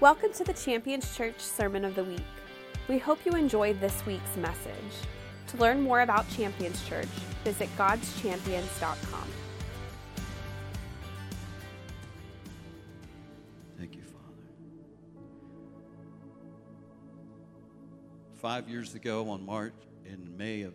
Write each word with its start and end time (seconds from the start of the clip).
Welcome 0.00 0.32
to 0.34 0.44
the 0.44 0.52
Champions 0.52 1.16
Church 1.16 1.40
Sermon 1.40 1.84
of 1.84 1.96
the 1.96 2.04
Week. 2.04 2.22
We 2.86 2.98
hope 2.98 3.18
you 3.24 3.32
enjoy 3.32 3.74
this 3.74 4.06
week's 4.06 4.36
message. 4.36 4.94
To 5.48 5.56
learn 5.56 5.80
more 5.80 6.02
about 6.02 6.24
Champions 6.30 6.88
Church, 6.88 7.08
visit 7.42 7.68
godschampions.com. 7.76 9.28
Thank 13.76 13.96
you, 13.96 14.02
Father. 14.02 14.46
Five 18.36 18.68
years 18.68 18.94
ago, 18.94 19.28
on 19.28 19.44
March, 19.44 19.74
in 20.06 20.36
May 20.36 20.62
of 20.62 20.74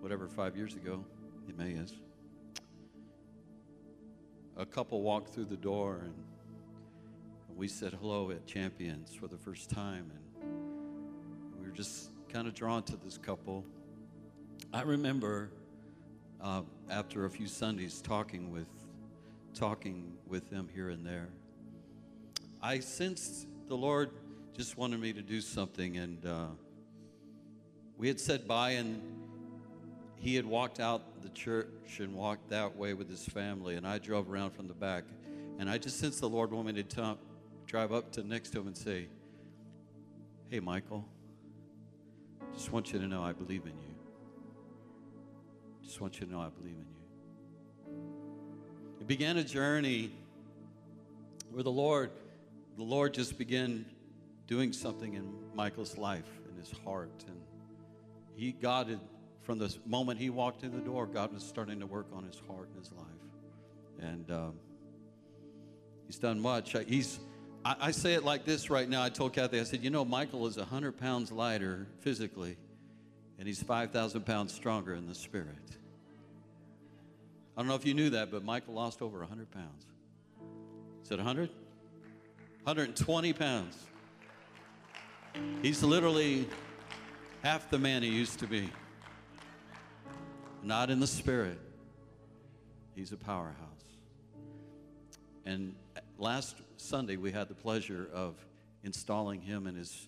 whatever 0.00 0.28
five 0.28 0.58
years 0.58 0.74
ago, 0.74 1.02
it 1.48 1.56
May 1.56 1.70
is, 1.70 1.94
a 4.58 4.66
couple 4.66 5.00
walked 5.00 5.30
through 5.30 5.46
the 5.46 5.56
door 5.56 6.02
and 6.04 6.12
we 7.56 7.68
said 7.68 7.92
hello 8.00 8.30
at 8.30 8.46
Champions 8.46 9.14
for 9.14 9.28
the 9.28 9.36
first 9.36 9.70
time. 9.70 10.10
And 10.14 11.60
we 11.60 11.66
were 11.66 11.74
just 11.74 12.10
kind 12.28 12.48
of 12.48 12.54
drawn 12.54 12.82
to 12.84 12.96
this 12.96 13.18
couple. 13.18 13.64
I 14.72 14.82
remember 14.82 15.50
uh, 16.40 16.62
after 16.90 17.24
a 17.24 17.30
few 17.30 17.46
Sundays 17.46 18.00
talking 18.00 18.50
with 18.50 18.68
talking 19.54 20.14
with 20.26 20.48
them 20.50 20.68
here 20.74 20.88
and 20.88 21.04
there. 21.04 21.28
I 22.62 22.80
sensed 22.80 23.46
the 23.68 23.76
Lord 23.76 24.10
just 24.56 24.78
wanted 24.78 25.00
me 25.00 25.12
to 25.12 25.22
do 25.22 25.40
something, 25.40 25.96
and 25.98 26.24
uh, 26.24 26.46
we 27.96 28.08
had 28.08 28.18
said 28.18 28.48
bye, 28.48 28.70
and 28.70 29.00
he 30.16 30.34
had 30.34 30.46
walked 30.46 30.80
out 30.80 31.22
the 31.22 31.28
church 31.30 31.98
and 31.98 32.14
walked 32.14 32.48
that 32.50 32.76
way 32.76 32.94
with 32.94 33.10
his 33.10 33.24
family, 33.26 33.76
and 33.76 33.86
I 33.86 33.98
drove 33.98 34.30
around 34.30 34.52
from 34.52 34.68
the 34.68 34.74
back, 34.74 35.04
and 35.58 35.68
I 35.68 35.78
just 35.78 35.98
sensed 35.98 36.20
the 36.20 36.28
Lord 36.28 36.50
wanted 36.50 36.76
me 36.76 36.82
to 36.82 36.96
t- 36.96 37.18
drive 37.72 37.90
up 37.90 38.12
to 38.12 38.22
next 38.22 38.50
to 38.50 38.60
him 38.60 38.66
and 38.66 38.76
say, 38.76 39.06
"Hey, 40.50 40.60
Michael, 40.60 41.08
just 42.52 42.70
want 42.70 42.92
you 42.92 42.98
to 42.98 43.06
know 43.06 43.22
I 43.22 43.32
believe 43.32 43.62
in 43.62 43.72
you. 43.72 43.94
Just 45.82 45.98
want 45.98 46.20
you 46.20 46.26
to 46.26 46.32
know 46.32 46.40
I 46.40 46.50
believe 46.50 46.74
in 46.74 46.86
you." 46.86 47.96
It 49.00 49.06
began 49.06 49.38
a 49.38 49.42
journey 49.42 50.12
where 51.50 51.62
the 51.62 51.72
Lord, 51.72 52.10
the 52.76 52.82
Lord 52.82 53.14
just 53.14 53.38
began 53.38 53.86
doing 54.46 54.74
something 54.74 55.14
in 55.14 55.32
Michael's 55.54 55.96
life, 55.96 56.28
in 56.50 56.60
his 56.60 56.72
heart, 56.84 57.24
and 57.26 57.40
he, 58.34 58.52
God 58.52 58.88
had, 58.88 59.00
from 59.40 59.58
the 59.58 59.74
moment 59.86 60.20
he 60.20 60.28
walked 60.28 60.62
in 60.62 60.72
the 60.72 60.84
door, 60.84 61.06
God 61.06 61.32
was 61.32 61.42
starting 61.42 61.80
to 61.80 61.86
work 61.86 62.08
on 62.12 62.24
his 62.24 62.38
heart 62.46 62.68
and 62.68 62.84
his 62.84 62.92
life, 62.92 63.06
and 63.98 64.30
um, 64.30 64.52
he's 66.06 66.18
done 66.18 66.38
much. 66.38 66.76
He's, 66.86 67.18
I, 67.64 67.76
I 67.80 67.90
say 67.90 68.14
it 68.14 68.24
like 68.24 68.44
this 68.44 68.70
right 68.70 68.88
now. 68.88 69.02
I 69.02 69.08
told 69.08 69.32
Kathy, 69.32 69.60
I 69.60 69.64
said, 69.64 69.82
you 69.82 69.90
know, 69.90 70.04
Michael 70.04 70.46
is 70.46 70.56
hundred 70.56 70.98
pounds 70.98 71.30
lighter 71.30 71.86
physically, 72.00 72.56
and 73.38 73.46
he's 73.46 73.62
five 73.62 73.90
thousand 73.90 74.26
pounds 74.26 74.52
stronger 74.52 74.94
in 74.94 75.06
the 75.06 75.14
spirit. 75.14 75.76
I 77.56 77.60
don't 77.60 77.68
know 77.68 77.74
if 77.74 77.84
you 77.84 77.94
knew 77.94 78.10
that, 78.10 78.30
but 78.30 78.44
Michael 78.44 78.74
lost 78.74 79.02
over 79.02 79.18
100 79.18 79.50
pounds. 79.50 79.84
Is 81.04 81.10
it 81.10 81.16
100? 81.16 81.50
120 82.64 83.32
pounds. 83.34 83.76
He's 85.60 85.82
literally 85.82 86.48
half 87.42 87.68
the 87.68 87.78
man 87.78 88.02
he 88.02 88.08
used 88.08 88.38
to 88.38 88.46
be. 88.46 88.70
Not 90.62 90.90
in 90.90 90.98
the 90.98 91.06
spirit. 91.06 91.58
He's 92.94 93.12
a 93.12 93.16
powerhouse. 93.16 93.56
And 95.44 95.74
last 96.22 96.54
Sunday, 96.76 97.16
we 97.16 97.32
had 97.32 97.48
the 97.48 97.54
pleasure 97.54 98.08
of 98.14 98.36
installing 98.84 99.40
him 99.40 99.66
and 99.66 99.76
his 99.76 100.06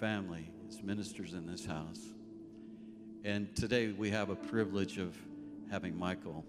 family, 0.00 0.50
his 0.66 0.82
ministers 0.82 1.34
in 1.34 1.46
this 1.46 1.64
house. 1.64 2.00
And 3.24 3.54
today, 3.54 3.92
we 3.92 4.10
have 4.10 4.28
a 4.28 4.34
privilege 4.34 4.98
of 4.98 5.16
having 5.70 5.96
Michael 5.96 6.44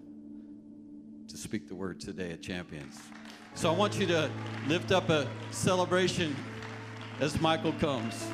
to 1.28 1.36
speak 1.36 1.68
the 1.68 1.76
word 1.76 2.00
today 2.00 2.32
at 2.32 2.42
Champions. 2.42 2.98
So 3.54 3.72
I 3.72 3.76
want 3.76 4.00
you 4.00 4.06
to 4.06 4.28
lift 4.66 4.90
up 4.90 5.08
a 5.10 5.28
celebration 5.52 6.34
as 7.20 7.40
Michael 7.40 7.72
comes. 7.74 8.26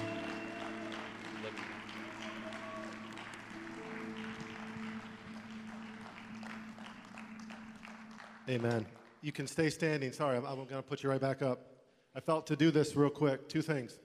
Amen. 8.48 8.86
You 9.22 9.32
can 9.32 9.46
stay 9.46 9.70
standing. 9.70 10.12
Sorry, 10.12 10.36
I'm, 10.36 10.46
I'm 10.46 10.56
going 10.56 10.68
to 10.68 10.82
put 10.82 11.02
you 11.02 11.10
right 11.10 11.20
back 11.20 11.42
up. 11.42 11.60
I 12.14 12.20
felt 12.20 12.46
to 12.48 12.56
do 12.56 12.70
this 12.70 12.96
real 12.96 13.10
quick. 13.10 13.48
Two 13.48 13.62
things. 13.62 13.98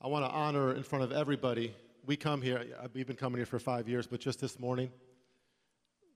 I 0.00 0.08
want 0.08 0.24
to 0.24 0.30
honor 0.30 0.74
in 0.74 0.82
front 0.82 1.04
of 1.04 1.12
everybody. 1.12 1.74
We 2.04 2.16
come 2.16 2.40
here, 2.40 2.64
we've 2.94 3.06
been 3.06 3.16
coming 3.16 3.38
here 3.38 3.46
for 3.46 3.58
five 3.58 3.88
years, 3.88 4.06
but 4.06 4.20
just 4.20 4.40
this 4.40 4.58
morning, 4.60 4.90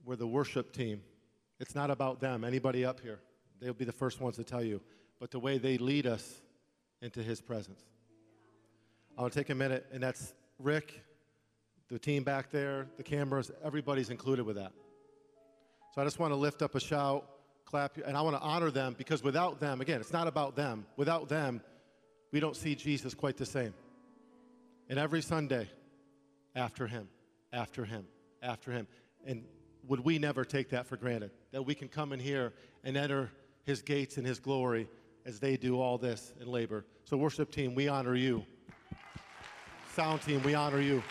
we're 0.04 0.16
the 0.16 0.26
worship 0.26 0.72
team. 0.72 1.02
It's 1.58 1.74
not 1.74 1.90
about 1.90 2.20
them, 2.20 2.44
anybody 2.44 2.84
up 2.84 3.00
here. 3.00 3.20
They'll 3.60 3.74
be 3.74 3.84
the 3.84 3.92
first 3.92 4.20
ones 4.20 4.36
to 4.36 4.44
tell 4.44 4.62
you. 4.62 4.80
But 5.18 5.30
the 5.30 5.38
way 5.38 5.58
they 5.58 5.78
lead 5.78 6.06
us 6.06 6.40
into 7.02 7.22
His 7.22 7.40
presence. 7.40 7.82
I 9.18 9.22
want 9.22 9.32
to 9.32 9.38
take 9.38 9.50
a 9.50 9.54
minute, 9.54 9.86
and 9.92 10.02
that's 10.02 10.32
Rick, 10.58 11.02
the 11.88 11.98
team 11.98 12.22
back 12.22 12.50
there, 12.50 12.86
the 12.96 13.02
cameras, 13.02 13.50
everybody's 13.64 14.10
included 14.10 14.46
with 14.46 14.56
that. 14.56 14.72
So 15.94 16.00
I 16.00 16.04
just 16.04 16.18
want 16.18 16.32
to 16.32 16.36
lift 16.36 16.62
up 16.62 16.74
a 16.74 16.80
shout, 16.80 17.28
clap, 17.64 17.96
and 17.98 18.16
I 18.16 18.22
want 18.22 18.36
to 18.36 18.42
honor 18.42 18.70
them 18.70 18.94
because 18.96 19.22
without 19.22 19.58
them, 19.58 19.80
again, 19.80 20.00
it's 20.00 20.12
not 20.12 20.28
about 20.28 20.54
them. 20.54 20.86
Without 20.96 21.28
them, 21.28 21.60
we 22.32 22.38
don't 22.40 22.56
see 22.56 22.74
Jesus 22.74 23.12
quite 23.14 23.36
the 23.36 23.46
same. 23.46 23.74
And 24.88 24.98
every 24.98 25.22
Sunday, 25.22 25.68
after 26.54 26.86
Him, 26.86 27.08
after 27.52 27.84
Him, 27.84 28.06
after 28.42 28.70
Him. 28.70 28.86
And 29.26 29.44
would 29.88 30.00
we 30.00 30.18
never 30.18 30.44
take 30.44 30.70
that 30.70 30.86
for 30.86 30.96
granted? 30.96 31.32
That 31.52 31.62
we 31.62 31.74
can 31.74 31.88
come 31.88 32.12
in 32.12 32.20
here 32.20 32.52
and 32.84 32.96
enter 32.96 33.30
his 33.64 33.82
gates 33.82 34.18
in 34.18 34.24
his 34.24 34.38
glory 34.38 34.88
as 35.26 35.40
they 35.40 35.56
do 35.56 35.80
all 35.80 35.98
this 35.98 36.32
in 36.40 36.48
labor. 36.48 36.84
So, 37.04 37.16
worship 37.16 37.50
team, 37.50 37.74
we 37.74 37.88
honor 37.88 38.14
you. 38.14 38.44
Sound 39.94 40.22
team, 40.22 40.42
we 40.42 40.54
honor 40.54 40.80
you. 40.80 41.02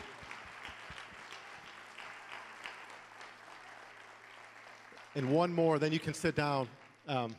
And 5.19 5.31
one 5.31 5.51
more, 5.51 5.79
then 5.79 5.91
you 5.91 5.99
can 5.99 6.13
sit 6.13 6.33
down. 6.33 6.69
Um, 7.05 7.35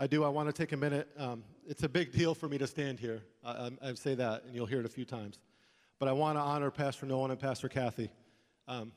I 0.00 0.08
do, 0.08 0.24
I 0.24 0.28
want 0.28 0.48
to 0.48 0.52
take 0.52 0.72
a 0.72 0.76
minute. 0.76 1.08
Um, 1.16 1.44
it's 1.68 1.84
a 1.84 1.88
big 1.88 2.10
deal 2.10 2.34
for 2.34 2.48
me 2.48 2.58
to 2.58 2.66
stand 2.66 2.98
here. 2.98 3.22
I, 3.44 3.50
I, 3.50 3.70
I, 3.80 3.94
say 3.94 4.16
that, 4.16 4.42
and 4.42 4.56
you'll 4.56 4.66
hear 4.66 4.80
it 4.80 4.84
a 4.84 4.88
few 4.88 5.04
times. 5.04 5.38
But 6.00 6.08
I 6.08 6.12
want 6.14 6.36
to 6.36 6.40
honor 6.40 6.72
Pastor 6.72 7.06
Nolan 7.06 7.30
and 7.30 7.38
Pastor 7.38 7.68
Kathy. 7.68 8.10
Um, 8.66 8.90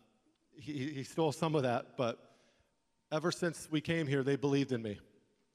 he, 0.56 0.88
he 0.90 1.04
stole 1.04 1.32
some 1.32 1.54
of 1.54 1.62
that, 1.62 1.98
but 1.98 2.32
ever 3.12 3.32
since 3.32 3.68
we 3.70 3.80
came 3.80 4.08
here, 4.08 4.24
they 4.24 4.38
believed 4.38 4.72
in 4.72 4.82
me. 4.82 5.00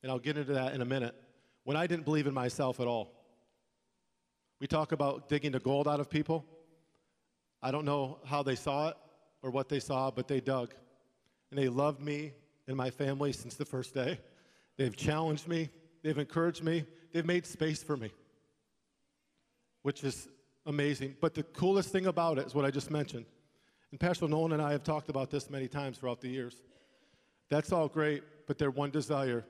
And 0.05 0.13
I'll 0.13 0.21
get 0.21 0.39
into 0.39 0.53
that 0.53 0.75
in 0.75 0.83
a 0.83 0.87
minute. 0.87 1.17
When 1.65 1.77
I 1.77 1.89
didn't 1.89 2.05
believe 2.05 2.29
in 2.29 2.35
myself 2.35 2.79
at 2.79 2.87
all, 2.87 3.11
we 4.61 4.69
talk 4.69 4.93
about 4.93 5.29
digging 5.29 5.51
the 5.51 5.59
gold 5.59 5.89
out 5.89 5.99
of 5.99 6.09
people. 6.09 6.45
I 7.61 7.73
don't 7.73 7.85
know 7.85 8.19
how 8.25 8.45
they 8.45 8.55
saw 8.55 8.91
it 8.91 8.97
or 9.43 9.51
what 9.51 9.69
they 9.69 9.81
saw, 9.81 10.13
but 10.13 10.29
they 10.29 10.41
dug. 10.41 10.73
And 11.51 11.59
they 11.59 11.69
loved 11.69 12.01
me 12.01 12.33
and 12.67 12.77
my 12.77 12.91
family 12.91 13.33
since 13.33 13.55
the 13.55 13.65
first 13.65 13.95
day. 13.95 14.19
They've 14.77 14.97
challenged 14.97 15.49
me, 15.49 15.71
they've 16.03 16.19
encouraged 16.19 16.63
me, 16.63 16.85
they've 17.13 17.25
made 17.25 17.47
space 17.47 17.83
for 17.83 17.97
me, 17.97 18.13
which 19.83 20.05
is 20.05 20.29
amazing. 20.67 21.17
But 21.21 21.35
the 21.35 21.43
coolest 21.43 21.91
thing 21.91 22.07
about 22.07 22.39
it 22.39 22.47
is 22.47 22.55
what 22.55 22.65
I 22.65 22.71
just 22.71 22.91
mentioned 22.91 23.27
and 23.91 24.01
Pastor 24.01 24.29
Nolan 24.29 24.53
and 24.53 24.61
I 24.61 24.73
have 24.73 24.83
talked 24.83 25.09
about 25.09 25.31
this 25.31 25.49
many 25.49 25.69
times 25.69 25.97
throughout 25.99 26.21
the 26.21 26.29
years. 26.29 26.61
That's 27.49 27.73
all 27.73 27.89
great, 27.89 28.23
but 28.47 28.59
their 28.59 28.71
one 28.71 28.91
desire 28.91 29.43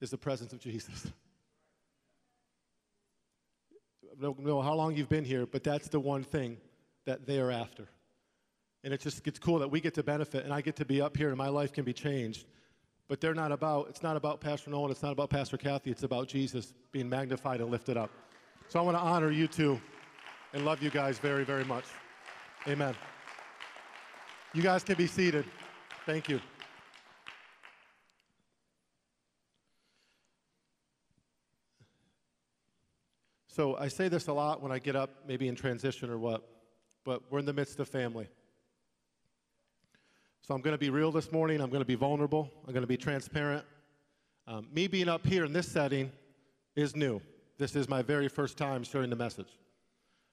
is 0.00 0.10
the 0.10 0.18
presence 0.18 0.52
of 0.52 0.60
Jesus. 0.60 1.06
I 4.12 4.20
don't 4.20 4.40
know 4.40 4.60
how 4.60 4.74
long 4.74 4.94
you've 4.96 5.08
been 5.08 5.24
here, 5.24 5.46
but 5.46 5.64
that's 5.64 5.88
the 5.88 6.00
one 6.00 6.24
thing 6.24 6.58
that 7.06 7.24
they 7.26 7.38
are 7.38 7.50
after. 7.50 7.88
And 8.82 8.94
it 8.94 9.00
just 9.00 9.22
gets 9.24 9.38
cool 9.38 9.58
that 9.58 9.70
we 9.70 9.80
get 9.80 9.94
to 9.94 10.02
benefit 10.02 10.44
and 10.44 10.54
I 10.54 10.60
get 10.60 10.76
to 10.76 10.84
be 10.84 11.00
up 11.00 11.16
here 11.16 11.28
and 11.28 11.36
my 11.36 11.48
life 11.48 11.72
can 11.72 11.84
be 11.84 11.92
changed. 11.92 12.46
But 13.08 13.20
they're 13.20 13.34
not 13.34 13.52
about, 13.52 13.88
it's 13.88 14.02
not 14.02 14.16
about 14.16 14.40
Pastor 14.40 14.70
Nolan, 14.70 14.90
it's 14.90 15.02
not 15.02 15.12
about 15.12 15.30
Pastor 15.30 15.56
Kathy, 15.56 15.90
it's 15.90 16.04
about 16.04 16.28
Jesus 16.28 16.72
being 16.92 17.08
magnified 17.08 17.60
and 17.60 17.70
lifted 17.70 17.96
up. 17.96 18.10
So 18.68 18.78
I 18.78 18.82
want 18.82 18.96
to 18.96 19.02
honor 19.02 19.30
you 19.30 19.48
two 19.48 19.80
and 20.52 20.64
love 20.64 20.82
you 20.82 20.90
guys 20.90 21.18
very, 21.18 21.44
very 21.44 21.64
much. 21.64 21.84
Amen. 22.68 22.94
You 24.54 24.62
guys 24.62 24.82
can 24.84 24.96
be 24.96 25.06
seated. 25.06 25.44
Thank 26.06 26.28
you. 26.28 26.40
So 33.48 33.76
I 33.76 33.88
say 33.88 34.08
this 34.08 34.28
a 34.28 34.32
lot 34.32 34.62
when 34.62 34.72
I 34.72 34.78
get 34.78 34.96
up, 34.96 35.10
maybe 35.26 35.48
in 35.48 35.54
transition 35.54 36.08
or 36.08 36.18
what, 36.18 36.48
but 37.04 37.22
we're 37.30 37.40
in 37.40 37.44
the 37.44 37.52
midst 37.52 37.78
of 37.80 37.88
family. 37.88 38.28
So 40.50 40.56
I'm 40.56 40.62
going 40.62 40.74
to 40.74 40.78
be 40.78 40.90
real 40.90 41.12
this 41.12 41.30
morning. 41.30 41.60
I'm 41.60 41.70
going 41.70 41.80
to 41.80 41.86
be 41.86 41.94
vulnerable. 41.94 42.50
I'm 42.66 42.72
going 42.72 42.82
to 42.82 42.88
be 42.88 42.96
transparent. 42.96 43.64
Um, 44.48 44.66
me 44.72 44.88
being 44.88 45.08
up 45.08 45.24
here 45.24 45.44
in 45.44 45.52
this 45.52 45.70
setting 45.70 46.10
is 46.74 46.96
new. 46.96 47.20
This 47.56 47.76
is 47.76 47.88
my 47.88 48.02
very 48.02 48.26
first 48.26 48.58
time 48.58 48.82
sharing 48.82 49.10
the 49.10 49.14
message. 49.14 49.46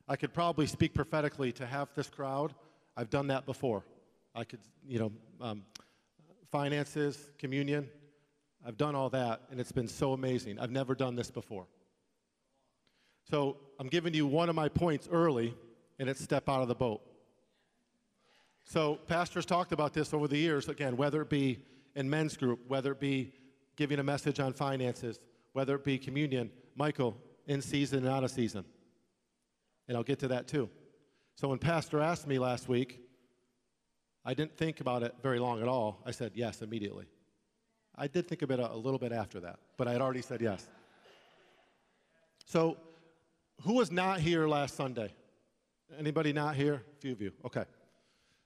I 0.08 0.16
could 0.16 0.34
probably 0.34 0.66
speak 0.66 0.96
prophetically 0.96 1.52
to 1.52 1.68
half 1.68 1.94
this 1.94 2.10
crowd. 2.10 2.56
I've 2.96 3.12
done 3.12 3.28
that 3.28 3.46
before. 3.46 3.84
I 4.34 4.44
could, 4.44 4.58
you 4.88 4.98
know, 4.98 5.12
um, 5.40 5.62
finances, 6.52 7.30
communion. 7.38 7.88
I've 8.66 8.76
done 8.76 8.96
all 8.96 9.12
that, 9.12 9.42
and 9.52 9.60
it's 9.60 9.72
been 9.72 9.88
so 9.88 10.14
amazing. 10.14 10.58
I've 10.58 10.72
never 10.72 10.96
done 10.96 11.16
this 11.16 11.30
before. 11.30 11.68
So 13.30 13.58
I'm 13.80 13.88
giving 13.88 14.16
you 14.16 14.26
one 14.26 14.50
of 14.50 14.56
my 14.56 14.68
points 14.68 15.08
early, 15.12 15.54
and 16.00 16.10
it's 16.10 16.24
step 16.24 16.50
out 16.50 16.64
of 16.64 16.70
the 16.70 16.74
boat. 16.74 17.02
So 18.70 18.96
pastors 19.08 19.46
talked 19.46 19.72
about 19.72 19.94
this 19.94 20.14
over 20.14 20.28
the 20.28 20.38
years, 20.38 20.68
again, 20.68 20.98
whether 20.98 21.22
it 21.22 21.30
be 21.30 21.60
in 21.96 22.10
men's 22.10 22.36
group, 22.36 22.60
whether 22.68 22.92
it 22.92 23.00
be 23.00 23.32
giving 23.78 23.98
a 24.00 24.04
message 24.04 24.42
on 24.42 24.52
finances, 24.52 25.22
whether 25.54 25.74
it 25.76 25.86
be 25.86 25.98
communion. 25.98 26.52
Michael, 26.76 27.16
in 27.48 27.62
season 27.62 28.00
and 28.00 28.10
out 28.10 28.26
of 28.26 28.30
season. 28.30 28.66
And 29.88 29.96
I'll 29.96 30.04
get 30.04 30.20
to 30.20 30.28
that 30.28 30.50
too. 30.50 30.70
So 31.36 31.48
when 31.48 31.60
Pastor 31.60 32.02
asked 32.02 32.28
me 32.28 32.40
last 32.40 32.68
week, 32.68 33.00
I 34.26 34.34
didn't 34.34 34.58
think 34.58 34.82
about 34.82 35.02
it 35.02 35.16
very 35.24 35.40
long 35.40 35.62
at 35.62 35.70
all. 35.70 36.02
I 36.06 36.12
said 36.12 36.34
yes 36.36 36.62
immediately. 36.62 37.06
I 37.96 38.08
did 38.08 38.28
think 38.28 38.42
about 38.42 38.60
it 38.60 38.70
a 38.70 38.76
little 38.76 39.00
bit 39.00 39.14
after 39.14 39.40
that, 39.40 39.60
but 39.78 39.88
I 39.88 39.94
had 39.94 40.02
already 40.02 40.22
said 40.22 40.42
yes. 40.42 40.68
So, 42.46 42.78
who 43.62 43.76
was 43.76 43.92
not 43.92 44.20
here 44.20 44.46
last 44.48 44.76
Sunday? 44.76 45.14
Anybody 45.98 46.34
not 46.34 46.56
here? 46.56 46.84
A 46.98 47.00
few 47.00 47.14
of 47.14 47.22
you. 47.22 47.32
Okay. 47.46 47.64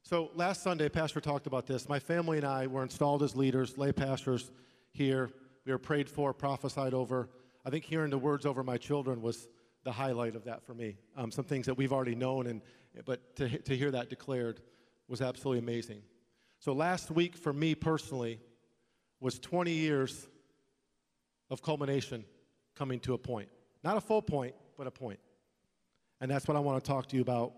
So, 0.04 0.32
last 0.36 0.64
Sunday, 0.64 0.90
Pastor 0.90 1.22
talked 1.22 1.48
about 1.48 1.68
this. 1.68 1.88
My 1.88 2.00
family 2.00 2.38
and 2.38 2.46
I 2.46 2.68
were 2.68 2.84
installed 2.84 3.22
as 3.24 3.36
leaders, 3.36 3.78
lay 3.78 3.92
pastors 3.92 4.52
here. 4.92 5.30
We 5.66 5.72
were 5.72 5.78
prayed 5.78 6.10
for, 6.10 6.34
prophesied 6.34 6.94
over. 6.94 7.30
I 7.64 7.70
think 7.70 7.86
hearing 7.86 8.10
the 8.10 8.18
words 8.18 8.46
over 8.46 8.64
my 8.64 8.78
children 8.78 9.22
was 9.22 9.48
the 9.84 9.92
highlight 9.92 10.36
of 10.36 10.46
that 10.46 10.64
for 10.66 10.74
me. 10.74 10.98
Um, 11.16 11.32
some 11.32 11.46
things 11.46 11.68
that 11.68 11.76
we've 11.76 11.94
already 11.94 12.16
known, 12.16 12.48
and, 12.48 12.62
but 13.06 13.36
to, 13.38 13.58
to 13.60 13.78
hear 13.78 13.92
that 13.92 14.10
declared 14.10 14.62
was 15.08 15.22
absolutely 15.22 15.60
amazing. 15.60 16.02
So 16.60 16.74
last 16.74 17.12
week 17.12 17.38
for 17.38 17.54
me 17.54 17.76
personally 17.76 18.40
was 19.20 19.40
20 19.40 19.72
years 19.72 20.28
of 21.50 21.62
culmination 21.62 22.26
coming 22.76 23.00
to 23.02 23.14
a 23.14 23.18
point. 23.18 23.50
Not 23.84 23.98
a 23.98 24.02
full 24.02 24.22
point, 24.22 24.56
but 24.78 24.88
a 24.88 24.92
point. 24.92 25.20
And 26.20 26.30
that's 26.30 26.48
what 26.48 26.58
I 26.58 26.60
want 26.60 26.84
to 26.84 26.88
talk 26.88 27.08
to 27.10 27.16
you 27.16 27.22
about 27.22 27.54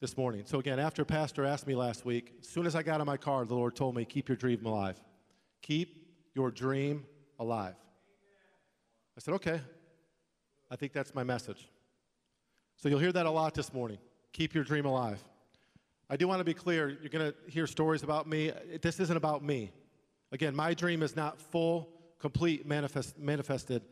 this 0.00 0.16
morning. 0.16 0.44
So 0.46 0.58
again, 0.60 0.78
after 0.78 1.04
Pastor 1.04 1.44
asked 1.44 1.66
me 1.66 1.74
last 1.74 2.04
week, 2.04 2.34
as 2.40 2.48
soon 2.48 2.66
as 2.66 2.76
I 2.76 2.82
got 2.82 3.00
in 3.00 3.06
my 3.06 3.16
car, 3.16 3.44
the 3.44 3.54
Lord 3.54 3.74
told 3.74 3.96
me, 3.96 4.04
keep 4.04 4.28
your 4.28 4.36
dream 4.36 4.64
alive. 4.64 5.00
Keep 5.62 6.06
your 6.34 6.50
dream 6.50 7.04
alive. 7.38 7.74
I 9.16 9.20
said, 9.20 9.34
okay. 9.34 9.60
I 10.70 10.76
think 10.76 10.92
that's 10.92 11.14
my 11.14 11.24
message. 11.24 11.68
So 12.76 12.88
you'll 12.88 13.00
hear 13.00 13.12
that 13.12 13.26
a 13.26 13.30
lot 13.30 13.54
this 13.54 13.72
morning. 13.72 13.98
Keep 14.32 14.54
your 14.54 14.62
dream 14.62 14.84
alive. 14.84 15.22
I 16.08 16.16
do 16.16 16.28
want 16.28 16.38
to 16.38 16.44
be 16.44 16.54
clear. 16.54 16.88
You're 16.88 17.10
going 17.10 17.32
to 17.32 17.50
hear 17.50 17.66
stories 17.66 18.02
about 18.02 18.28
me. 18.28 18.52
This 18.80 19.00
isn't 19.00 19.16
about 19.16 19.42
me. 19.42 19.72
Again, 20.30 20.54
my 20.54 20.74
dream 20.74 21.02
is 21.02 21.16
not 21.16 21.40
full, 21.40 21.88
complete, 22.20 22.66
manifest, 22.66 23.18
manifested. 23.18 23.82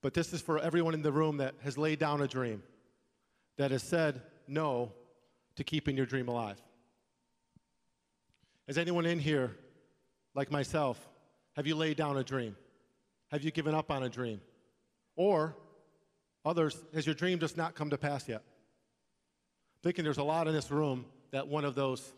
But 0.00 0.14
this 0.14 0.32
is 0.32 0.40
for 0.40 0.58
everyone 0.58 0.94
in 0.94 1.02
the 1.02 1.12
room 1.12 1.36
that 1.38 1.54
has 1.62 1.76
laid 1.76 1.98
down 1.98 2.22
a 2.22 2.28
dream, 2.28 2.62
that 3.56 3.70
has 3.70 3.82
said 3.82 4.22
no 4.46 4.92
to 5.56 5.64
keeping 5.64 5.96
your 5.96 6.06
dream 6.06 6.28
alive. 6.28 6.60
Is 8.68 8.78
anyone 8.78 9.06
in 9.06 9.18
here, 9.18 9.56
like 10.34 10.50
myself, 10.50 11.08
have 11.54 11.66
you 11.66 11.74
laid 11.74 11.96
down 11.96 12.16
a 12.16 12.24
dream? 12.24 12.56
Have 13.30 13.42
you 13.42 13.50
given 13.50 13.74
up 13.74 13.90
on 13.90 14.02
a 14.02 14.08
dream? 14.08 14.40
Or 15.16 15.56
others, 16.44 16.84
has 16.94 17.06
your 17.06 17.14
dream 17.14 17.38
just 17.38 17.56
not 17.56 17.74
come 17.74 17.90
to 17.90 17.98
pass 17.98 18.28
yet? 18.28 18.42
I'm 18.42 19.82
thinking 19.82 20.04
there's 20.04 20.18
a 20.18 20.24
lot 20.24 20.48
in 20.48 20.54
this 20.54 20.70
room 20.70 21.06
that 21.30 21.46
one 21.46 21.64
of 21.64 21.74
those 21.74 22.12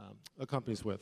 um, 0.00 0.16
accompanies 0.38 0.84
with. 0.84 1.00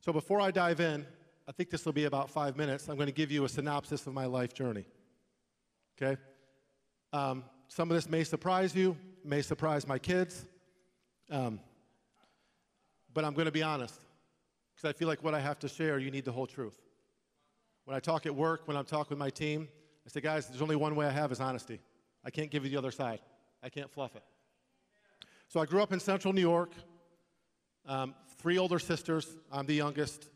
So 0.00 0.12
before 0.12 0.40
I 0.40 0.50
dive 0.50 0.80
in, 0.80 1.06
I 1.46 1.52
think 1.52 1.70
this 1.70 1.84
will 1.84 1.92
be 1.92 2.04
about 2.04 2.30
five 2.30 2.56
minutes. 2.56 2.88
I'm 2.88 2.96
going 2.96 3.06
to 3.06 3.12
give 3.12 3.30
you 3.30 3.44
a 3.44 3.48
synopsis 3.48 4.06
of 4.06 4.14
my 4.14 4.26
life 4.26 4.54
journey. 4.54 4.84
Okay? 6.00 6.20
Um, 7.12 7.44
some 7.74 7.90
of 7.90 7.94
this 7.94 8.06
may 8.06 8.22
surprise 8.22 8.76
you, 8.76 8.98
may 9.24 9.40
surprise 9.40 9.88
my 9.88 9.98
kids, 9.98 10.44
um, 11.30 11.58
but 13.14 13.24
I'm 13.24 13.32
going 13.32 13.46
to 13.46 13.52
be 13.52 13.62
honest 13.62 13.98
because 14.74 14.90
I 14.90 14.92
feel 14.92 15.08
like 15.08 15.24
what 15.24 15.32
I 15.32 15.40
have 15.40 15.58
to 15.60 15.68
share, 15.68 15.98
you 15.98 16.10
need 16.10 16.26
the 16.26 16.32
whole 16.32 16.46
truth. 16.46 16.76
When 17.86 17.96
I 17.96 18.00
talk 18.00 18.26
at 18.26 18.34
work, 18.34 18.68
when 18.68 18.76
I'm 18.76 18.84
talking 18.84 19.08
with 19.08 19.18
my 19.18 19.30
team, 19.30 19.68
I 20.06 20.10
say, 20.10 20.20
guys, 20.20 20.48
there's 20.48 20.60
only 20.60 20.76
one 20.76 20.94
way 20.96 21.06
I 21.06 21.10
have 21.10 21.32
is 21.32 21.40
honesty. 21.40 21.80
I 22.22 22.28
can't 22.28 22.50
give 22.50 22.62
you 22.64 22.70
the 22.70 22.76
other 22.76 22.90
side. 22.90 23.20
I 23.62 23.70
can't 23.70 23.90
fluff 23.90 24.16
it. 24.16 24.22
So 25.48 25.58
I 25.58 25.64
grew 25.64 25.82
up 25.82 25.94
in 25.94 26.00
central 26.00 26.34
New 26.34 26.42
York. 26.42 26.72
Um, 27.86 28.14
three 28.36 28.58
older 28.58 28.80
sisters. 28.80 29.26
I'm 29.50 29.64
the 29.64 29.74
youngest. 29.74 30.28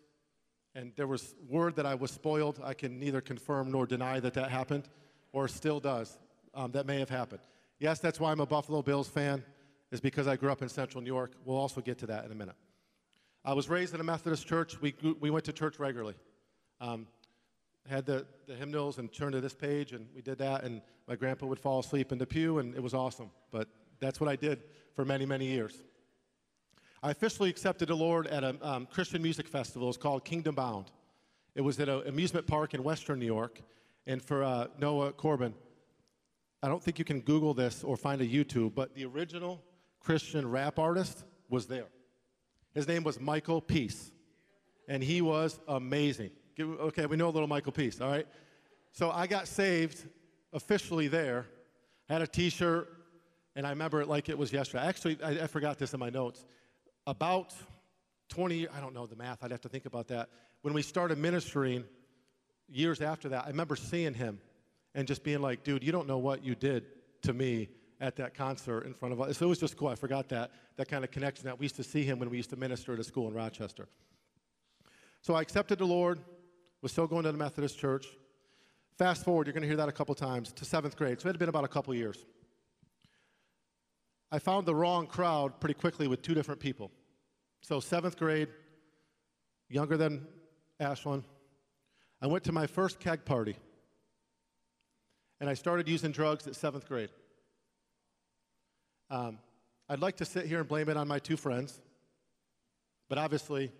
And 0.74 0.90
there 0.96 1.06
was 1.06 1.34
word 1.50 1.76
that 1.76 1.84
I 1.84 1.96
was 1.96 2.10
spoiled. 2.10 2.62
I 2.64 2.72
can 2.72 2.98
neither 2.98 3.20
confirm 3.20 3.70
nor 3.70 3.84
deny 3.84 4.20
that 4.20 4.32
that 4.34 4.50
happened, 4.50 4.88
or 5.32 5.48
still 5.48 5.80
does. 5.80 6.16
Um, 6.56 6.72
that 6.72 6.86
may 6.86 6.98
have 6.98 7.10
happened. 7.10 7.42
Yes, 7.78 7.98
that's 8.00 8.18
why 8.18 8.32
I'm 8.32 8.40
a 8.40 8.46
Buffalo 8.46 8.80
Bills 8.80 9.08
fan, 9.08 9.44
is 9.92 10.00
because 10.00 10.26
I 10.26 10.36
grew 10.36 10.50
up 10.50 10.62
in 10.62 10.70
central 10.70 11.02
New 11.02 11.12
York. 11.12 11.32
We'll 11.44 11.58
also 11.58 11.82
get 11.82 11.98
to 11.98 12.06
that 12.06 12.24
in 12.24 12.32
a 12.32 12.34
minute. 12.34 12.56
I 13.44 13.52
was 13.52 13.68
raised 13.68 13.94
in 13.94 14.00
a 14.00 14.04
Methodist 14.04 14.46
church. 14.46 14.80
We, 14.80 14.94
we 15.20 15.28
went 15.28 15.44
to 15.44 15.52
church 15.52 15.78
regularly. 15.78 16.14
Um, 16.80 17.06
had 17.86 18.06
the, 18.06 18.26
the 18.48 18.54
hymnals 18.54 18.98
and 18.98 19.12
turned 19.12 19.34
to 19.34 19.42
this 19.42 19.54
page, 19.54 19.92
and 19.92 20.08
we 20.14 20.22
did 20.22 20.38
that. 20.38 20.64
And 20.64 20.80
my 21.06 21.14
grandpa 21.14 21.44
would 21.46 21.60
fall 21.60 21.78
asleep 21.78 22.10
in 22.10 22.16
the 22.16 22.26
pew, 22.26 22.58
and 22.58 22.74
it 22.74 22.82
was 22.82 22.94
awesome. 22.94 23.30
But 23.50 23.68
that's 24.00 24.18
what 24.18 24.28
I 24.28 24.36
did 24.36 24.62
for 24.94 25.04
many, 25.04 25.26
many 25.26 25.46
years. 25.46 25.84
I 27.02 27.10
officially 27.10 27.50
accepted 27.50 27.88
the 27.88 27.94
Lord 27.94 28.26
at 28.28 28.42
a 28.42 28.56
um, 28.66 28.86
Christian 28.86 29.22
music 29.22 29.46
festival. 29.46 29.90
It's 29.90 29.98
called 29.98 30.24
Kingdom 30.24 30.54
Bound. 30.54 30.90
It 31.54 31.60
was 31.60 31.78
at 31.80 31.90
an 31.90 32.02
amusement 32.06 32.46
park 32.46 32.72
in 32.72 32.82
Western 32.82 33.18
New 33.18 33.26
York. 33.26 33.60
And 34.06 34.22
for 34.22 34.42
uh, 34.42 34.68
Noah 34.78 35.12
Corbin, 35.12 35.52
I 36.62 36.68
don't 36.68 36.82
think 36.82 36.98
you 36.98 37.04
can 37.04 37.20
Google 37.20 37.54
this 37.54 37.84
or 37.84 37.96
find 37.96 38.20
a 38.20 38.26
YouTube, 38.26 38.74
but 38.74 38.94
the 38.94 39.04
original 39.04 39.62
Christian 40.00 40.50
rap 40.50 40.78
artist 40.78 41.24
was 41.48 41.66
there. 41.66 41.86
His 42.74 42.88
name 42.88 43.04
was 43.04 43.20
Michael 43.20 43.60
Peace, 43.60 44.10
and 44.88 45.02
he 45.02 45.20
was 45.20 45.58
amazing. 45.68 46.30
Okay, 46.58 47.06
we 47.06 47.16
know 47.16 47.28
a 47.28 47.30
little 47.30 47.48
Michael 47.48 47.72
Peace, 47.72 48.00
all 48.00 48.10
right? 48.10 48.26
So 48.92 49.10
I 49.10 49.26
got 49.26 49.46
saved 49.46 50.06
officially 50.52 51.08
there, 51.08 51.46
had 52.08 52.22
a 52.22 52.26
t 52.26 52.48
shirt, 52.48 52.88
and 53.54 53.66
I 53.66 53.70
remember 53.70 54.00
it 54.00 54.08
like 54.08 54.28
it 54.28 54.38
was 54.38 54.52
yesterday. 54.52 54.84
Actually, 54.84 55.18
I, 55.22 55.44
I 55.44 55.46
forgot 55.46 55.78
this 55.78 55.92
in 55.92 56.00
my 56.00 56.10
notes. 56.10 56.44
About 57.06 57.54
20, 58.28 58.68
I 58.68 58.80
don't 58.80 58.94
know 58.94 59.06
the 59.06 59.16
math, 59.16 59.44
I'd 59.44 59.50
have 59.50 59.60
to 59.62 59.68
think 59.68 59.86
about 59.86 60.08
that. 60.08 60.30
When 60.62 60.74
we 60.74 60.82
started 60.82 61.18
ministering, 61.18 61.84
years 62.68 63.00
after 63.00 63.28
that, 63.30 63.44
I 63.44 63.48
remember 63.48 63.76
seeing 63.76 64.14
him 64.14 64.40
and 64.96 65.06
just 65.06 65.22
being 65.22 65.40
like, 65.40 65.62
dude, 65.62 65.84
you 65.84 65.92
don't 65.92 66.08
know 66.08 66.18
what 66.18 66.42
you 66.42 66.56
did 66.56 66.86
to 67.22 67.32
me 67.32 67.68
at 68.00 68.16
that 68.16 68.34
concert 68.34 68.86
in 68.86 68.94
front 68.94 69.12
of 69.12 69.20
us. 69.20 69.38
So 69.38 69.46
it 69.46 69.48
was 69.48 69.60
just 69.60 69.76
cool. 69.76 69.88
I 69.88 69.94
forgot 69.94 70.28
that, 70.30 70.50
that 70.76 70.88
kind 70.88 71.04
of 71.04 71.10
connection 71.10 71.44
that 71.44 71.58
we 71.58 71.64
used 71.64 71.76
to 71.76 71.84
see 71.84 72.02
him 72.02 72.18
when 72.18 72.30
we 72.30 72.38
used 72.38 72.50
to 72.50 72.56
minister 72.56 72.94
at 72.94 72.98
a 72.98 73.04
school 73.04 73.28
in 73.28 73.34
Rochester. 73.34 73.88
So 75.20 75.34
I 75.34 75.42
accepted 75.42 75.78
the 75.78 75.84
Lord, 75.84 76.18
was 76.82 76.92
still 76.92 77.06
going 77.06 77.24
to 77.24 77.32
the 77.32 77.38
Methodist 77.38 77.78
church. 77.78 78.06
Fast 78.96 79.24
forward, 79.24 79.46
you're 79.46 79.52
going 79.52 79.62
to 79.62 79.68
hear 79.68 79.76
that 79.76 79.88
a 79.88 79.92
couple 79.92 80.14
times, 80.14 80.50
to 80.52 80.64
seventh 80.64 80.96
grade. 80.96 81.20
So 81.20 81.28
it 81.28 81.32
had 81.32 81.38
been 81.38 81.50
about 81.50 81.64
a 81.64 81.68
couple 81.68 81.94
years. 81.94 82.24
I 84.32 84.38
found 84.38 84.66
the 84.66 84.74
wrong 84.74 85.06
crowd 85.06 85.60
pretty 85.60 85.74
quickly 85.74 86.08
with 86.08 86.22
two 86.22 86.34
different 86.34 86.60
people. 86.60 86.90
So, 87.60 87.80
seventh 87.80 88.18
grade, 88.18 88.48
younger 89.68 89.96
than 89.96 90.26
Ashlyn, 90.80 91.22
I 92.20 92.26
went 92.26 92.44
to 92.44 92.52
my 92.52 92.66
first 92.66 92.98
keg 92.98 93.24
party. 93.24 93.56
And 95.40 95.50
I 95.50 95.54
started 95.54 95.88
using 95.88 96.12
drugs 96.12 96.46
at 96.46 96.56
seventh 96.56 96.88
grade. 96.88 97.10
Um, 99.10 99.38
I'd 99.88 100.00
like 100.00 100.16
to 100.16 100.24
sit 100.24 100.46
here 100.46 100.58
and 100.58 100.68
blame 100.68 100.88
it 100.88 100.96
on 100.96 101.06
my 101.06 101.18
two 101.18 101.36
friends, 101.36 101.80
but 103.08 103.18
obviously, 103.18 103.70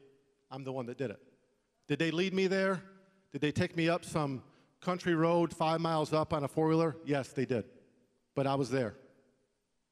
I'm 0.51 0.63
the 0.63 0.73
one 0.73 0.87
that 0.87 0.99
did 0.99 1.11
it. 1.11 1.21
Did 1.89 1.99
they 1.99 2.11
lead 2.11 2.33
me 2.33 2.47
there? 2.47 2.83
Did 3.33 3.41
they 3.41 3.53
take 3.53 3.77
me 3.77 3.89
up 3.89 4.05
some 4.05 4.43
country 4.81 5.15
road 5.15 5.53
five 5.53 5.81
miles 5.81 6.13
up 6.13 6.33
on 6.33 6.45
a 6.45 6.49
four 6.49 6.69
wheeler? 6.69 6.97
Yes, 7.05 7.29
they 7.31 7.45
did. 7.45 7.65
But 8.35 8.47
I 8.47 8.55
was 8.55 8.71
there. 8.71 8.95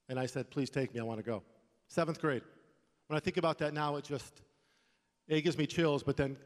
And 0.09 0.21
I 0.21 0.27
said, 0.27 0.51
please 0.51 0.71
take 0.71 0.95
me, 0.95 1.01
I 1.01 1.03
want 1.03 1.19
to 1.19 1.25
go. 1.25 1.43
Seventh 1.89 2.21
grade. 2.21 2.43
When 3.09 3.17
I 3.17 3.21
think 3.21 3.37
about 3.37 3.59
that 3.59 3.75
now, 3.75 3.97
it 3.97 4.05
just, 4.05 4.43
it 5.27 5.41
gives 5.43 5.59
me 5.59 5.67
chills, 5.67 6.03
but 6.03 6.17
then 6.17 6.37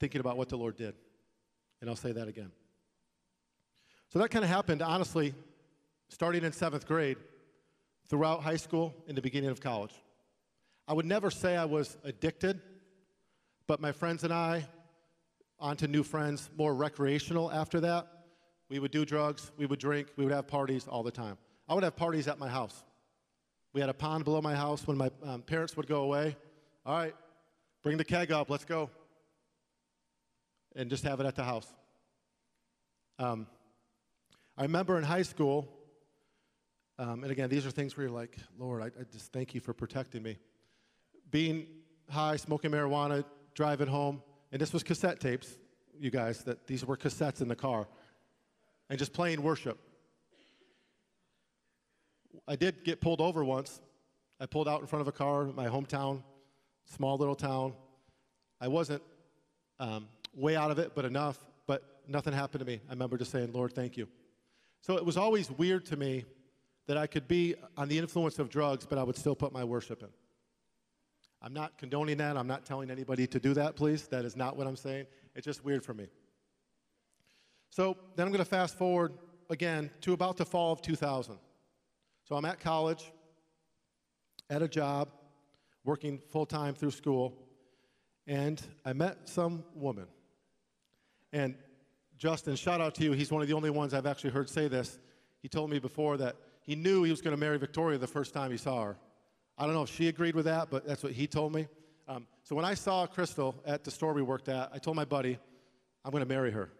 thinking 0.00 0.20
about 0.20 0.36
what 0.36 0.48
the 0.48 0.56
Lord 0.56 0.76
did. 0.76 0.94
And 1.80 1.88
I'll 1.88 1.96
say 1.96 2.12
that 2.12 2.28
again. 2.28 2.50
So 4.12 4.18
that 4.18 4.30
kind 4.30 4.44
of 4.44 4.50
happened, 4.50 4.82
honestly, 4.82 5.34
starting 6.08 6.42
in 6.44 6.52
seventh 6.52 6.86
grade, 6.86 7.16
throughout 8.08 8.42
high 8.42 8.56
school, 8.56 8.92
in 9.06 9.14
the 9.14 9.22
beginning 9.22 9.50
of 9.50 9.60
college. 9.60 9.94
I 10.88 10.94
would 10.94 11.06
never 11.06 11.30
say 11.30 11.56
I 11.56 11.64
was 11.64 11.96
addicted 12.02 12.60
But 13.70 13.80
my 13.80 13.92
friends 13.92 14.24
and 14.24 14.32
I, 14.32 14.66
on 15.60 15.76
to 15.76 15.86
new 15.86 16.02
friends, 16.02 16.50
more 16.56 16.74
recreational 16.74 17.52
after 17.52 17.78
that. 17.78 18.08
We 18.68 18.80
would 18.80 18.90
do 18.90 19.04
drugs, 19.04 19.52
we 19.56 19.66
would 19.66 19.78
drink, 19.78 20.08
we 20.16 20.24
would 20.24 20.32
have 20.32 20.48
parties 20.48 20.88
all 20.88 21.04
the 21.04 21.12
time. 21.12 21.38
I 21.68 21.74
would 21.74 21.84
have 21.84 21.94
parties 21.94 22.26
at 22.26 22.40
my 22.40 22.48
house. 22.48 22.82
We 23.72 23.80
had 23.80 23.88
a 23.88 23.94
pond 23.94 24.24
below 24.24 24.42
my 24.42 24.56
house 24.56 24.88
when 24.88 24.96
my 24.96 25.08
um, 25.24 25.42
parents 25.42 25.76
would 25.76 25.86
go 25.86 26.02
away. 26.02 26.36
All 26.84 26.98
right, 26.98 27.14
bring 27.84 27.96
the 27.96 28.04
keg 28.04 28.32
up, 28.32 28.50
let's 28.50 28.64
go. 28.64 28.90
And 30.74 30.90
just 30.90 31.04
have 31.04 31.20
it 31.20 31.26
at 31.26 31.36
the 31.36 31.44
house. 31.44 31.68
Um, 33.20 33.46
I 34.60 34.64
remember 34.64 34.98
in 34.98 35.04
high 35.04 35.22
school, 35.22 35.66
um, 36.98 37.22
and 37.22 37.32
again, 37.32 37.48
these 37.48 37.64
are 37.64 37.70
things 37.70 37.96
where 37.96 38.06
you're 38.06 38.14
like, 38.14 38.36
Lord, 38.58 38.82
I, 38.82 38.86
I 38.88 39.04
just 39.10 39.32
thank 39.32 39.54
you 39.54 39.60
for 39.60 39.72
protecting 39.72 40.22
me. 40.22 40.36
Being 41.30 41.66
high, 42.10 42.36
smoking 42.36 42.70
marijuana, 42.70 43.24
driving 43.54 43.88
home, 43.88 44.22
and 44.52 44.60
this 44.60 44.74
was 44.74 44.82
cassette 44.82 45.18
tapes, 45.18 45.56
you 45.98 46.10
guys, 46.10 46.44
that 46.44 46.66
these 46.66 46.84
were 46.84 46.98
cassettes 46.98 47.40
in 47.40 47.48
the 47.48 47.56
car, 47.56 47.88
and 48.90 48.98
just 48.98 49.14
playing 49.14 49.40
worship. 49.40 49.78
I 52.46 52.54
did 52.54 52.84
get 52.84 53.00
pulled 53.00 53.22
over 53.22 53.42
once. 53.42 53.80
I 54.40 54.44
pulled 54.44 54.68
out 54.68 54.82
in 54.82 54.86
front 54.86 55.00
of 55.00 55.08
a 55.08 55.12
car 55.12 55.44
my 55.46 55.68
hometown, 55.68 56.22
small 56.84 57.16
little 57.16 57.34
town. 57.34 57.72
I 58.60 58.68
wasn't 58.68 59.02
um, 59.78 60.06
way 60.34 60.54
out 60.54 60.70
of 60.70 60.78
it, 60.78 60.92
but 60.94 61.06
enough, 61.06 61.42
but 61.66 62.02
nothing 62.06 62.34
happened 62.34 62.60
to 62.60 62.66
me. 62.66 62.82
I 62.90 62.92
remember 62.92 63.16
just 63.16 63.30
saying, 63.30 63.52
Lord, 63.54 63.72
thank 63.72 63.96
you. 63.96 64.06
So 64.80 64.96
it 64.96 65.04
was 65.04 65.16
always 65.16 65.50
weird 65.50 65.86
to 65.86 65.96
me 65.96 66.24
that 66.86 66.96
I 66.96 67.06
could 67.06 67.28
be 67.28 67.54
on 67.76 67.88
the 67.88 67.98
influence 67.98 68.38
of 68.38 68.48
drugs, 68.48 68.86
but 68.86 68.98
I 68.98 69.02
would 69.02 69.16
still 69.16 69.36
put 69.36 69.52
my 69.52 69.62
worship 69.62 70.02
in. 70.02 70.08
I'm 71.42 71.52
not 71.52 71.78
condoning 71.78 72.18
that. 72.18 72.36
I'm 72.36 72.46
not 72.46 72.64
telling 72.66 72.90
anybody 72.90 73.26
to 73.28 73.40
do 73.40 73.54
that, 73.54 73.76
please. 73.76 74.08
That 74.08 74.24
is 74.24 74.36
not 74.36 74.56
what 74.56 74.66
I'm 74.66 74.76
saying. 74.76 75.06
It's 75.34 75.44
just 75.44 75.64
weird 75.64 75.84
for 75.84 75.94
me. 75.94 76.08
So 77.70 77.96
then 78.16 78.26
I'm 78.26 78.32
going 78.32 78.44
to 78.44 78.50
fast 78.50 78.76
forward 78.76 79.12
again 79.48 79.90
to 80.02 80.12
about 80.12 80.36
the 80.36 80.44
fall 80.44 80.72
of 80.72 80.82
2000. 80.82 81.38
So 82.24 82.36
I'm 82.36 82.44
at 82.44 82.60
college, 82.60 83.12
at 84.50 84.62
a 84.62 84.68
job, 84.68 85.08
working 85.84 86.20
full 86.30 86.46
time 86.46 86.74
through 86.74 86.90
school, 86.90 87.36
and 88.26 88.60
I 88.84 88.92
met 88.92 89.28
some 89.28 89.64
woman. 89.74 90.06
And 91.32 91.54
Justin, 92.20 92.54
shout 92.54 92.82
out 92.82 92.94
to 92.96 93.02
you. 93.02 93.12
He's 93.12 93.32
one 93.32 93.40
of 93.40 93.48
the 93.48 93.54
only 93.54 93.70
ones 93.70 93.94
I've 93.94 94.04
actually 94.04 94.28
heard 94.28 94.50
say 94.50 94.68
this. 94.68 94.98
He 95.40 95.48
told 95.48 95.70
me 95.70 95.78
before 95.78 96.18
that 96.18 96.36
he 96.60 96.76
knew 96.76 97.02
he 97.02 97.10
was 97.10 97.22
going 97.22 97.34
to 97.34 97.40
marry 97.40 97.56
Victoria 97.56 97.96
the 97.96 98.06
first 98.06 98.34
time 98.34 98.50
he 98.50 98.58
saw 98.58 98.84
her. 98.84 98.98
I 99.56 99.64
don't 99.64 99.72
know 99.72 99.84
if 99.84 99.88
she 99.88 100.06
agreed 100.08 100.34
with 100.34 100.44
that, 100.44 100.68
but 100.68 100.86
that's 100.86 101.02
what 101.02 101.12
he 101.12 101.26
told 101.26 101.54
me. 101.54 101.66
Um, 102.06 102.26
so 102.42 102.54
when 102.54 102.66
I 102.66 102.74
saw 102.74 103.06
Crystal 103.06 103.54
at 103.64 103.84
the 103.84 103.90
store 103.90 104.12
we 104.12 104.20
worked 104.20 104.50
at, 104.50 104.70
I 104.70 104.76
told 104.76 104.96
my 104.96 105.06
buddy, 105.06 105.38
I'm 106.04 106.10
going 106.10 106.22
to 106.22 106.28
marry 106.28 106.50
her. 106.50 106.70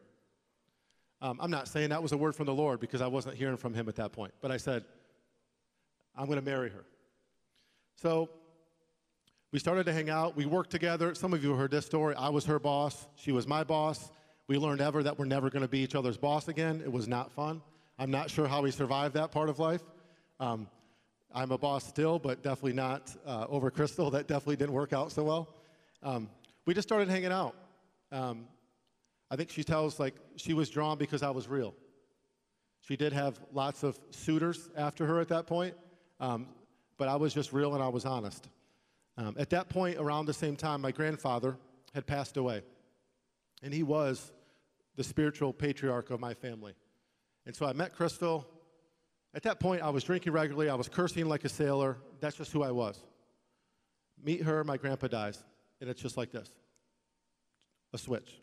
Um, 1.22 1.38
I'm 1.40 1.50
not 1.50 1.68
saying 1.68 1.88
that 1.88 2.02
was 2.02 2.12
a 2.12 2.18
word 2.18 2.36
from 2.36 2.44
the 2.44 2.54
Lord 2.54 2.78
because 2.78 3.00
I 3.00 3.06
wasn't 3.06 3.36
hearing 3.36 3.56
from 3.56 3.72
him 3.72 3.88
at 3.88 3.96
that 3.96 4.12
point, 4.12 4.34
but 4.42 4.50
I 4.50 4.58
said, 4.58 4.84
I'm 6.14 6.26
going 6.26 6.38
to 6.38 6.44
marry 6.44 6.68
her. 6.68 6.84
So 7.96 8.28
we 9.52 9.58
started 9.58 9.84
to 9.84 9.92
hang 9.94 10.10
out. 10.10 10.36
We 10.36 10.44
worked 10.44 10.70
together. 10.70 11.14
Some 11.14 11.32
of 11.32 11.42
you 11.42 11.54
heard 11.54 11.70
this 11.70 11.86
story. 11.86 12.14
I 12.14 12.28
was 12.28 12.44
her 12.44 12.58
boss, 12.58 13.06
she 13.16 13.32
was 13.32 13.46
my 13.46 13.64
boss. 13.64 14.10
We 14.50 14.58
learned 14.58 14.80
ever 14.80 15.04
that 15.04 15.16
we're 15.16 15.26
never 15.26 15.48
going 15.48 15.62
to 15.62 15.68
be 15.68 15.78
each 15.78 15.94
other's 15.94 16.16
boss 16.16 16.48
again. 16.48 16.82
It 16.84 16.90
was 16.90 17.06
not 17.06 17.30
fun. 17.30 17.62
I'm 18.00 18.10
not 18.10 18.28
sure 18.28 18.48
how 18.48 18.62
we 18.62 18.72
survived 18.72 19.14
that 19.14 19.30
part 19.30 19.48
of 19.48 19.60
life. 19.60 19.82
Um, 20.40 20.66
I'm 21.32 21.52
a 21.52 21.56
boss 21.56 21.86
still, 21.86 22.18
but 22.18 22.42
definitely 22.42 22.72
not 22.72 23.14
uh, 23.24 23.46
over 23.48 23.70
Crystal. 23.70 24.10
That 24.10 24.26
definitely 24.26 24.56
didn't 24.56 24.72
work 24.72 24.92
out 24.92 25.12
so 25.12 25.22
well. 25.22 25.54
Um, 26.02 26.28
we 26.66 26.74
just 26.74 26.88
started 26.88 27.08
hanging 27.08 27.30
out. 27.30 27.54
Um, 28.10 28.48
I 29.30 29.36
think 29.36 29.50
she 29.50 29.62
tells 29.62 30.00
like 30.00 30.16
she 30.34 30.52
was 30.52 30.68
drawn 30.68 30.98
because 30.98 31.22
I 31.22 31.30
was 31.30 31.46
real. 31.46 31.72
She 32.80 32.96
did 32.96 33.12
have 33.12 33.38
lots 33.52 33.84
of 33.84 34.00
suitors 34.10 34.68
after 34.76 35.06
her 35.06 35.20
at 35.20 35.28
that 35.28 35.46
point, 35.46 35.76
um, 36.18 36.48
but 36.98 37.06
I 37.06 37.14
was 37.14 37.32
just 37.32 37.52
real 37.52 37.74
and 37.74 37.84
I 37.84 37.88
was 37.88 38.04
honest. 38.04 38.48
Um, 39.16 39.36
at 39.38 39.48
that 39.50 39.68
point, 39.68 39.98
around 39.98 40.26
the 40.26 40.34
same 40.34 40.56
time, 40.56 40.80
my 40.80 40.90
grandfather 40.90 41.56
had 41.94 42.04
passed 42.04 42.36
away, 42.36 42.62
and 43.62 43.72
he 43.72 43.84
was 43.84 44.32
the 44.96 45.04
spiritual 45.04 45.52
patriarch 45.52 46.10
of 46.10 46.20
my 46.20 46.34
family. 46.34 46.74
And 47.46 47.54
so 47.54 47.66
I 47.66 47.72
met 47.72 47.94
Crystal. 47.94 48.46
At 49.34 49.42
that 49.44 49.60
point, 49.60 49.82
I 49.82 49.90
was 49.90 50.04
drinking 50.04 50.32
regularly. 50.32 50.68
I 50.68 50.74
was 50.74 50.88
cursing 50.88 51.26
like 51.26 51.44
a 51.44 51.48
sailor. 51.48 51.98
That's 52.20 52.36
just 52.36 52.52
who 52.52 52.62
I 52.62 52.70
was. 52.70 53.00
Meet 54.22 54.42
her, 54.42 54.64
my 54.64 54.76
grandpa 54.76 55.08
dies. 55.08 55.42
And 55.80 55.88
it's 55.88 56.00
just 56.00 56.16
like 56.16 56.30
this 56.30 56.50
a 57.92 57.98
switch. 57.98 58.40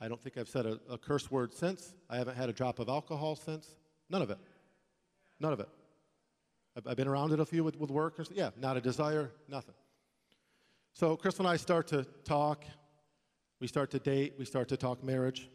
I 0.00 0.08
don't 0.08 0.22
think 0.22 0.38
I've 0.38 0.48
said 0.48 0.64
a, 0.64 0.80
a, 0.88 0.96
curse 0.96 1.30
word 1.30 1.52
since. 1.52 1.92
I 2.08 2.16
haven't 2.16 2.36
had 2.36 2.48
a 2.48 2.54
drop 2.54 2.78
of 2.78 2.88
alcohol 2.88 3.36
since. 3.36 3.76
None 4.08 4.22
of 4.22 4.30
it. 4.30 4.38
None 5.38 5.52
of 5.52 5.60
it. 5.60 5.68
I've, 6.76 6.86
I've 6.86 6.96
been 6.96 7.08
around 7.08 7.32
it 7.32 7.40
a 7.40 7.44
few 7.44 7.62
with, 7.62 7.76
with 7.78 7.90
work. 7.90 8.18
Yeah, 8.32 8.50
not 8.58 8.78
a 8.78 8.80
desire, 8.80 9.30
nothing. 9.46 9.74
So 10.94 11.16
Crystal 11.16 11.46
and 11.46 11.52
I 11.52 11.56
start 11.56 11.86
to 11.88 12.04
talk. 12.24 12.64
We 13.60 13.66
start 13.66 13.90
to 13.90 13.98
date. 13.98 14.34
We 14.38 14.44
start 14.46 14.68
to 14.68 14.76
talk 14.76 15.04
marriage. 15.04 15.48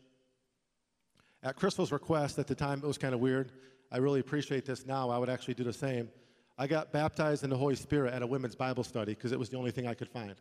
At 1.43 1.55
Crystal's 1.55 1.91
request, 1.91 2.39
at 2.39 2.47
the 2.47 2.55
time 2.55 2.79
it 2.83 2.87
was 2.87 2.97
kind 2.97 3.13
of 3.13 3.19
weird. 3.19 3.51
I 3.91 3.97
really 3.97 4.19
appreciate 4.19 4.65
this 4.65 4.85
now. 4.85 5.09
I 5.09 5.17
would 5.17 5.29
actually 5.29 5.55
do 5.55 5.63
the 5.63 5.73
same. 5.73 6.09
I 6.57 6.67
got 6.67 6.91
baptized 6.91 7.43
in 7.43 7.49
the 7.49 7.57
Holy 7.57 7.75
Spirit 7.75 8.13
at 8.13 8.21
a 8.21 8.27
women's 8.27 8.55
Bible 8.55 8.83
study 8.83 9.13
because 9.13 9.31
it 9.31 9.39
was 9.39 9.49
the 9.49 9.57
only 9.57 9.71
thing 9.71 9.87
I 9.87 9.93
could 9.93 10.07
find. 10.07 10.35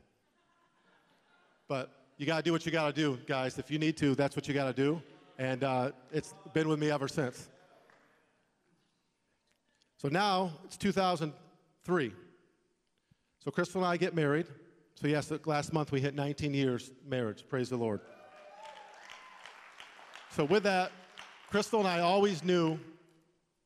But 1.66 1.90
you 2.18 2.26
got 2.26 2.36
to 2.36 2.42
do 2.42 2.52
what 2.52 2.64
you 2.64 2.72
got 2.72 2.86
to 2.86 2.92
do, 2.92 3.18
guys. 3.26 3.58
If 3.58 3.70
you 3.70 3.78
need 3.78 3.96
to, 3.98 4.14
that's 4.14 4.36
what 4.36 4.46
you 4.46 4.54
got 4.54 4.74
to 4.74 4.82
do. 4.82 5.02
And 5.38 5.64
uh, 5.64 5.90
it's 6.12 6.34
been 6.52 6.68
with 6.68 6.78
me 6.78 6.90
ever 6.90 7.08
since. 7.08 7.48
So 9.96 10.08
now 10.08 10.52
it's 10.64 10.76
2003. 10.76 12.12
So 13.42 13.50
Crystal 13.50 13.82
and 13.82 13.88
I 13.88 13.96
get 13.96 14.14
married. 14.14 14.46
So, 15.00 15.08
yes, 15.08 15.32
last 15.44 15.72
month 15.72 15.90
we 15.90 16.00
hit 16.00 16.14
19 16.14 16.54
years 16.54 16.92
marriage. 17.06 17.44
Praise 17.48 17.68
the 17.68 17.76
Lord. 17.76 18.00
So, 20.30 20.44
with 20.44 20.62
that, 20.62 20.92
Crystal 21.50 21.80
and 21.80 21.88
I 21.88 22.00
always 22.00 22.44
knew 22.44 22.78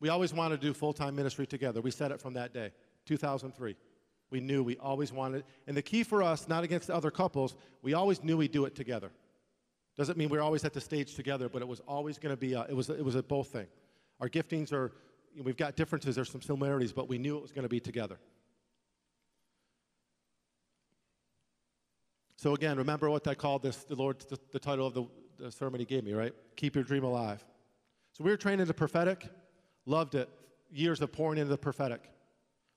we 0.00 0.08
always 0.08 0.32
wanted 0.32 0.61
to 0.61 0.66
do 0.66 0.73
full 0.73 0.92
time 0.92 1.14
ministry 1.16 1.47
together. 1.47 1.80
We 1.80 1.90
said 1.90 2.12
it 2.12 2.20
from 2.20 2.35
that 2.35 2.52
day, 2.52 2.73
2003. 3.06 3.76
We 4.30 4.40
knew 4.40 4.62
we 4.62 4.76
always 4.76 5.12
wanted, 5.12 5.44
and 5.66 5.76
the 5.76 5.82
key 5.82 6.02
for 6.02 6.23
us, 6.23 6.49
not 6.49 6.64
against 6.64 6.90
other 6.90 7.11
couples, 7.11 7.56
we 7.82 7.94
always 7.94 8.23
knew 8.23 8.37
we'd 8.37 8.52
do 8.52 8.66
it 8.66 8.75
together. 8.75 9.11
Doesn't 9.97 10.18
mean 10.18 10.28
we're 10.28 10.42
always 10.42 10.64
at 10.64 10.75
the 10.75 10.80
stage 10.80 11.14
together, 11.14 11.49
but 11.49 11.62
it 11.62 11.68
was 11.68 11.80
always 11.88 12.18
going 12.18 12.35
to 12.35 12.37
be, 12.37 12.52
a, 12.52 12.62
it, 12.68 12.76
was, 12.76 12.90
it 12.90 13.04
was 13.04 13.14
a 13.14 13.23
both 13.23 13.49
thing. 13.49 13.66
Our 14.20 14.28
giftings 14.28 14.73
are, 14.73 14.92
we've 15.42 15.56
got 15.56 15.76
differences, 15.76 16.14
there's 16.14 16.30
some 16.30 16.42
similarities, 16.42 16.92
but 16.92 17.08
we 17.08 17.18
knew 17.18 17.37
it 17.37 17.42
was 17.42 17.52
going 17.52 17.62
to 17.62 17.68
be 17.70 17.80
together. 17.80 18.18
So 22.38 22.54
again, 22.54 22.78
remember 22.78 23.11
what 23.11 23.26
I 23.26 23.35
called 23.35 23.62
this, 23.64 23.83
the 23.83 23.97
Lord, 23.97 24.21
the, 24.28 24.38
the 24.52 24.61
title 24.61 24.87
of 24.87 24.95
the, 24.95 25.04
the 25.38 25.50
sermon 25.50 25.80
he 25.80 25.85
gave 25.85 26.04
me, 26.04 26.12
right? 26.12 26.33
Keep 26.54 26.76
your 26.76 26.85
dream 26.85 27.02
alive. 27.02 27.45
So 28.12 28.23
we 28.23 28.30
were 28.30 28.37
trained 28.37 28.61
in 28.61 28.68
the 28.68 28.75
prophetic, 28.75 29.28
loved 29.87 30.14
it. 30.14 30.28
Years 30.71 31.00
of 31.00 31.11
pouring 31.11 31.38
into 31.38 31.50
the 31.50 31.59
prophetic. 31.59 32.09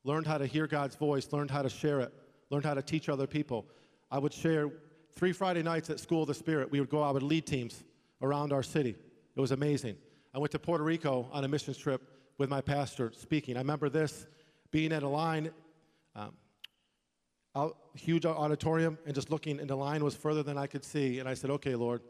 Learned 0.03 0.25
how 0.25 0.39
to 0.39 0.47
hear 0.47 0.65
God's 0.65 0.95
voice, 0.95 1.27
learned 1.31 1.51
how 1.51 1.61
to 1.61 1.69
share 1.69 1.99
it, 1.99 2.11
learned 2.49 2.65
how 2.65 2.73
to 2.73 2.81
teach 2.81 3.07
other 3.07 3.27
people. 3.27 3.67
I 4.09 4.17
would 4.17 4.33
share 4.33 4.71
three 5.13 5.31
Friday 5.31 5.61
nights 5.61 5.91
at 5.91 5.99
School 5.99 6.23
of 6.23 6.27
the 6.27 6.33
Spirit. 6.33 6.71
We 6.71 6.79
would 6.79 6.89
go 6.89 7.03
out 7.03 7.13
with 7.13 7.21
lead 7.21 7.45
teams 7.45 7.83
around 8.23 8.51
our 8.51 8.63
city. 8.63 8.95
It 9.35 9.39
was 9.39 9.51
amazing. 9.51 9.95
I 10.33 10.39
went 10.39 10.51
to 10.53 10.59
Puerto 10.59 10.83
Rico 10.83 11.29
on 11.31 11.43
a 11.43 11.47
missions 11.47 11.77
trip 11.77 12.01
with 12.39 12.49
my 12.49 12.61
pastor 12.61 13.11
speaking. 13.15 13.57
I 13.57 13.59
remember 13.59 13.89
this 13.89 14.25
being 14.71 14.91
at 14.91 15.03
a 15.03 15.07
line, 15.07 15.51
um, 16.15 16.31
out, 17.55 17.77
huge 17.93 18.25
auditorium, 18.25 18.97
and 19.05 19.13
just 19.13 19.29
looking, 19.29 19.59
and 19.59 19.69
the 19.69 19.75
line 19.75 20.03
was 20.03 20.15
further 20.15 20.43
than 20.43 20.57
I 20.57 20.67
could 20.67 20.83
see. 20.83 21.19
And 21.19 21.27
I 21.27 21.33
said, 21.33 21.49
Okay, 21.49 21.75
Lord, 21.75 22.01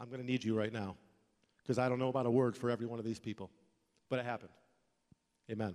I'm 0.00 0.08
going 0.08 0.20
to 0.20 0.26
need 0.26 0.42
you 0.42 0.56
right 0.56 0.72
now 0.72 0.96
because 1.62 1.78
I 1.78 1.88
don't 1.88 1.98
know 1.98 2.08
about 2.08 2.26
a 2.26 2.30
word 2.30 2.56
for 2.56 2.70
every 2.70 2.86
one 2.86 2.98
of 2.98 3.04
these 3.04 3.18
people. 3.18 3.50
But 4.08 4.18
it 4.18 4.24
happened. 4.24 4.50
Amen. 5.50 5.74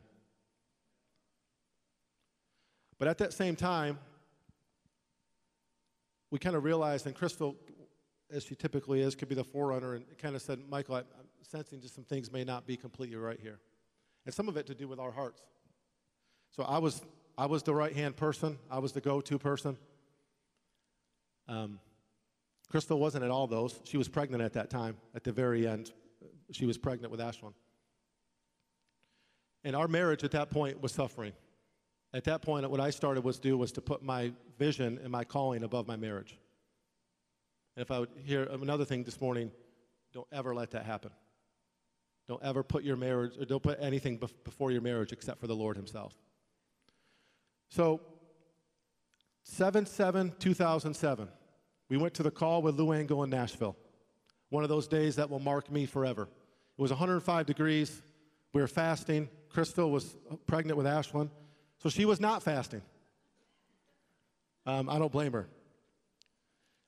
But 2.98 3.08
at 3.08 3.18
that 3.20 3.34
same 3.34 3.56
time, 3.56 4.00
we 6.32 6.40
kind 6.40 6.56
of 6.56 6.64
realized, 6.64 7.06
and 7.06 7.16
Crystal, 7.16 7.56
as 8.32 8.44
she 8.44 8.56
typically 8.56 9.02
is, 9.02 9.16
could 9.16 9.30
be 9.30 9.36
the 9.36 9.44
forerunner, 9.44 9.96
and 9.96 10.06
kind 10.18 10.36
of 10.36 10.42
said, 10.42 10.60
Michael, 10.70 10.96
I, 10.96 11.00
am 11.00 11.06
sensing 11.42 11.82
just 11.82 11.96
some 11.96 12.04
things 12.04 12.32
may 12.32 12.44
not 12.44 12.66
be 12.66 12.76
completely 12.76 13.18
right 13.18 13.40
here. 13.40 13.60
And 14.26 14.34
some 14.34 14.50
of 14.50 14.58
it 14.58 14.66
to 14.68 14.76
do 14.76 14.88
with 14.88 15.00
our 15.00 15.12
hearts. 15.12 15.42
So 16.52 16.64
I 16.64 16.80
was, 16.80 17.02
I 17.38 17.48
was 17.48 17.64
the 17.64 17.76
right 17.76 17.94
hand 17.94 18.16
person, 18.16 18.58
I 18.70 18.80
was 18.80 18.92
the 18.94 19.02
go 19.02 19.22
to 19.22 19.38
person. 19.38 19.78
Um, 21.48 21.80
Crystal 22.70 23.00
wasn't 23.00 23.24
at 23.24 23.32
all 23.32 23.48
those. 23.48 23.80
She 23.84 23.98
was 23.98 24.08
pregnant 24.08 24.42
at 24.42 24.54
that 24.54 24.70
time, 24.70 24.98
at 25.14 25.24
the 25.24 25.32
very 25.32 25.68
end. 25.68 25.92
She 26.52 26.66
was 26.66 26.78
pregnant 26.78 27.12
with 27.12 27.20
Ashlyn. 27.20 27.54
And 29.64 29.76
our 29.76 29.88
marriage 29.88 30.24
at 30.24 30.32
that 30.32 30.50
point 30.50 30.82
was 30.82 30.92
suffering. 30.92 31.34
At 32.14 32.24
that 32.26 32.42
point, 32.42 32.70
what 32.70 32.80
I 32.80 32.90
started 32.90 33.24
was 33.24 33.40
do 33.40 33.58
was 33.58 33.72
to 33.74 33.82
put 33.82 34.02
my 34.02 34.32
vision 34.58 35.00
and 35.04 35.12
my 35.12 35.24
calling 35.24 35.64
above 35.64 35.88
my 35.88 35.96
marriage. 35.96 36.38
And 37.76 37.82
if 37.82 37.92
I 37.92 38.00
would 38.00 38.10
hear 38.24 38.44
another 38.44 38.86
thing 38.86 39.04
this 39.04 39.20
morning, 39.20 39.52
don't 40.14 40.28
ever 40.32 40.56
let 40.56 40.72
that 40.72 40.86
happen. 40.86 41.12
Don't 42.28 42.42
ever 42.42 42.64
put 42.64 42.84
your 42.84 42.96
marriage, 42.96 43.38
or 43.38 43.46
don't 43.46 43.62
put 43.62 43.78
anything 43.82 44.18
bef- 44.18 44.34
before 44.44 44.72
your 44.72 44.82
marriage 44.82 45.12
except 45.12 45.40
for 45.40 45.48
the 45.48 45.56
Lord 45.56 45.76
Himself. 45.76 46.14
So, 47.70 48.02
7 49.44 49.86
7 49.86 50.34
2007, 50.40 51.28
we 51.90 51.98
went 51.98 52.14
to 52.16 52.24
the 52.24 52.32
call 52.32 52.62
with 52.62 52.76
Lou 52.76 52.92
Engle 52.92 53.24
in 53.24 53.30
Nashville. 53.30 53.76
One 54.50 54.64
of 54.64 54.70
those 54.70 54.88
days 54.88 55.16
that 55.18 55.30
will 55.30 55.40
mark 55.40 55.72
me 55.72 55.86
forever. 55.86 56.24
It 56.24 56.82
was 56.82 56.92
105 56.92 57.46
degrees. 57.46 58.02
We 58.54 58.62
were 58.62 58.68
fasting. 58.68 59.30
Crystal 59.50 59.90
was 59.92 60.16
pregnant 60.48 60.78
with 60.78 60.86
Ashlyn, 60.86 61.30
so 61.78 61.90
she 61.90 62.06
was 62.06 62.20
not 62.20 62.44
fasting. 62.44 62.82
Um, 64.66 64.90
I 64.90 64.98
don't 64.98 65.12
blame 65.12 65.34
her. 65.34 65.48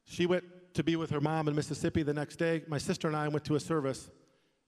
She 0.06 0.26
went 0.26 0.44
to 0.74 0.84
be 0.84 0.96
with 0.96 1.10
her 1.12 1.22
mom 1.22 1.48
in 1.48 1.56
Mississippi 1.56 2.04
the 2.04 2.14
next 2.14 2.38
day. 2.38 2.64
My 2.68 2.78
sister 2.78 3.08
and 3.08 3.16
I 3.16 3.28
went 3.28 3.46
to 3.46 3.56
a 3.56 3.60
service, 3.60 4.10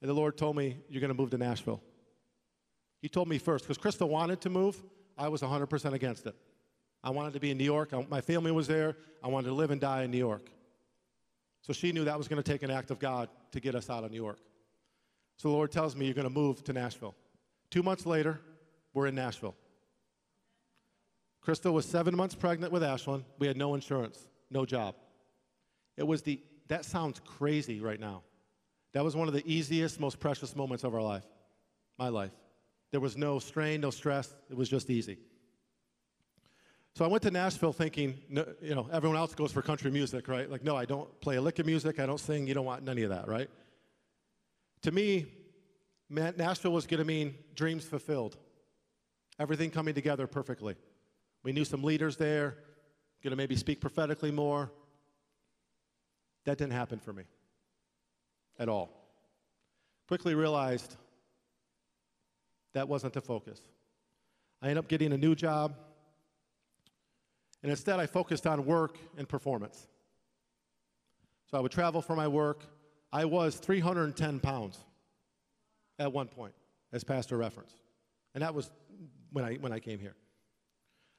and 0.02 0.10
the 0.10 0.14
Lord 0.14 0.38
told 0.38 0.56
me, 0.56 0.78
You're 0.90 1.02
going 1.02 1.10
to 1.10 1.20
move 1.20 1.32
to 1.32 1.38
Nashville. 1.38 1.82
He 3.02 3.10
told 3.10 3.28
me 3.28 3.38
first, 3.38 3.66
because 3.66 3.78
Crystal 3.78 4.10
wanted 4.10 4.42
to 4.42 4.50
move, 4.50 4.82
I 5.20 5.28
was 5.28 5.42
100% 5.42 5.94
against 5.94 6.26
it. 6.26 6.36
I 7.04 7.10
wanted 7.10 7.34
to 7.34 7.40
be 7.40 7.52
in 7.52 7.58
New 7.58 7.66
York. 7.66 7.94
I, 7.94 8.06
my 8.10 8.22
family 8.22 8.52
was 8.52 8.68
there. 8.68 8.96
I 9.22 9.28
wanted 9.28 9.50
to 9.50 9.54
live 9.54 9.70
and 9.70 9.80
die 9.80 10.04
in 10.04 10.12
New 10.12 10.18
York. 10.18 10.50
So 11.62 11.74
she 11.74 11.92
knew 11.92 12.06
that 12.06 12.18
was 12.18 12.30
going 12.30 12.42
to 12.42 12.52
take 12.52 12.64
an 12.64 12.72
act 12.72 12.90
of 12.90 13.00
God 13.00 13.30
to 13.52 13.60
get 13.60 13.76
us 13.76 13.90
out 13.90 14.06
of 14.06 14.12
New 14.12 14.18
York. 14.18 14.40
So 15.38 15.50
the 15.50 15.54
Lord 15.54 15.72
tells 15.72 15.96
me, 15.96 16.06
You're 16.06 16.16
going 16.16 16.28
to 16.28 16.34
move 16.34 16.64
to 16.64 16.74
Nashville. 16.74 17.16
Two 17.70 17.84
months 17.84 18.06
later, 18.06 18.40
we're 18.94 19.08
in 19.08 19.16
Nashville. 19.16 19.56
Crystal 21.42 21.74
was 21.74 21.86
seven 21.86 22.16
months 22.16 22.36
pregnant 22.36 22.72
with 22.72 22.82
Ashlyn. 22.82 23.24
We 23.38 23.48
had 23.48 23.58
no 23.58 23.76
insurance, 23.76 24.26
no 24.50 24.66
job. 24.66 24.96
It 25.98 26.08
was 26.08 26.22
the, 26.22 26.42
that 26.68 26.86
sounds 26.86 27.20
crazy 27.20 27.80
right 27.82 28.00
now. 28.00 28.24
That 28.94 29.04
was 29.04 29.16
one 29.16 29.28
of 29.28 29.34
the 29.34 29.44
easiest, 29.46 30.00
most 30.00 30.20
precious 30.20 30.56
moments 30.56 30.84
of 30.84 30.96
our 30.96 31.02
life, 31.02 31.26
my 31.98 32.10
life. 32.10 32.32
There 32.92 33.00
was 33.00 33.18
no 33.18 33.40
strain, 33.40 33.82
no 33.82 33.92
stress. 33.92 34.34
It 34.50 34.58
was 34.58 34.70
just 34.70 34.90
easy. 34.90 35.18
So 36.96 37.06
I 37.06 37.08
went 37.08 37.24
to 37.24 37.32
Nashville 37.32 37.72
thinking, 37.72 38.18
you 38.30 38.76
know, 38.76 38.90
everyone 38.92 39.18
else 39.18 39.34
goes 39.36 39.52
for 39.52 39.62
country 39.62 39.92
music, 39.92 40.28
right? 40.28 40.50
Like, 40.50 40.64
no, 40.64 40.76
I 40.76 40.86
don't 40.86 41.08
play 41.22 41.38
a 41.38 41.42
lick 41.42 41.60
of 41.60 41.66
music. 41.66 42.00
I 42.00 42.06
don't 42.06 42.20
sing. 42.20 42.48
You 42.48 42.54
don't 42.54 42.66
want 42.66 42.90
any 42.90 43.04
of 43.04 43.12
that, 43.12 43.28
right? 43.28 43.50
To 44.82 44.92
me, 44.92 45.28
Nashville 46.10 46.72
was 46.72 46.88
going 46.88 46.98
to 46.98 47.06
mean 47.06 47.36
dreams 47.56 47.86
fulfilled, 47.86 48.38
everything 49.38 49.70
coming 49.70 49.94
together 49.94 50.26
perfectly. 50.26 50.76
We 51.44 51.52
knew 51.52 51.64
some 51.64 51.84
leaders 51.84 52.18
there, 52.18 52.58
going 53.24 53.32
to 53.32 53.38
maybe 53.38 53.56
speak 53.56 53.80
prophetically 53.80 54.32
more. 54.32 54.72
That 56.46 56.58
didn't 56.58 56.74
happen 56.74 57.00
for 57.00 57.14
me 57.14 57.24
at 58.58 58.68
all. 58.68 58.90
Quickly 60.08 60.34
realized 60.34 60.96
that 62.74 62.88
wasn't 62.88 63.14
the 63.14 63.22
focus. 63.22 63.60
I 64.62 64.66
ended 64.68 64.78
up 64.78 64.88
getting 64.88 65.14
a 65.14 65.18
new 65.18 65.36
job, 65.36 65.76
and 67.64 67.72
instead 67.72 68.00
I 68.00 68.06
focused 68.06 68.46
on 68.46 68.66
work 68.66 68.98
and 69.18 69.28
performance. 69.28 69.88
So 71.50 71.58
I 71.58 71.62
would 71.62 71.72
travel 71.72 72.02
for 72.02 72.16
my 72.16 72.28
work. 72.28 72.64
I 73.12 73.26
was 73.26 73.56
310 73.56 74.40
pounds 74.40 74.78
at 75.98 76.12
one 76.12 76.28
point, 76.28 76.54
as 76.94 77.04
Pastor 77.04 77.38
referenced. 77.38 77.82
And 78.34 78.44
that 78.44 78.54
was 78.54 78.70
when 79.32 79.44
I, 79.44 79.56
when 79.56 79.72
I 79.72 79.80
came 79.80 80.00
here. 80.00 80.16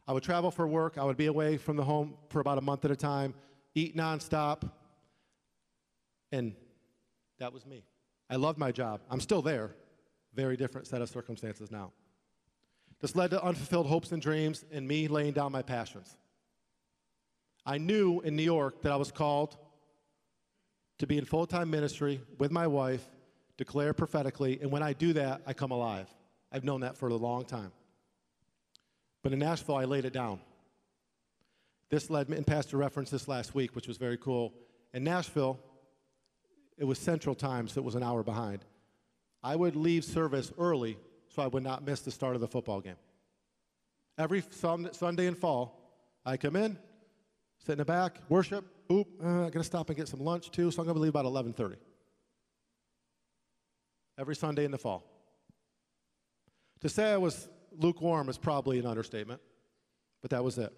I 0.06 0.12
would 0.12 0.22
travel 0.22 0.50
for 0.50 0.66
work. 0.66 0.98
I 0.98 1.04
would 1.04 1.16
be 1.16 1.26
away 1.26 1.56
from 1.56 1.76
the 1.76 1.84
home 1.84 2.14
for 2.28 2.40
about 2.40 2.58
a 2.58 2.60
month 2.60 2.84
at 2.84 2.90
a 2.90 2.96
time, 2.96 3.34
eat 3.74 3.96
nonstop, 3.96 4.70
and 6.32 6.54
that 7.38 7.52
was 7.52 7.66
me. 7.66 7.84
I 8.28 8.36
loved 8.36 8.58
my 8.58 8.70
job. 8.70 9.00
I'm 9.10 9.20
still 9.20 9.42
there. 9.42 9.74
Very 10.34 10.56
different 10.56 10.86
set 10.86 11.02
of 11.02 11.08
circumstances 11.08 11.70
now. 11.70 11.92
This 13.00 13.16
led 13.16 13.30
to 13.30 13.42
unfulfilled 13.42 13.86
hopes 13.86 14.12
and 14.12 14.20
dreams 14.20 14.64
and 14.70 14.86
me 14.86 15.08
laying 15.08 15.32
down 15.32 15.52
my 15.52 15.62
passions. 15.62 16.16
I 17.64 17.78
knew 17.78 18.20
in 18.20 18.36
New 18.36 18.42
York 18.42 18.82
that 18.82 18.92
I 18.92 18.96
was 18.96 19.10
called 19.10 19.56
to 20.98 21.06
be 21.06 21.18
in 21.18 21.24
full 21.24 21.46
time 21.46 21.70
ministry 21.70 22.20
with 22.38 22.50
my 22.50 22.66
wife, 22.66 23.06
declare 23.56 23.92
prophetically, 23.94 24.58
and 24.60 24.70
when 24.70 24.82
I 24.82 24.92
do 24.92 25.12
that, 25.14 25.42
I 25.46 25.54
come 25.54 25.70
alive. 25.70 26.08
I've 26.52 26.64
known 26.64 26.82
that 26.82 26.96
for 26.96 27.08
a 27.08 27.14
long 27.14 27.44
time. 27.44 27.72
But 29.22 29.32
in 29.32 29.38
Nashville, 29.38 29.76
I 29.76 29.84
laid 29.84 30.04
it 30.04 30.12
down. 30.12 30.40
This 31.90 32.10
led 32.10 32.28
me, 32.28 32.36
and 32.36 32.46
Pastor 32.46 32.76
referenced 32.76 33.12
this 33.12 33.28
last 33.28 33.54
week, 33.54 33.74
which 33.74 33.88
was 33.88 33.96
very 33.96 34.16
cool. 34.16 34.52
In 34.92 35.04
Nashville, 35.04 35.58
it 36.78 36.84
was 36.84 36.98
Central 36.98 37.34
Time, 37.34 37.68
so 37.68 37.80
it 37.80 37.84
was 37.84 37.94
an 37.94 38.02
hour 38.02 38.22
behind. 38.22 38.64
I 39.42 39.56
would 39.56 39.76
leave 39.76 40.04
service 40.04 40.52
early 40.58 40.98
so 41.28 41.42
I 41.42 41.46
would 41.46 41.62
not 41.62 41.84
miss 41.84 42.00
the 42.00 42.10
start 42.10 42.34
of 42.34 42.40
the 42.40 42.48
football 42.48 42.80
game. 42.80 42.96
Every 44.18 44.42
Sunday 44.50 45.26
in 45.26 45.34
fall, 45.34 45.80
I 46.26 46.36
come 46.36 46.56
in, 46.56 46.76
sit 47.58 47.72
in 47.72 47.78
the 47.78 47.84
back, 47.84 48.18
worship. 48.28 48.64
Oop, 48.92 49.08
uh, 49.22 49.26
I'm 49.26 49.38
going 49.40 49.52
to 49.52 49.64
stop 49.64 49.88
and 49.88 49.96
get 49.96 50.08
some 50.08 50.20
lunch 50.20 50.50
too, 50.50 50.70
so 50.70 50.82
I'm 50.82 50.86
going 50.86 50.96
to 50.96 51.00
leave 51.00 51.14
about 51.14 51.24
11:30. 51.24 51.76
Every 54.18 54.36
Sunday 54.36 54.64
in 54.64 54.70
the 54.70 54.78
fall. 54.78 55.04
To 56.80 56.88
say 56.88 57.12
I 57.12 57.16
was 57.16 57.48
lukewarm 57.78 58.28
is 58.28 58.36
probably 58.36 58.78
an 58.78 58.86
understatement, 58.86 59.40
but 60.20 60.30
that 60.30 60.42
was 60.42 60.58
it. 60.58 60.72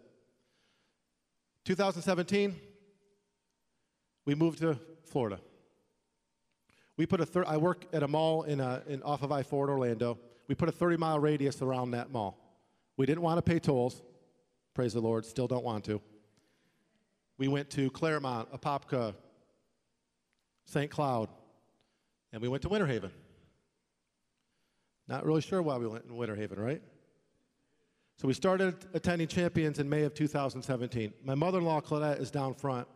2017, 1.65 2.55
we 4.25 4.35
moved 4.35 4.59
to 4.59 4.79
Florida. 5.05 5.41
We 6.97 7.07
put 7.07 7.21
a 7.21 7.27
thir- 7.27 7.45
I 7.47 7.57
work 7.57 7.87
at 7.93 8.03
a 8.03 8.09
mall 8.09 8.43
in, 8.43 8.61
a, 8.61 8.83
in 8.87 9.03
off 9.03 9.23
of 9.23 9.33
I-4 9.33 9.65
in 9.65 9.71
Orlando. 9.71 10.19
We 10.49 10.55
put 10.55 10.69
a 10.69 10.73
30 10.73 10.97
mile 10.97 11.19
radius 11.19 11.63
around 11.63 11.93
that 11.93 12.11
mall. 12.11 12.39
We 12.97 13.07
didn't 13.07 13.23
want 13.23 13.39
to 13.39 13.43
pay 13.43 13.59
tolls. 13.59 14.03
Praise 14.75 14.93
the 14.93 15.01
Lord, 15.01 15.25
still 15.25 15.47
don't 15.47 15.65
want 15.65 15.85
to. 15.85 16.01
We 17.39 17.49
went 17.49 17.71
to 17.71 17.91
Clermont, 17.91 18.53
Apopka, 18.53 19.15
St. 20.65 20.91
Cloud, 20.91 21.29
and 22.33 22.41
we 22.41 22.49
went 22.49 22.63
to 22.63 22.69
Winter 22.69 22.87
Haven. 22.87 23.11
Not 25.09 25.25
really 25.27 25.41
sure 25.41 25.61
why 25.61 25.77
we 25.77 25.87
went 25.87 26.05
in 26.05 26.17
Winter 26.17 26.37
Haven, 26.37 26.59
right? 26.59 26.81
So 28.19 28.29
we 28.29 28.35
started 28.35 28.77
attending 28.95 29.27
Champions 29.27 29.79
in 29.79 29.89
May 29.89 30.05
of 30.05 30.15
2017. 30.15 31.13
My 31.25 31.35
mother 31.35 31.59
in 31.59 31.65
law, 31.65 31.81
Claudette, 31.81 32.21
is 32.21 32.31
down 32.31 32.55
front, 32.55 32.87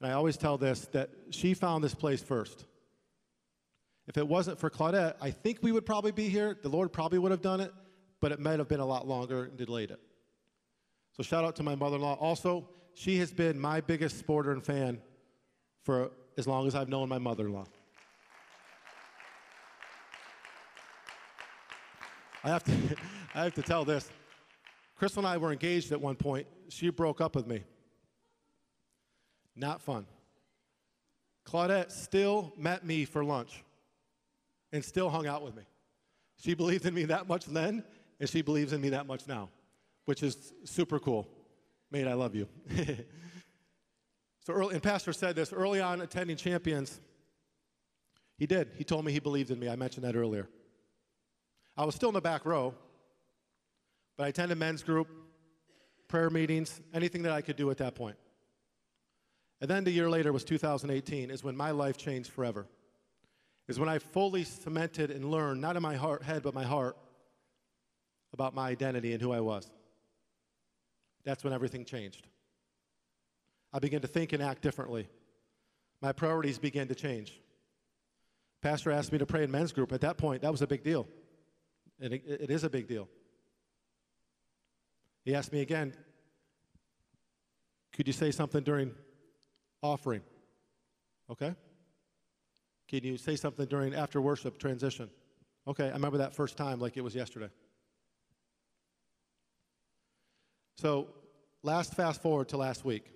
and 0.00 0.10
I 0.10 0.14
always 0.14 0.36
tell 0.36 0.58
this 0.58 0.86
that 0.92 1.10
she 1.30 1.54
found 1.54 1.82
this 1.82 1.94
place 1.94 2.22
first. 2.22 2.66
If 4.08 4.16
it 4.16 4.26
wasn't 4.26 4.58
for 4.58 4.70
Claudette, 4.70 5.16
I 5.20 5.30
think 5.30 5.58
we 5.60 5.70
would 5.70 5.84
probably 5.84 6.12
be 6.12 6.30
here. 6.30 6.56
The 6.62 6.70
Lord 6.70 6.92
probably 6.92 7.18
would 7.18 7.30
have 7.30 7.42
done 7.42 7.60
it, 7.60 7.72
but 8.20 8.32
it 8.32 8.40
might 8.40 8.58
have 8.58 8.66
been 8.66 8.80
a 8.80 8.86
lot 8.86 9.06
longer 9.06 9.44
and 9.44 9.56
delayed 9.56 9.90
it. 9.90 10.00
So 11.14 11.22
shout 11.22 11.44
out 11.44 11.56
to 11.56 11.62
my 11.62 11.74
mother 11.74 11.96
in 11.96 12.02
law. 12.02 12.14
Also, 12.14 12.66
she 12.94 13.18
has 13.18 13.30
been 13.30 13.60
my 13.60 13.82
biggest 13.82 14.16
supporter 14.16 14.52
and 14.52 14.64
fan 14.64 15.02
for 15.82 16.10
as 16.38 16.46
long 16.46 16.66
as 16.66 16.74
I've 16.74 16.88
known 16.88 17.10
my 17.10 17.18
mother 17.18 17.46
in 17.46 17.52
law. 17.52 17.66
I 22.42 22.48
have 22.48 22.64
to, 22.64 22.72
I 23.34 23.44
have 23.44 23.54
to 23.56 23.62
tell 23.62 23.84
this. 23.84 24.08
Crystal 24.96 25.20
and 25.20 25.28
I 25.28 25.36
were 25.36 25.52
engaged 25.52 25.92
at 25.92 26.00
one 26.00 26.16
point. 26.16 26.46
She 26.70 26.88
broke 26.88 27.20
up 27.20 27.36
with 27.36 27.46
me. 27.46 27.62
Not 29.54 29.82
fun. 29.82 30.06
Claudette 31.46 31.92
still 31.92 32.54
met 32.56 32.86
me 32.86 33.04
for 33.04 33.22
lunch 33.22 33.64
and 34.72 34.84
still 34.84 35.10
hung 35.10 35.26
out 35.26 35.42
with 35.42 35.56
me. 35.56 35.62
She 36.36 36.54
believed 36.54 36.86
in 36.86 36.94
me 36.94 37.04
that 37.06 37.28
much 37.28 37.46
then, 37.46 37.84
and 38.20 38.28
she 38.28 38.42
believes 38.42 38.72
in 38.72 38.80
me 38.80 38.90
that 38.90 39.06
much 39.06 39.26
now, 39.26 39.48
which 40.04 40.22
is 40.22 40.52
super 40.64 40.98
cool. 40.98 41.26
Mate, 41.90 42.06
I 42.06 42.14
love 42.14 42.34
you. 42.34 42.46
so, 44.44 44.52
early, 44.52 44.74
and 44.74 44.82
Pastor 44.82 45.12
said 45.12 45.34
this 45.34 45.52
early 45.52 45.80
on 45.80 46.00
attending 46.00 46.36
Champions, 46.36 47.00
he 48.36 48.46
did. 48.46 48.70
He 48.76 48.84
told 48.84 49.04
me 49.04 49.12
he 49.12 49.18
believed 49.18 49.50
in 49.50 49.58
me. 49.58 49.68
I 49.68 49.76
mentioned 49.76 50.04
that 50.04 50.14
earlier. 50.14 50.48
I 51.76 51.84
was 51.84 51.94
still 51.94 52.10
in 52.10 52.14
the 52.14 52.20
back 52.20 52.44
row, 52.44 52.74
but 54.16 54.24
I 54.24 54.28
attended 54.28 54.58
men's 54.58 54.82
group, 54.82 55.08
prayer 56.06 56.30
meetings, 56.30 56.80
anything 56.94 57.22
that 57.22 57.32
I 57.32 57.40
could 57.40 57.56
do 57.56 57.70
at 57.70 57.78
that 57.78 57.94
point. 57.94 58.16
And 59.60 59.68
then 59.68 59.82
the 59.82 59.90
year 59.90 60.08
later 60.08 60.32
was 60.32 60.44
2018, 60.44 61.30
is 61.30 61.42
when 61.42 61.56
my 61.56 61.72
life 61.72 61.96
changed 61.96 62.30
forever 62.30 62.66
is 63.68 63.78
when 63.78 63.88
I 63.88 63.98
fully 63.98 64.44
cemented 64.44 65.10
and 65.10 65.30
learned, 65.30 65.60
not 65.60 65.76
in 65.76 65.82
my 65.82 65.94
heart, 65.94 66.22
head, 66.22 66.42
but 66.42 66.54
my 66.54 66.64
heart, 66.64 66.96
about 68.32 68.54
my 68.54 68.68
identity 68.68 69.12
and 69.12 69.22
who 69.22 69.30
I 69.30 69.40
was. 69.40 69.70
That's 71.24 71.44
when 71.44 71.52
everything 71.52 71.84
changed. 71.84 72.26
I 73.72 73.78
began 73.78 74.00
to 74.00 74.06
think 74.06 74.32
and 74.32 74.42
act 74.42 74.62
differently. 74.62 75.08
My 76.00 76.12
priorities 76.12 76.58
began 76.58 76.88
to 76.88 76.94
change. 76.94 77.38
Pastor 78.62 78.90
asked 78.90 79.12
me 79.12 79.18
to 79.18 79.26
pray 79.26 79.44
in 79.44 79.50
men's 79.50 79.72
group. 79.72 79.92
At 79.92 80.00
that 80.00 80.16
point, 80.16 80.42
that 80.42 80.50
was 80.50 80.62
a 80.62 80.66
big 80.66 80.82
deal. 80.82 81.06
And 82.00 82.14
it, 82.14 82.22
it 82.26 82.50
is 82.50 82.64
a 82.64 82.70
big 82.70 82.88
deal. 82.88 83.08
He 85.24 85.34
asked 85.34 85.52
me 85.52 85.60
again, 85.60 85.92
could 87.92 88.06
you 88.06 88.12
say 88.12 88.30
something 88.30 88.62
during 88.62 88.92
offering? 89.82 90.22
Okay. 91.30 91.54
Can 92.88 93.04
you 93.04 93.18
say 93.18 93.36
something 93.36 93.66
during 93.66 93.94
after 93.94 94.20
worship 94.20 94.58
transition? 94.58 95.10
Okay, 95.66 95.88
I 95.88 95.92
remember 95.92 96.18
that 96.18 96.34
first 96.34 96.56
time 96.56 96.80
like 96.80 96.96
it 96.96 97.02
was 97.02 97.14
yesterday. 97.14 97.50
So, 100.76 101.08
last 101.62 101.94
fast 101.94 102.22
forward 102.22 102.48
to 102.50 102.56
last 102.56 102.84
week, 102.84 103.12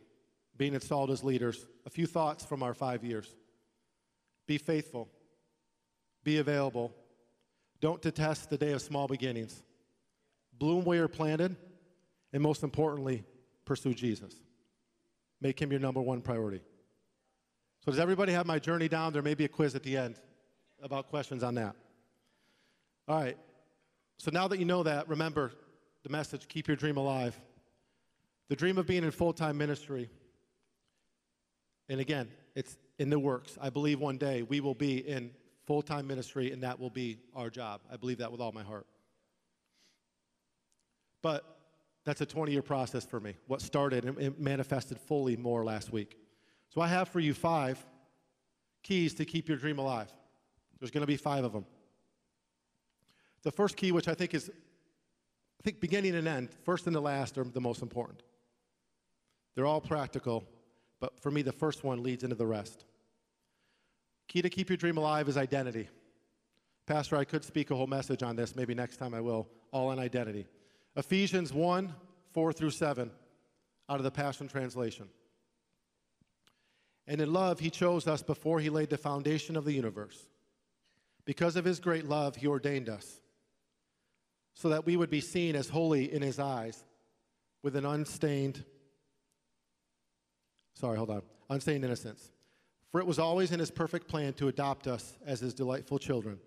being 0.56 0.74
installed 0.74 1.10
as 1.10 1.24
leaders, 1.24 1.66
a 1.86 1.90
few 1.90 2.06
thoughts 2.06 2.44
from 2.44 2.62
our 2.62 2.74
five 2.74 3.02
years. 3.04 3.34
Be 4.46 4.58
faithful, 4.58 5.08
be 6.24 6.38
available, 6.38 6.92
don't 7.80 8.02
detest 8.02 8.50
the 8.50 8.58
day 8.58 8.72
of 8.72 8.82
small 8.82 9.08
beginnings, 9.08 9.62
bloom 10.58 10.84
where 10.84 10.98
you're 10.98 11.08
planted, 11.08 11.56
and 12.32 12.42
most 12.42 12.62
importantly, 12.62 13.24
pursue 13.64 13.94
Jesus. 13.94 14.34
Make 15.40 15.60
him 15.60 15.70
your 15.70 15.80
number 15.80 16.02
one 16.02 16.20
priority. 16.20 16.60
So, 17.84 17.90
does 17.90 17.98
everybody 17.98 18.32
have 18.32 18.46
my 18.46 18.58
journey 18.58 18.88
down? 18.88 19.12
There 19.12 19.22
may 19.22 19.34
be 19.34 19.44
a 19.44 19.48
quiz 19.48 19.74
at 19.74 19.82
the 19.82 19.96
end 19.96 20.16
about 20.80 21.08
questions 21.08 21.42
on 21.42 21.56
that. 21.56 21.74
All 23.08 23.20
right. 23.20 23.36
So, 24.18 24.30
now 24.30 24.46
that 24.48 24.58
you 24.60 24.64
know 24.64 24.84
that, 24.84 25.08
remember 25.08 25.52
the 26.04 26.08
message 26.08 26.46
keep 26.46 26.68
your 26.68 26.76
dream 26.76 26.96
alive. 26.96 27.38
The 28.48 28.56
dream 28.56 28.78
of 28.78 28.86
being 28.86 29.02
in 29.02 29.10
full 29.10 29.32
time 29.32 29.58
ministry. 29.58 30.10
And 31.88 32.00
again, 32.00 32.28
it's 32.54 32.76
in 32.98 33.10
the 33.10 33.18
works. 33.18 33.58
I 33.60 33.70
believe 33.70 33.98
one 33.98 34.16
day 34.16 34.42
we 34.42 34.60
will 34.60 34.74
be 34.74 34.98
in 34.98 35.32
full 35.66 35.82
time 35.82 36.06
ministry, 36.06 36.52
and 36.52 36.62
that 36.62 36.78
will 36.78 36.90
be 36.90 37.18
our 37.34 37.50
job. 37.50 37.80
I 37.90 37.96
believe 37.96 38.18
that 38.18 38.30
with 38.30 38.40
all 38.40 38.52
my 38.52 38.62
heart. 38.62 38.86
But 41.20 41.44
that's 42.04 42.20
a 42.20 42.26
20 42.26 42.52
year 42.52 42.62
process 42.62 43.04
for 43.04 43.18
me. 43.18 43.34
What 43.48 43.60
started 43.60 44.04
and 44.04 44.38
manifested 44.38 45.00
fully 45.00 45.36
more 45.36 45.64
last 45.64 45.92
week. 45.92 46.16
So 46.72 46.80
I 46.80 46.88
have 46.88 47.08
for 47.08 47.20
you 47.20 47.34
five 47.34 47.84
keys 48.82 49.12
to 49.14 49.24
keep 49.26 49.46
your 49.46 49.58
dream 49.58 49.78
alive. 49.78 50.10
There's 50.78 50.90
going 50.90 51.02
to 51.02 51.06
be 51.06 51.16
five 51.16 51.44
of 51.44 51.52
them. 51.52 51.66
The 53.42 53.52
first 53.52 53.76
key, 53.76 53.92
which 53.92 54.08
I 54.08 54.14
think 54.14 54.32
is, 54.32 54.48
I 54.48 55.62
think 55.62 55.80
beginning 55.80 56.14
and 56.14 56.26
end, 56.26 56.48
first 56.64 56.86
and 56.86 56.96
the 56.96 57.00
last 57.00 57.36
are 57.36 57.44
the 57.44 57.60
most 57.60 57.82
important. 57.82 58.22
They're 59.54 59.66
all 59.66 59.82
practical, 59.82 60.44
but 60.98 61.20
for 61.20 61.30
me, 61.30 61.42
the 61.42 61.52
first 61.52 61.84
one 61.84 62.02
leads 62.02 62.24
into 62.24 62.36
the 62.36 62.46
rest. 62.46 62.86
Key 64.28 64.40
to 64.40 64.48
keep 64.48 64.70
your 64.70 64.78
dream 64.78 64.96
alive 64.96 65.28
is 65.28 65.36
identity. 65.36 65.88
Pastor, 66.86 67.16
I 67.16 67.24
could 67.24 67.44
speak 67.44 67.70
a 67.70 67.76
whole 67.76 67.86
message 67.86 68.22
on 68.22 68.34
this. 68.34 68.56
Maybe 68.56 68.74
next 68.74 68.96
time 68.96 69.12
I 69.12 69.20
will. 69.20 69.46
All 69.72 69.88
on 69.88 69.98
identity. 69.98 70.46
Ephesians 70.96 71.52
1 71.52 71.94
4 72.30 72.52
through 72.54 72.70
7 72.70 73.10
out 73.90 73.96
of 73.96 74.04
the 74.04 74.10
Passion 74.10 74.48
Translation. 74.48 75.06
And 77.06 77.20
in 77.20 77.32
love, 77.32 77.60
he 77.60 77.70
chose 77.70 78.06
us 78.06 78.22
before 78.22 78.60
he 78.60 78.70
laid 78.70 78.90
the 78.90 78.96
foundation 78.96 79.56
of 79.56 79.64
the 79.64 79.72
universe. 79.72 80.28
Because 81.24 81.56
of 81.56 81.64
his 81.64 81.80
great 81.80 82.06
love, 82.06 82.36
he 82.36 82.46
ordained 82.46 82.88
us 82.88 83.20
so 84.54 84.68
that 84.68 84.86
we 84.86 84.96
would 84.96 85.10
be 85.10 85.20
seen 85.20 85.56
as 85.56 85.68
holy 85.68 86.12
in 86.12 86.22
his 86.22 86.38
eyes 86.38 86.84
with 87.62 87.76
an 87.76 87.86
unstained, 87.86 88.64
sorry, 90.74 90.96
hold 90.96 91.10
on, 91.10 91.22
unstained 91.48 91.84
innocence. 91.84 92.30
For 92.90 93.00
it 93.00 93.06
was 93.06 93.18
always 93.18 93.52
in 93.52 93.60
his 93.60 93.70
perfect 93.70 94.08
plan 94.08 94.34
to 94.34 94.48
adopt 94.48 94.86
us 94.86 95.16
as 95.24 95.40
his 95.40 95.54
delightful 95.54 95.98
children 95.98 96.38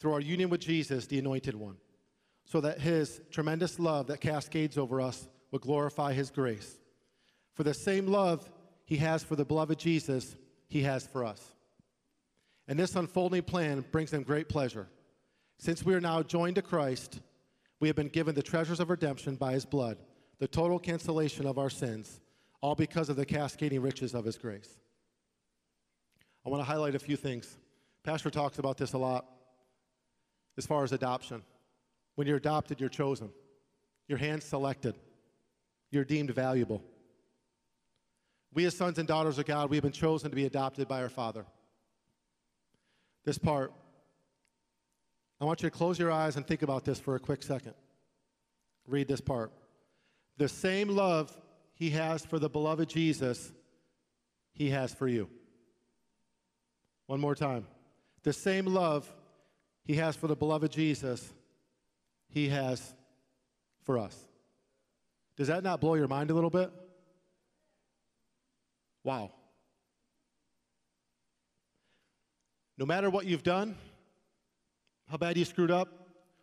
through 0.00 0.14
our 0.14 0.20
union 0.20 0.48
with 0.50 0.60
Jesus, 0.60 1.06
the 1.06 1.18
anointed 1.18 1.54
one, 1.54 1.76
so 2.44 2.60
that 2.62 2.80
his 2.80 3.20
tremendous 3.30 3.78
love 3.78 4.06
that 4.06 4.20
cascades 4.20 4.78
over 4.78 5.00
us 5.00 5.28
would 5.50 5.60
glorify 5.60 6.12
his 6.12 6.30
grace. 6.30 6.78
For 7.54 7.62
the 7.62 7.74
same 7.74 8.06
love 8.06 8.50
he 8.92 8.98
has 8.98 9.22
for 9.22 9.36
the 9.36 9.44
beloved 9.46 9.78
Jesus, 9.78 10.36
he 10.68 10.82
has 10.82 11.06
for 11.06 11.24
us. 11.24 11.42
And 12.68 12.78
this 12.78 12.94
unfolding 12.94 13.42
plan 13.42 13.86
brings 13.90 14.12
him 14.12 14.22
great 14.22 14.50
pleasure. 14.50 14.86
Since 15.58 15.82
we 15.82 15.94
are 15.94 16.00
now 16.00 16.22
joined 16.22 16.56
to 16.56 16.62
Christ, 16.62 17.20
we 17.80 17.88
have 17.88 17.96
been 17.96 18.08
given 18.10 18.34
the 18.34 18.42
treasures 18.42 18.80
of 18.80 18.90
redemption 18.90 19.36
by 19.36 19.54
his 19.54 19.64
blood, 19.64 19.96
the 20.40 20.46
total 20.46 20.78
cancellation 20.78 21.46
of 21.46 21.56
our 21.56 21.70
sins, 21.70 22.20
all 22.60 22.74
because 22.74 23.08
of 23.08 23.16
the 23.16 23.24
cascading 23.24 23.80
riches 23.80 24.14
of 24.14 24.26
his 24.26 24.36
grace. 24.36 24.68
I 26.44 26.50
want 26.50 26.60
to 26.60 26.70
highlight 26.70 26.94
a 26.94 26.98
few 26.98 27.16
things. 27.16 27.56
Pastor 28.04 28.28
talks 28.28 28.58
about 28.58 28.76
this 28.76 28.92
a 28.92 28.98
lot 28.98 29.24
as 30.58 30.66
far 30.66 30.84
as 30.84 30.92
adoption. 30.92 31.42
When 32.16 32.26
you're 32.26 32.36
adopted, 32.36 32.78
you're 32.78 32.90
chosen, 32.90 33.30
your 34.06 34.18
hand 34.18 34.42
selected, 34.42 34.96
you're 35.90 36.04
deemed 36.04 36.28
valuable. 36.32 36.84
We, 38.54 38.66
as 38.66 38.76
sons 38.76 38.98
and 38.98 39.08
daughters 39.08 39.38
of 39.38 39.46
God, 39.46 39.70
we 39.70 39.76
have 39.76 39.82
been 39.82 39.92
chosen 39.92 40.30
to 40.30 40.36
be 40.36 40.44
adopted 40.44 40.86
by 40.86 41.02
our 41.02 41.08
Father. 41.08 41.46
This 43.24 43.38
part, 43.38 43.72
I 45.40 45.44
want 45.44 45.62
you 45.62 45.70
to 45.70 45.76
close 45.76 45.98
your 45.98 46.10
eyes 46.10 46.36
and 46.36 46.46
think 46.46 46.62
about 46.62 46.84
this 46.84 47.00
for 47.00 47.16
a 47.16 47.20
quick 47.20 47.42
second. 47.42 47.74
Read 48.86 49.08
this 49.08 49.20
part. 49.20 49.52
The 50.36 50.48
same 50.48 50.88
love 50.88 51.36
he 51.74 51.90
has 51.90 52.24
for 52.24 52.38
the 52.38 52.48
beloved 52.48 52.88
Jesus, 52.88 53.52
he 54.52 54.70
has 54.70 54.92
for 54.92 55.08
you. 55.08 55.28
One 57.06 57.20
more 57.20 57.34
time. 57.34 57.66
The 58.22 58.32
same 58.32 58.66
love 58.66 59.12
he 59.84 59.94
has 59.94 60.14
for 60.14 60.26
the 60.26 60.36
beloved 60.36 60.70
Jesus, 60.70 61.32
he 62.28 62.48
has 62.48 62.94
for 63.82 63.98
us. 63.98 64.16
Does 65.36 65.48
that 65.48 65.64
not 65.64 65.80
blow 65.80 65.94
your 65.94 66.08
mind 66.08 66.30
a 66.30 66.34
little 66.34 66.50
bit? 66.50 66.70
Wow. 69.04 69.32
No 72.78 72.86
matter 72.86 73.10
what 73.10 73.26
you've 73.26 73.42
done, 73.42 73.76
how 75.08 75.16
bad 75.16 75.36
you 75.36 75.44
screwed 75.44 75.70
up, 75.70 75.88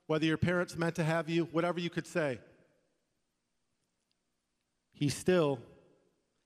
whether 0.07 0.25
your 0.25 0.37
parents 0.37 0.77
meant 0.77 0.95
to 0.95 1.03
have 1.03 1.29
you, 1.29 1.45
whatever 1.51 1.79
you 1.79 1.89
could 1.89 2.07
say, 2.07 2.39
he 4.93 5.09
still 5.09 5.59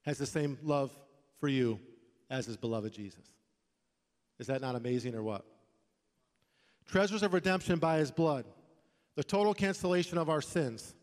has 0.04 0.18
the 0.18 0.26
same 0.26 0.58
love 0.64 0.92
for 1.40 1.48
you 1.48 1.80
as 2.30 2.46
his 2.46 2.58
beloved 2.58 2.94
Jesus. 2.94 3.26
Is 4.40 4.48
that 4.48 4.62
not 4.62 4.76
amazing 4.76 5.16
or 5.16 5.24
what? 5.24 5.46
Treasures 6.86 7.24
of 7.24 7.34
redemption 7.34 7.80
by 7.80 7.98
his 7.98 8.12
blood, 8.12 8.46
the 9.16 9.24
total 9.24 9.54
cancellation 9.54 10.18
of 10.18 10.30
our 10.30 10.42
sins. 10.42 10.96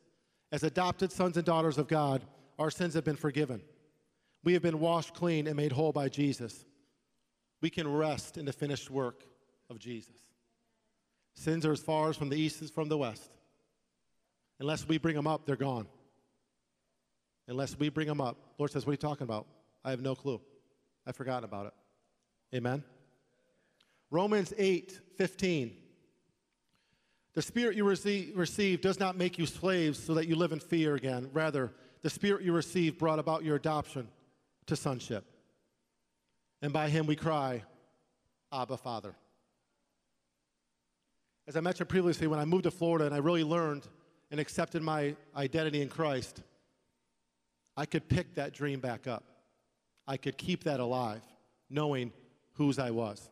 As 0.53 0.62
adopted 0.64 1.12
sons 1.12 1.37
and 1.37 1.46
daughters 1.46 1.79
of 1.79 1.88
God, 1.88 2.23
our 2.59 2.70
sins 2.70 2.94
have 2.94 3.05
been 3.05 3.16
forgiven. 3.16 3.62
We 4.42 4.55
have 4.55 4.62
been 4.62 4.81
washed 4.81 5.14
clean 5.14 5.46
and 5.46 5.57
made 5.57 5.72
whole 5.72 5.92
by 5.92 6.09
Jesus. 6.09 6.64
We 7.61 7.70
can 7.70 7.92
rest 7.92 8.38
in 8.38 8.46
the 8.46 8.53
finished 8.53 8.90
work 8.90 9.24
of 9.68 9.79
Jesus. 9.79 10.16
Sins 11.35 11.66
are 11.66 11.72
as 11.72 11.81
far 11.81 12.09
as 12.09 12.16
from 12.16 12.31
the 12.31 12.37
east 12.37 12.62
as 12.62 12.70
from 12.70 12.88
the 12.88 12.98
west. 12.98 13.31
Unless 14.59 14.88
we 14.88 14.98
bring 14.98 15.14
them 15.14 15.26
up, 15.26 15.46
they're 15.46 15.57
gone. 15.57 15.87
Unless 17.48 17.79
we 17.79 17.88
bring 17.88 18.07
them 18.07 18.20
up. 18.20 18.37
Lord 18.59 18.70
says, 18.70 18.87
What 18.87 18.90
are 18.90 18.94
you 18.94 18.98
talking 18.98 19.24
about? 19.24 19.46
I 19.85 19.90
have 19.90 20.00
no 20.00 20.14
clue. 20.14 20.40
I've 21.07 21.16
forgotten 21.16 21.44
about 21.44 21.66
it. 21.66 22.57
Amen. 22.57 22.83
Romans 24.11 24.53
8 24.57 25.00
15. 25.16 25.76
The 27.33 27.42
spirit 27.42 27.76
you 27.76 27.85
receive, 27.85 28.81
does 28.81 28.98
not 28.98 29.16
make 29.16 29.38
you 29.38 29.46
slaves 29.46 30.03
so 30.03 30.14
that 30.14 30.26
you 30.26 30.35
live 30.35 30.53
in 30.53 30.59
fear 30.59 30.96
again. 30.96 31.31
Rather, 31.33 31.72
the 32.03 32.11
spirit 32.11 32.42
you 32.42 32.53
receive 32.53 32.98
brought 32.98 33.20
about 33.20 33.44
your 33.44 33.55
adoption 33.55 34.09
to 34.71 34.77
sonship. 34.77 35.25
And 36.63 36.73
by 36.73 36.89
him 36.89 37.07
we 37.07 37.17
cry, 37.17 37.63
Abba, 38.53 38.77
Father. 38.77 39.15
As 41.47 41.57
I 41.57 41.61
mentioned 41.61 41.89
previously, 41.89 42.27
when 42.27 42.39
I 42.39 42.45
moved 42.45 42.65
to 42.65 42.71
Florida 42.71 43.05
and 43.07 43.15
I 43.15 43.19
really 43.19 43.45
learned 43.45 43.87
and 44.31 44.39
accepted 44.39 44.83
my 44.83 45.17
identity 45.37 45.83
in 45.83 45.89
Christ, 45.89 46.43
I 47.77 47.85
could 47.85 48.09
pick 48.09 48.35
that 48.37 48.53
dream 48.53 48.79
back 48.79 49.07
up. 49.07 49.25
I 50.07 50.17
could 50.17 50.39
keep 50.39 50.65
that 50.65 50.81
alive, 50.81 51.23
knowing 51.69 52.13
whose 52.55 52.79
I 52.79 52.91
was. 52.91 53.29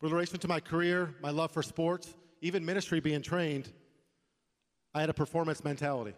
With 0.00 0.12
relation 0.12 0.38
to 0.40 0.48
my 0.48 0.58
career, 0.60 1.14
my 1.22 1.30
love 1.30 1.52
for 1.52 1.62
sports, 1.62 2.14
even 2.40 2.64
ministry 2.64 2.98
being 2.98 3.22
trained, 3.22 3.72
I 4.92 5.00
had 5.00 5.10
a 5.10 5.14
performance 5.14 5.62
mentality. 5.62 6.14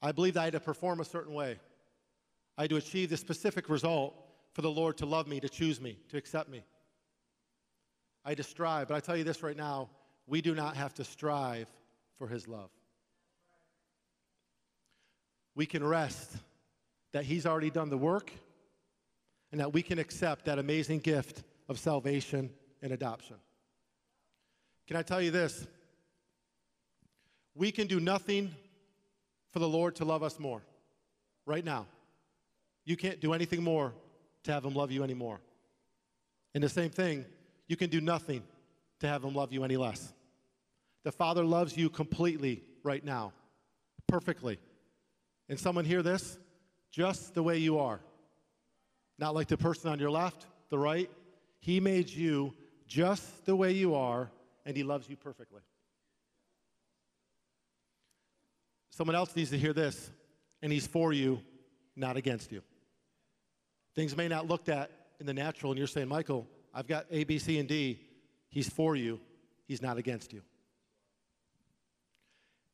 I 0.00 0.12
believed 0.12 0.38
I 0.38 0.44
had 0.44 0.54
to 0.54 0.60
perform 0.60 1.00
a 1.00 1.04
certain 1.04 1.34
way. 1.34 1.58
I 2.60 2.64
had 2.64 2.70
to 2.72 2.76
achieve 2.76 3.08
this 3.08 3.20
specific 3.20 3.70
result 3.70 4.14
for 4.52 4.60
the 4.60 4.70
Lord 4.70 4.98
to 4.98 5.06
love 5.06 5.26
me, 5.26 5.40
to 5.40 5.48
choose 5.48 5.80
me, 5.80 5.96
to 6.10 6.18
accept 6.18 6.50
me. 6.50 6.62
I 8.22 8.28
had 8.28 8.36
to 8.36 8.42
strive, 8.42 8.88
but 8.88 8.96
I 8.96 9.00
tell 9.00 9.16
you 9.16 9.24
this 9.24 9.42
right 9.42 9.56
now 9.56 9.88
we 10.26 10.42
do 10.42 10.54
not 10.54 10.76
have 10.76 10.92
to 10.96 11.04
strive 11.04 11.70
for 12.18 12.28
His 12.28 12.46
love. 12.46 12.68
We 15.54 15.64
can 15.64 15.82
rest 15.82 16.36
that 17.12 17.24
He's 17.24 17.46
already 17.46 17.70
done 17.70 17.88
the 17.88 17.96
work 17.96 18.30
and 19.52 19.58
that 19.58 19.72
we 19.72 19.80
can 19.80 19.98
accept 19.98 20.44
that 20.44 20.58
amazing 20.58 20.98
gift 20.98 21.42
of 21.66 21.78
salvation 21.78 22.50
and 22.82 22.92
adoption. 22.92 23.36
Can 24.86 24.98
I 24.98 25.02
tell 25.02 25.22
you 25.22 25.30
this? 25.30 25.66
We 27.54 27.72
can 27.72 27.86
do 27.86 28.00
nothing 28.00 28.54
for 29.48 29.60
the 29.60 29.68
Lord 29.68 29.96
to 29.96 30.04
love 30.04 30.22
us 30.22 30.38
more. 30.38 30.60
Right 31.46 31.64
now. 31.64 31.86
You 32.84 32.96
can't 32.96 33.20
do 33.20 33.32
anything 33.32 33.62
more 33.62 33.94
to 34.44 34.52
have 34.52 34.64
Him 34.64 34.74
love 34.74 34.90
you 34.90 35.02
anymore. 35.02 35.40
And 36.54 36.64
the 36.64 36.68
same 36.68 36.90
thing, 36.90 37.24
you 37.68 37.76
can 37.76 37.90
do 37.90 38.00
nothing 38.00 38.42
to 39.00 39.06
have 39.06 39.24
Him 39.24 39.34
love 39.34 39.52
you 39.52 39.64
any 39.64 39.76
less. 39.76 40.12
The 41.04 41.12
Father 41.12 41.44
loves 41.44 41.76
you 41.76 41.88
completely 41.88 42.62
right 42.82 43.04
now, 43.04 43.32
perfectly. 44.06 44.58
And 45.48 45.58
someone 45.58 45.84
hear 45.84 46.02
this? 46.02 46.38
Just 46.90 47.34
the 47.34 47.42
way 47.42 47.58
you 47.58 47.78
are. 47.78 48.00
Not 49.18 49.34
like 49.34 49.48
the 49.48 49.56
person 49.56 49.90
on 49.90 49.98
your 49.98 50.10
left, 50.10 50.46
the 50.70 50.78
right. 50.78 51.10
He 51.60 51.80
made 51.80 52.08
you 52.08 52.54
just 52.86 53.44
the 53.46 53.54
way 53.54 53.72
you 53.72 53.94
are, 53.94 54.30
and 54.66 54.76
He 54.76 54.82
loves 54.82 55.08
you 55.08 55.16
perfectly. 55.16 55.60
Someone 58.90 59.14
else 59.14 59.34
needs 59.36 59.50
to 59.50 59.58
hear 59.58 59.72
this, 59.72 60.10
and 60.62 60.72
He's 60.72 60.86
for 60.86 61.12
you, 61.12 61.40
not 61.96 62.16
against 62.16 62.50
you. 62.50 62.62
Things 63.94 64.16
may 64.16 64.28
not 64.28 64.46
look 64.46 64.64
that 64.66 64.90
in 65.18 65.26
the 65.26 65.34
natural, 65.34 65.72
and 65.72 65.78
you're 65.78 65.86
saying, 65.86 66.08
Michael, 66.08 66.46
I've 66.72 66.86
got 66.86 67.06
A, 67.10 67.24
B, 67.24 67.38
C, 67.38 67.58
and 67.58 67.68
D. 67.68 68.00
He's 68.48 68.68
for 68.68 68.96
you, 68.96 69.20
He's 69.66 69.82
not 69.82 69.98
against 69.98 70.32
you. 70.32 70.42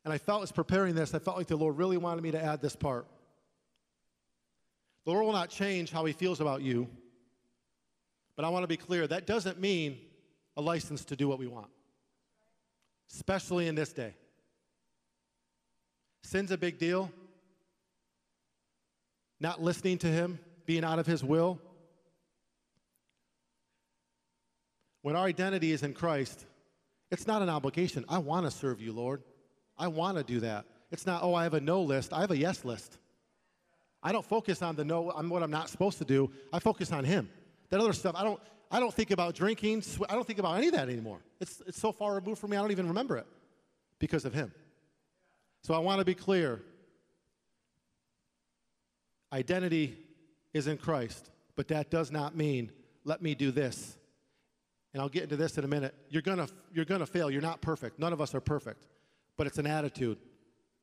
And 0.04 0.12
I 0.12 0.18
felt 0.18 0.42
as 0.42 0.52
preparing 0.52 0.94
this, 0.94 1.14
I 1.14 1.18
felt 1.18 1.36
like 1.36 1.48
the 1.48 1.56
Lord 1.56 1.76
really 1.76 1.96
wanted 1.96 2.22
me 2.22 2.30
to 2.30 2.42
add 2.42 2.62
this 2.62 2.76
part. 2.76 3.06
The 5.04 5.10
Lord 5.10 5.24
will 5.24 5.32
not 5.32 5.50
change 5.50 5.90
how 5.90 6.04
He 6.04 6.12
feels 6.12 6.40
about 6.40 6.62
you, 6.62 6.88
but 8.36 8.44
I 8.44 8.48
want 8.50 8.64
to 8.64 8.68
be 8.68 8.76
clear 8.76 9.06
that 9.06 9.26
doesn't 9.26 9.60
mean 9.60 9.98
a 10.56 10.60
license 10.60 11.04
to 11.06 11.16
do 11.16 11.28
what 11.28 11.38
we 11.38 11.46
want, 11.46 11.68
especially 13.12 13.66
in 13.66 13.74
this 13.74 13.92
day. 13.92 14.14
Sin's 16.22 16.50
a 16.50 16.58
big 16.58 16.78
deal. 16.78 17.10
Not 19.38 19.62
listening 19.62 19.98
to 19.98 20.06
Him, 20.06 20.38
being 20.66 20.84
out 20.84 20.98
of 20.98 21.06
His 21.06 21.24
will. 21.24 21.60
When 25.02 25.16
our 25.16 25.24
identity 25.24 25.72
is 25.72 25.82
in 25.82 25.94
Christ, 25.94 26.44
it's 27.10 27.26
not 27.26 27.40
an 27.40 27.48
obligation. 27.48 28.04
I 28.08 28.18
want 28.18 28.44
to 28.46 28.50
serve 28.50 28.80
you, 28.80 28.92
Lord. 28.92 29.22
I 29.78 29.88
want 29.88 30.18
to 30.18 30.24
do 30.24 30.40
that. 30.40 30.64
It's 30.90 31.06
not, 31.06 31.22
oh, 31.22 31.34
I 31.34 31.44
have 31.44 31.54
a 31.54 31.60
no 31.60 31.82
list. 31.82 32.12
I 32.12 32.20
have 32.20 32.32
a 32.32 32.36
yes 32.36 32.64
list. 32.64 32.98
I 34.02 34.12
don't 34.12 34.24
focus 34.24 34.62
on 34.62 34.76
the 34.76 34.84
no, 34.84 35.10
on 35.10 35.28
what 35.28 35.42
I'm 35.42 35.50
not 35.50 35.68
supposed 35.68 35.98
to 35.98 36.04
do. 36.04 36.30
I 36.52 36.58
focus 36.58 36.92
on 36.92 37.04
Him. 37.04 37.28
That 37.70 37.80
other 37.80 37.92
stuff, 37.92 38.14
I 38.16 38.24
don't, 38.24 38.40
I 38.70 38.80
don't 38.80 38.92
think 38.92 39.10
about 39.10 39.34
drinking. 39.34 39.84
I 40.08 40.14
don't 40.14 40.26
think 40.26 40.38
about 40.38 40.58
any 40.58 40.68
of 40.68 40.74
that 40.74 40.88
anymore. 40.88 41.20
It's, 41.40 41.62
it's 41.66 41.80
so 41.80 41.92
far 41.92 42.14
removed 42.14 42.40
from 42.40 42.50
me, 42.50 42.56
I 42.56 42.60
don't 42.60 42.72
even 42.72 42.88
remember 42.88 43.16
it 43.16 43.26
because 43.98 44.24
of 44.24 44.34
Him. 44.34 44.52
So 45.62 45.74
I 45.74 45.78
want 45.78 46.00
to 46.00 46.04
be 46.04 46.14
clear. 46.14 46.62
Identity 49.32 49.98
is 50.56 50.66
in 50.66 50.78
Christ, 50.78 51.30
but 51.54 51.68
that 51.68 51.90
does 51.90 52.10
not 52.10 52.36
mean 52.36 52.72
let 53.04 53.22
me 53.22 53.34
do 53.34 53.50
this. 53.50 53.96
And 54.92 55.00
I'll 55.00 55.08
get 55.08 55.24
into 55.24 55.36
this 55.36 55.58
in 55.58 55.64
a 55.64 55.68
minute. 55.68 55.94
You're 56.08 56.22
to 56.22 56.48
you're 56.72 56.84
to 56.84 57.06
fail. 57.06 57.30
You're 57.30 57.42
not 57.42 57.60
perfect. 57.60 57.98
None 57.98 58.12
of 58.12 58.20
us 58.20 58.34
are 58.34 58.40
perfect. 58.40 58.86
But 59.36 59.46
it's 59.46 59.58
an 59.58 59.66
attitude. 59.66 60.18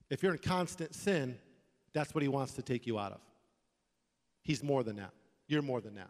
If 0.09 0.21
you're 0.21 0.31
in 0.31 0.37
constant 0.37 0.93
sin, 0.93 1.37
that's 1.93 2.13
what 2.13 2.21
he 2.21 2.27
wants 2.27 2.53
to 2.53 2.61
take 2.61 2.85
you 2.85 2.99
out 2.99 3.11
of. 3.11 3.21
He's 4.43 4.63
more 4.63 4.83
than 4.83 4.97
that. 4.97 5.11
You're 5.47 5.61
more 5.61 5.81
than 5.81 5.95
that. 5.95 6.09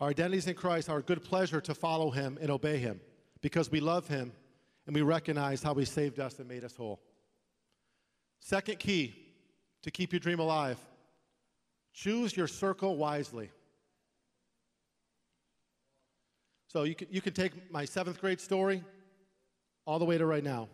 Our 0.00 0.08
identities 0.08 0.46
in 0.46 0.54
Christ 0.54 0.88
are 0.88 0.98
a 0.98 1.02
good 1.02 1.22
pleasure 1.22 1.60
to 1.60 1.74
follow 1.74 2.10
him 2.10 2.38
and 2.40 2.50
obey 2.50 2.78
him 2.78 3.00
because 3.40 3.70
we 3.70 3.80
love 3.80 4.08
him 4.08 4.32
and 4.86 4.94
we 4.94 5.02
recognize 5.02 5.62
how 5.62 5.74
he 5.74 5.84
saved 5.84 6.18
us 6.18 6.38
and 6.38 6.48
made 6.48 6.64
us 6.64 6.74
whole. 6.74 7.00
Second 8.40 8.78
key 8.78 9.23
to 9.84 9.90
keep 9.90 10.12
your 10.12 10.20
dream 10.20 10.40
alive 10.40 10.78
choose 11.94 12.36
your 12.36 12.48
circle 12.48 12.96
wisely. 12.96 13.50
So 16.66 16.82
you 16.82 16.96
can, 16.96 17.06
you 17.10 17.20
can 17.20 17.32
take 17.32 17.70
my 17.70 17.84
seventh 17.84 18.20
grade 18.20 18.40
story 18.40 18.82
all 19.86 20.00
the 20.00 20.04
way 20.04 20.18
to 20.18 20.26
right 20.26 20.42
now. 20.42 20.68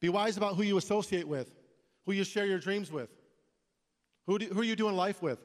Be 0.00 0.10
wise 0.10 0.36
about 0.36 0.56
who 0.56 0.62
you 0.62 0.76
associate 0.76 1.26
with, 1.26 1.50
who 2.04 2.12
you 2.12 2.24
share 2.24 2.44
your 2.44 2.58
dreams 2.58 2.92
with, 2.92 3.08
who, 4.26 4.38
do, 4.38 4.46
who 4.46 4.60
are 4.60 4.64
you 4.64 4.76
doing 4.76 4.94
life 4.94 5.22
with? 5.22 5.38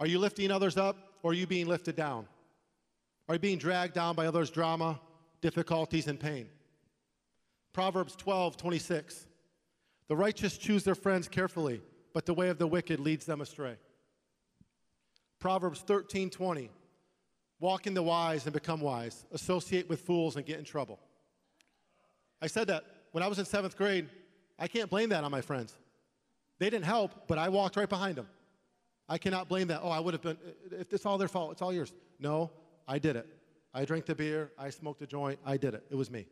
Are 0.00 0.06
you 0.06 0.18
lifting 0.18 0.50
others 0.50 0.76
up 0.76 0.96
or 1.22 1.30
are 1.30 1.34
you 1.34 1.46
being 1.46 1.66
lifted 1.66 1.94
down? 1.94 2.26
Are 3.28 3.36
you 3.36 3.38
being 3.38 3.58
dragged 3.58 3.94
down 3.94 4.16
by 4.16 4.26
others' 4.26 4.50
drama, 4.50 5.00
difficulties, 5.40 6.08
and 6.08 6.18
pain? 6.18 6.48
Proverbs 7.72 8.16
12, 8.16 8.56
26. 8.56 9.26
The 10.08 10.16
righteous 10.16 10.58
choose 10.58 10.84
their 10.84 10.94
friends 10.94 11.28
carefully, 11.28 11.82
but 12.12 12.26
the 12.26 12.34
way 12.34 12.48
of 12.48 12.58
the 12.58 12.66
wicked 12.66 13.00
leads 13.00 13.24
them 13.26 13.40
astray. 13.40 13.76
Proverbs 15.40 15.80
13, 15.80 16.30
20. 16.30 16.70
Walk 17.60 17.86
in 17.86 17.94
the 17.94 18.02
wise 18.02 18.44
and 18.44 18.52
become 18.52 18.80
wise. 18.80 19.24
Associate 19.32 19.88
with 19.88 20.00
fools 20.00 20.36
and 20.36 20.44
get 20.44 20.58
in 20.58 20.64
trouble. 20.64 20.98
I 22.42 22.46
said 22.46 22.66
that 22.66 22.84
when 23.12 23.22
I 23.22 23.28
was 23.28 23.38
in 23.38 23.44
seventh 23.44 23.76
grade. 23.76 24.08
I 24.58 24.68
can't 24.68 24.90
blame 24.90 25.08
that 25.10 25.24
on 25.24 25.30
my 25.30 25.40
friends. 25.40 25.76
They 26.58 26.70
didn't 26.70 26.84
help, 26.84 27.26
but 27.26 27.38
I 27.38 27.48
walked 27.48 27.76
right 27.76 27.88
behind 27.88 28.16
them. 28.16 28.28
I 29.08 29.18
cannot 29.18 29.48
blame 29.48 29.68
that. 29.68 29.80
Oh, 29.82 29.90
I 29.90 30.00
would 30.00 30.14
have 30.14 30.22
been, 30.22 30.38
if 30.70 30.92
it's 30.92 31.04
all 31.04 31.18
their 31.18 31.28
fault, 31.28 31.52
it's 31.52 31.62
all 31.62 31.72
yours. 31.72 31.92
No, 32.18 32.50
I 32.86 32.98
did 32.98 33.16
it. 33.16 33.26
I 33.72 33.84
drank 33.84 34.06
the 34.06 34.14
beer, 34.14 34.52
I 34.58 34.70
smoked 34.70 35.02
a 35.02 35.06
joint, 35.06 35.38
I 35.44 35.56
did 35.56 35.74
it. 35.74 35.84
It 35.90 35.96
was 35.96 36.10
me. 36.10 36.26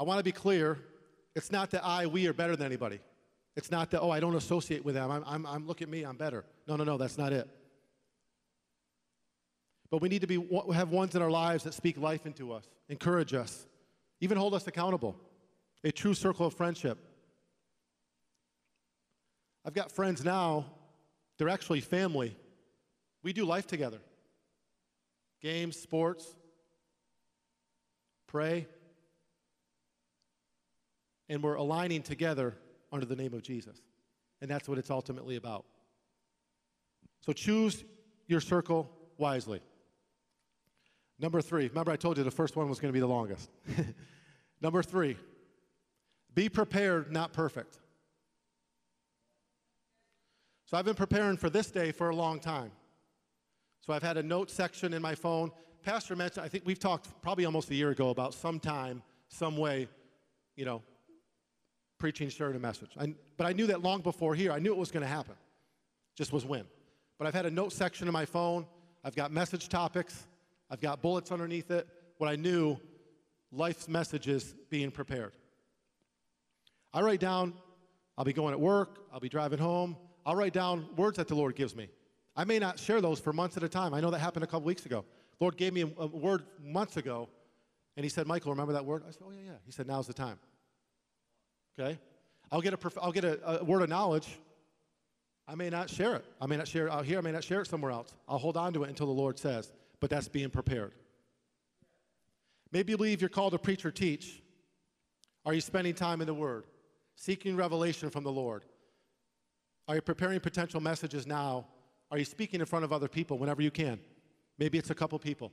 I 0.00 0.02
want 0.02 0.18
to 0.18 0.24
be 0.24 0.32
clear 0.32 0.78
it's 1.36 1.52
not 1.52 1.70
that 1.72 1.84
I, 1.84 2.06
we 2.06 2.26
are 2.26 2.32
better 2.32 2.56
than 2.56 2.64
anybody. 2.64 3.00
It's 3.54 3.70
not 3.70 3.90
that, 3.90 4.00
oh, 4.00 4.10
I 4.10 4.18
don't 4.18 4.34
associate 4.34 4.82
with 4.82 4.94
them. 4.94 5.10
I'm, 5.10 5.22
I'm, 5.26 5.46
I'm 5.46 5.66
look 5.66 5.82
at 5.82 5.90
me, 5.90 6.04
I'm 6.04 6.16
better. 6.16 6.46
No, 6.66 6.76
no, 6.76 6.84
no, 6.84 6.96
that's 6.96 7.18
not 7.18 7.34
it. 7.34 7.46
But 9.90 10.00
we 10.00 10.08
need 10.08 10.22
to 10.22 10.26
be, 10.26 10.42
have 10.72 10.88
ones 10.88 11.14
in 11.16 11.20
our 11.20 11.30
lives 11.30 11.64
that 11.64 11.74
speak 11.74 11.98
life 11.98 12.24
into 12.24 12.50
us, 12.50 12.64
encourage 12.88 13.34
us, 13.34 13.66
even 14.20 14.38
hold 14.38 14.54
us 14.54 14.66
accountable. 14.66 15.16
A 15.84 15.92
true 15.92 16.14
circle 16.14 16.46
of 16.46 16.54
friendship. 16.54 16.98
I've 19.66 19.74
got 19.74 19.92
friends 19.92 20.24
now, 20.24 20.64
they're 21.36 21.48
actually 21.50 21.80
family. 21.80 22.36
We 23.22 23.34
do 23.34 23.44
life 23.44 23.66
together 23.66 23.98
games, 25.42 25.76
sports, 25.76 26.26
pray, 28.26 28.66
and 31.30 31.42
we're 31.42 31.54
aligning 31.54 32.02
together 32.02 32.56
under 32.92 33.06
the 33.06 33.14
name 33.16 33.32
of 33.32 33.42
Jesus. 33.42 33.80
And 34.42 34.50
that's 34.50 34.68
what 34.68 34.76
it's 34.76 34.90
ultimately 34.90 35.36
about. 35.36 35.64
So 37.20 37.32
choose 37.32 37.84
your 38.26 38.40
circle 38.40 38.90
wisely. 39.16 39.62
Number 41.20 41.40
three, 41.40 41.68
remember 41.68 41.92
I 41.92 41.96
told 41.96 42.18
you 42.18 42.24
the 42.24 42.30
first 42.30 42.56
one 42.56 42.68
was 42.68 42.80
going 42.80 42.90
to 42.90 42.92
be 42.92 43.00
the 43.00 43.06
longest. 43.06 43.48
Number 44.60 44.82
three, 44.82 45.16
be 46.34 46.48
prepared, 46.48 47.12
not 47.12 47.32
perfect. 47.32 47.78
So 50.66 50.76
I've 50.76 50.84
been 50.84 50.94
preparing 50.94 51.36
for 51.36 51.48
this 51.48 51.70
day 51.70 51.92
for 51.92 52.10
a 52.10 52.16
long 52.16 52.40
time. 52.40 52.72
So 53.80 53.92
I've 53.92 54.02
had 54.02 54.16
a 54.16 54.22
note 54.22 54.50
section 54.50 54.94
in 54.94 55.02
my 55.02 55.14
phone. 55.14 55.52
Pastor 55.84 56.16
mentioned, 56.16 56.44
I 56.44 56.48
think 56.48 56.64
we've 56.66 56.78
talked 56.78 57.08
probably 57.22 57.44
almost 57.44 57.70
a 57.70 57.74
year 57.74 57.90
ago 57.90 58.10
about 58.10 58.34
sometime, 58.34 59.02
some 59.28 59.56
way, 59.56 59.88
you 60.56 60.64
know, 60.64 60.82
preaching, 62.00 62.28
sharing 62.28 62.56
a 62.56 62.58
message. 62.58 62.90
I, 62.98 63.14
but 63.36 63.46
I 63.46 63.52
knew 63.52 63.68
that 63.68 63.82
long 63.82 64.00
before 64.00 64.34
here. 64.34 64.50
I 64.50 64.58
knew 64.58 64.72
it 64.72 64.78
was 64.78 64.90
going 64.90 65.02
to 65.02 65.08
happen. 65.08 65.34
Just 66.16 66.32
was 66.32 66.44
when. 66.44 66.64
But 67.18 67.28
I've 67.28 67.34
had 67.34 67.46
a 67.46 67.50
note 67.50 67.72
section 67.72 68.08
in 68.08 68.12
my 68.12 68.24
phone. 68.24 68.66
I've 69.04 69.14
got 69.14 69.30
message 69.30 69.68
topics. 69.68 70.26
I've 70.68 70.80
got 70.80 71.00
bullets 71.02 71.30
underneath 71.30 71.70
it. 71.70 71.86
What 72.18 72.28
I 72.28 72.36
knew, 72.36 72.76
life's 73.52 73.88
messages 73.88 74.54
being 74.68 74.90
prepared. 74.90 75.34
I 76.92 77.02
write 77.02 77.20
down, 77.20 77.54
I'll 78.18 78.24
be 78.24 78.32
going 78.32 78.52
at 78.52 78.60
work, 78.60 78.98
I'll 79.12 79.20
be 79.20 79.28
driving 79.28 79.58
home, 79.58 79.96
I'll 80.26 80.34
write 80.34 80.52
down 80.52 80.86
words 80.96 81.18
that 81.18 81.28
the 81.28 81.34
Lord 81.34 81.54
gives 81.54 81.76
me. 81.76 81.88
I 82.36 82.44
may 82.44 82.58
not 82.58 82.78
share 82.78 83.00
those 83.00 83.20
for 83.20 83.32
months 83.32 83.56
at 83.56 83.62
a 83.62 83.68
time. 83.68 83.94
I 83.94 84.00
know 84.00 84.10
that 84.10 84.18
happened 84.18 84.44
a 84.44 84.46
couple 84.46 84.66
weeks 84.66 84.86
ago. 84.86 85.04
Lord 85.40 85.56
gave 85.56 85.72
me 85.72 85.82
a, 85.82 86.02
a 86.02 86.06
word 86.06 86.42
months 86.62 86.96
ago, 86.96 87.28
and 87.96 88.04
He 88.04 88.10
said, 88.10 88.26
Michael, 88.26 88.52
remember 88.52 88.72
that 88.74 88.84
word? 88.84 89.02
I 89.06 89.10
said, 89.10 89.22
Oh, 89.26 89.30
yeah, 89.30 89.46
yeah. 89.46 89.58
He 89.64 89.72
said, 89.72 89.86
Now's 89.86 90.06
the 90.06 90.12
time. 90.12 90.38
Okay? 91.78 91.98
I'll 92.52 92.60
get, 92.60 92.74
a, 92.74 92.92
I'll 93.00 93.12
get 93.12 93.24
a, 93.24 93.60
a 93.60 93.64
word 93.64 93.82
of 93.82 93.88
knowledge. 93.88 94.38
I 95.46 95.54
may 95.54 95.70
not 95.70 95.90
share 95.90 96.16
it. 96.16 96.24
I 96.40 96.46
may 96.46 96.56
not 96.56 96.68
share 96.68 96.86
it 96.86 96.92
out 96.92 97.04
here. 97.04 97.18
I 97.18 97.20
may 97.20 97.32
not 97.32 97.44
share 97.44 97.60
it 97.60 97.66
somewhere 97.66 97.90
else. 97.90 98.14
I'll 98.28 98.38
hold 98.38 98.56
on 98.56 98.72
to 98.74 98.84
it 98.84 98.88
until 98.88 99.06
the 99.06 99.12
Lord 99.12 99.38
says 99.38 99.72
but 100.00 100.10
that's 100.10 100.28
being 100.28 100.50
prepared. 100.50 100.94
Maybe 102.72 102.92
you 102.92 102.96
believe 102.96 103.20
you're 103.20 103.28
called 103.28 103.52
to 103.52 103.58
preach 103.58 103.84
or 103.84 103.90
teach. 103.90 104.42
Are 105.44 105.54
you 105.54 105.60
spending 105.60 105.94
time 105.94 106.20
in 106.20 106.26
the 106.26 106.34
Word? 106.34 106.64
Seeking 107.16 107.56
revelation 107.56 108.10
from 108.10 108.24
the 108.24 108.32
Lord? 108.32 108.64
Are 109.88 109.96
you 109.96 110.00
preparing 110.00 110.40
potential 110.40 110.80
messages 110.80 111.26
now? 111.26 111.66
Are 112.10 112.18
you 112.18 112.24
speaking 112.24 112.60
in 112.60 112.66
front 112.66 112.84
of 112.84 112.92
other 112.92 113.08
people 113.08 113.38
whenever 113.38 113.62
you 113.62 113.70
can? 113.70 114.00
Maybe 114.58 114.78
it's 114.78 114.90
a 114.90 114.94
couple 114.94 115.18
people. 115.18 115.52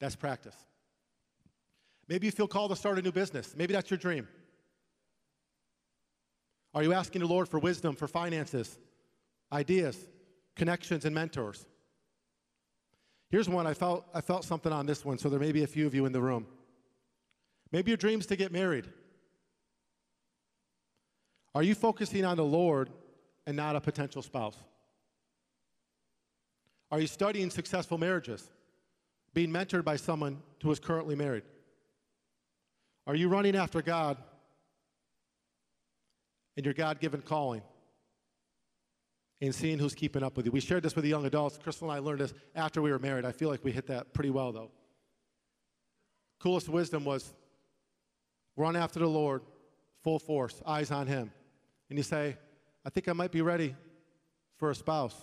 That's 0.00 0.16
practice. 0.16 0.56
Maybe 2.08 2.26
you 2.26 2.30
feel 2.30 2.48
called 2.48 2.70
to 2.70 2.76
start 2.76 2.98
a 2.98 3.02
new 3.02 3.12
business. 3.12 3.54
Maybe 3.56 3.74
that's 3.74 3.90
your 3.90 3.98
dream. 3.98 4.26
Are 6.78 6.84
you 6.84 6.92
asking 6.92 7.22
the 7.22 7.26
Lord 7.26 7.48
for 7.48 7.58
wisdom, 7.58 7.96
for 7.96 8.06
finances, 8.06 8.78
ideas, 9.52 9.98
connections, 10.54 11.04
and 11.04 11.12
mentors? 11.12 11.66
Here's 13.30 13.48
one 13.48 13.66
I 13.66 13.74
felt, 13.74 14.06
I 14.14 14.20
felt 14.20 14.44
something 14.44 14.72
on 14.72 14.86
this 14.86 15.04
one, 15.04 15.18
so 15.18 15.28
there 15.28 15.40
may 15.40 15.50
be 15.50 15.64
a 15.64 15.66
few 15.66 15.88
of 15.88 15.94
you 15.96 16.06
in 16.06 16.12
the 16.12 16.20
room. 16.20 16.46
Maybe 17.72 17.90
your 17.90 17.96
dream's 17.96 18.26
to 18.26 18.36
get 18.36 18.52
married. 18.52 18.84
Are 21.52 21.64
you 21.64 21.74
focusing 21.74 22.24
on 22.24 22.36
the 22.36 22.44
Lord 22.44 22.90
and 23.44 23.56
not 23.56 23.74
a 23.74 23.80
potential 23.80 24.22
spouse? 24.22 24.56
Are 26.92 27.00
you 27.00 27.08
studying 27.08 27.50
successful 27.50 27.98
marriages, 27.98 28.48
being 29.34 29.50
mentored 29.50 29.84
by 29.84 29.96
someone 29.96 30.40
who 30.62 30.70
is 30.70 30.78
currently 30.78 31.16
married? 31.16 31.42
Are 33.04 33.16
you 33.16 33.28
running 33.28 33.56
after 33.56 33.82
God 33.82 34.16
and 36.58 36.64
your 36.64 36.74
God 36.74 36.98
given 36.98 37.22
calling 37.22 37.62
and 39.40 39.54
seeing 39.54 39.78
who's 39.78 39.94
keeping 39.94 40.24
up 40.24 40.36
with 40.36 40.44
you? 40.44 40.50
We 40.50 40.58
shared 40.58 40.82
this 40.82 40.96
with 40.96 41.04
the 41.04 41.08
young 41.08 41.24
adults. 41.24 41.56
Crystal 41.56 41.88
and 41.88 41.96
I 41.96 42.04
learned 42.04 42.18
this 42.18 42.34
after 42.56 42.82
we 42.82 42.90
were 42.90 42.98
married. 42.98 43.24
I 43.24 43.30
feel 43.30 43.48
like 43.48 43.62
we 43.62 43.70
hit 43.70 43.86
that 43.86 44.12
pretty 44.12 44.30
well, 44.30 44.50
though. 44.50 44.72
Coolest 46.40 46.68
wisdom 46.68 47.04
was 47.04 47.32
run 48.56 48.74
after 48.74 48.98
the 48.98 49.06
Lord, 49.06 49.42
full 50.02 50.18
force, 50.18 50.60
eyes 50.66 50.90
on 50.90 51.06
Him. 51.06 51.30
And 51.90 51.96
you 51.96 52.02
say, 52.02 52.36
I 52.84 52.90
think 52.90 53.08
I 53.08 53.12
might 53.12 53.30
be 53.30 53.40
ready 53.40 53.76
for 54.56 54.72
a 54.72 54.74
spouse. 54.74 55.14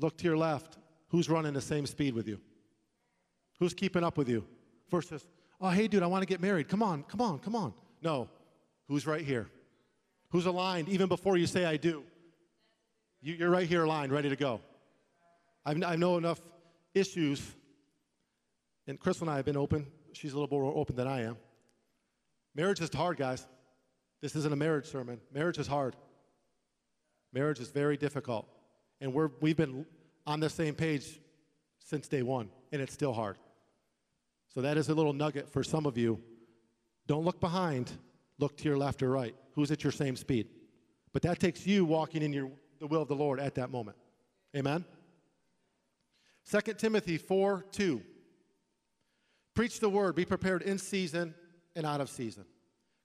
Look 0.00 0.18
to 0.18 0.24
your 0.24 0.36
left. 0.36 0.78
Who's 1.10 1.30
running 1.30 1.52
the 1.52 1.60
same 1.60 1.86
speed 1.86 2.12
with 2.12 2.26
you? 2.26 2.40
Who's 3.60 3.72
keeping 3.72 4.02
up 4.02 4.18
with 4.18 4.28
you? 4.28 4.44
Versus, 4.90 5.24
oh, 5.60 5.68
hey, 5.68 5.86
dude, 5.86 6.02
I 6.02 6.08
want 6.08 6.22
to 6.22 6.26
get 6.26 6.40
married. 6.40 6.68
Come 6.68 6.82
on, 6.82 7.04
come 7.04 7.20
on, 7.20 7.38
come 7.38 7.54
on. 7.54 7.72
No. 8.02 8.28
Who's 8.88 9.06
right 9.06 9.24
here? 9.24 9.48
Who's 10.34 10.46
aligned 10.46 10.88
even 10.88 11.06
before 11.06 11.36
you 11.36 11.46
say, 11.46 11.64
I 11.64 11.76
do? 11.76 12.02
You, 13.22 13.46
are 13.46 13.50
right 13.50 13.68
here 13.68 13.84
aligned, 13.84 14.10
ready 14.10 14.28
to 14.28 14.34
go. 14.34 14.60
I've, 15.64 15.80
I 15.84 15.94
know 15.94 16.18
enough 16.18 16.40
issues, 16.92 17.40
and 18.88 18.98
Crystal 18.98 19.28
and 19.28 19.32
I 19.32 19.36
have 19.36 19.44
been 19.44 19.56
open. 19.56 19.86
She's 20.12 20.32
a 20.32 20.36
little 20.40 20.58
more 20.58 20.64
open 20.74 20.96
than 20.96 21.06
I 21.06 21.22
am. 21.22 21.36
Marriage 22.52 22.80
is 22.80 22.92
hard, 22.92 23.16
guys. 23.16 23.46
This 24.22 24.34
isn't 24.34 24.52
a 24.52 24.56
marriage 24.56 24.86
sermon. 24.86 25.20
Marriage 25.32 25.58
is 25.58 25.68
hard. 25.68 25.94
Marriage 27.32 27.60
is 27.60 27.68
very 27.68 27.96
difficult. 27.96 28.48
And 29.00 29.14
we're, 29.14 29.30
we've 29.40 29.56
been 29.56 29.86
on 30.26 30.40
the 30.40 30.50
same 30.50 30.74
page 30.74 31.20
since 31.78 32.08
day 32.08 32.22
one, 32.22 32.48
and 32.72 32.82
it's 32.82 32.92
still 32.92 33.12
hard. 33.12 33.36
So 34.52 34.62
that 34.62 34.78
is 34.78 34.88
a 34.88 34.94
little 34.94 35.12
nugget 35.12 35.48
for 35.48 35.62
some 35.62 35.86
of 35.86 35.96
you. 35.96 36.20
Don't 37.06 37.24
look 37.24 37.38
behind, 37.38 37.92
look 38.40 38.56
to 38.56 38.64
your 38.64 38.76
left 38.76 39.00
or 39.00 39.10
right. 39.10 39.36
Who's 39.54 39.70
at 39.70 39.82
your 39.82 39.92
same 39.92 40.16
speed? 40.16 40.48
But 41.12 41.22
that 41.22 41.38
takes 41.38 41.66
you 41.66 41.84
walking 41.84 42.22
in 42.22 42.32
your, 42.32 42.50
the 42.80 42.86
will 42.86 43.02
of 43.02 43.08
the 43.08 43.16
Lord 43.16 43.40
at 43.40 43.54
that 43.54 43.70
moment. 43.70 43.96
Amen? 44.56 44.84
2 46.50 46.60
Timothy 46.74 47.18
4 47.18 47.64
2. 47.72 48.02
Preach 49.54 49.78
the 49.78 49.88
word, 49.88 50.16
be 50.16 50.24
prepared 50.24 50.62
in 50.62 50.78
season 50.78 51.34
and 51.76 51.86
out 51.86 52.00
of 52.00 52.10
season. 52.10 52.44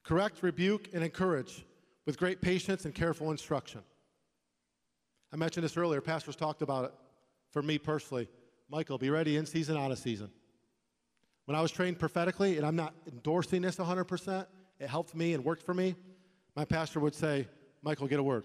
Correct, 0.02 0.42
rebuke, 0.42 0.88
and 0.92 1.04
encourage 1.04 1.64
with 2.06 2.18
great 2.18 2.40
patience 2.40 2.84
and 2.84 2.94
careful 2.94 3.30
instruction. 3.30 3.82
I 5.32 5.36
mentioned 5.36 5.64
this 5.64 5.76
earlier. 5.76 6.00
Pastors 6.00 6.34
talked 6.34 6.62
about 6.62 6.86
it 6.86 6.92
for 7.50 7.62
me 7.62 7.78
personally. 7.78 8.28
Michael, 8.68 8.98
be 8.98 9.10
ready 9.10 9.36
in 9.36 9.46
season, 9.46 9.76
out 9.76 9.92
of 9.92 9.98
season. 9.98 10.30
When 11.44 11.56
I 11.56 11.60
was 11.60 11.70
trained 11.70 11.98
prophetically, 11.98 12.56
and 12.56 12.66
I'm 12.66 12.76
not 12.76 12.94
endorsing 13.06 13.62
this 13.62 13.76
100%, 13.76 14.46
it 14.80 14.88
helped 14.88 15.14
me 15.14 15.34
and 15.34 15.44
worked 15.44 15.62
for 15.62 15.74
me. 15.74 15.94
My 16.60 16.66
pastor 16.66 17.00
would 17.00 17.14
say, 17.14 17.48
Michael, 17.80 18.06
get 18.06 18.20
a 18.20 18.22
word. 18.22 18.44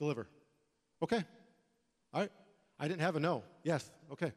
Deliver. 0.00 0.26
Okay. 1.00 1.22
All 2.12 2.22
right. 2.22 2.32
I 2.80 2.88
didn't 2.88 3.02
have 3.02 3.14
a 3.14 3.20
no. 3.20 3.44
Yes. 3.62 3.88
Okay. 4.10 4.32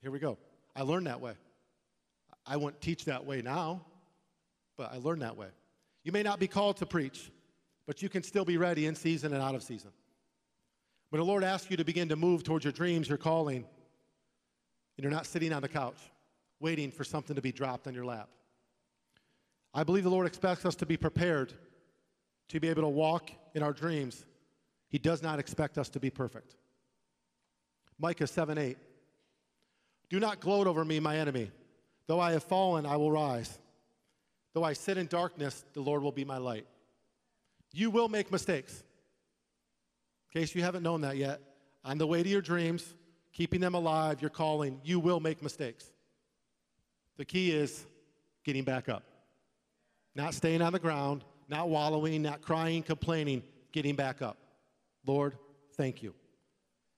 Here 0.00 0.10
we 0.10 0.18
go. 0.18 0.38
I 0.74 0.82
learned 0.82 1.06
that 1.06 1.20
way. 1.20 1.34
I 2.44 2.56
wouldn't 2.56 2.80
teach 2.80 3.04
that 3.04 3.24
way 3.24 3.42
now, 3.42 3.82
but 4.76 4.92
I 4.92 4.96
learned 4.96 5.22
that 5.22 5.36
way. 5.36 5.46
You 6.02 6.10
may 6.10 6.24
not 6.24 6.40
be 6.40 6.48
called 6.48 6.78
to 6.78 6.86
preach, 6.86 7.30
but 7.86 8.02
you 8.02 8.08
can 8.08 8.24
still 8.24 8.44
be 8.44 8.56
ready 8.56 8.86
in 8.86 8.96
season 8.96 9.32
and 9.32 9.40
out 9.40 9.54
of 9.54 9.62
season. 9.62 9.92
When 11.10 11.20
the 11.20 11.24
Lord 11.24 11.44
asks 11.44 11.70
you 11.70 11.76
to 11.76 11.84
begin 11.84 12.08
to 12.08 12.16
move 12.16 12.42
towards 12.42 12.64
your 12.64 12.72
dreams, 12.72 13.08
your 13.08 13.18
calling, 13.18 13.58
and 13.58 15.04
you're 15.04 15.12
not 15.12 15.26
sitting 15.26 15.52
on 15.52 15.62
the 15.62 15.68
couch 15.68 15.98
waiting 16.58 16.90
for 16.90 17.04
something 17.04 17.36
to 17.36 17.42
be 17.42 17.52
dropped 17.52 17.86
on 17.86 17.94
your 17.94 18.04
lap. 18.04 18.28
I 19.74 19.84
believe 19.84 20.04
the 20.04 20.10
Lord 20.10 20.26
expects 20.26 20.64
us 20.64 20.74
to 20.76 20.86
be 20.86 20.96
prepared 20.96 21.52
to 22.52 22.60
be 22.60 22.68
able 22.68 22.82
to 22.82 22.88
walk 22.88 23.30
in 23.54 23.62
our 23.62 23.72
dreams. 23.72 24.26
He 24.88 24.98
does 24.98 25.22
not 25.22 25.38
expect 25.38 25.78
us 25.78 25.88
to 25.90 26.00
be 26.00 26.10
perfect. 26.10 26.54
Micah 27.98 28.26
7 28.26 28.58
8. 28.58 28.76
Do 30.10 30.20
not 30.20 30.40
gloat 30.40 30.66
over 30.66 30.84
me, 30.84 31.00
my 31.00 31.16
enemy. 31.16 31.50
Though 32.06 32.20
I 32.20 32.32
have 32.32 32.42
fallen, 32.42 32.84
I 32.84 32.96
will 32.96 33.10
rise. 33.10 33.58
Though 34.52 34.64
I 34.64 34.74
sit 34.74 34.98
in 34.98 35.06
darkness, 35.06 35.64
the 35.72 35.80
Lord 35.80 36.02
will 36.02 36.12
be 36.12 36.26
my 36.26 36.36
light. 36.36 36.66
You 37.72 37.90
will 37.90 38.08
make 38.08 38.30
mistakes. 38.30 38.84
In 40.34 40.40
case 40.40 40.54
you 40.54 40.62
haven't 40.62 40.82
known 40.82 41.00
that 41.02 41.16
yet, 41.16 41.40
on 41.84 41.96
the 41.96 42.06
way 42.06 42.22
to 42.22 42.28
your 42.28 42.42
dreams, 42.42 42.94
keeping 43.32 43.60
them 43.60 43.74
alive, 43.74 44.20
your 44.20 44.30
calling, 44.30 44.78
you 44.84 45.00
will 45.00 45.20
make 45.20 45.42
mistakes. 45.42 45.90
The 47.16 47.24
key 47.24 47.50
is 47.50 47.86
getting 48.44 48.64
back 48.64 48.90
up. 48.90 49.04
Not 50.14 50.34
staying 50.34 50.62
on 50.62 50.72
the 50.72 50.78
ground, 50.78 51.24
not 51.48 51.68
wallowing, 51.68 52.22
not 52.22 52.42
crying, 52.42 52.82
complaining, 52.82 53.42
getting 53.72 53.96
back 53.96 54.22
up. 54.22 54.36
Lord, 55.06 55.36
thank 55.76 56.02
you. 56.02 56.14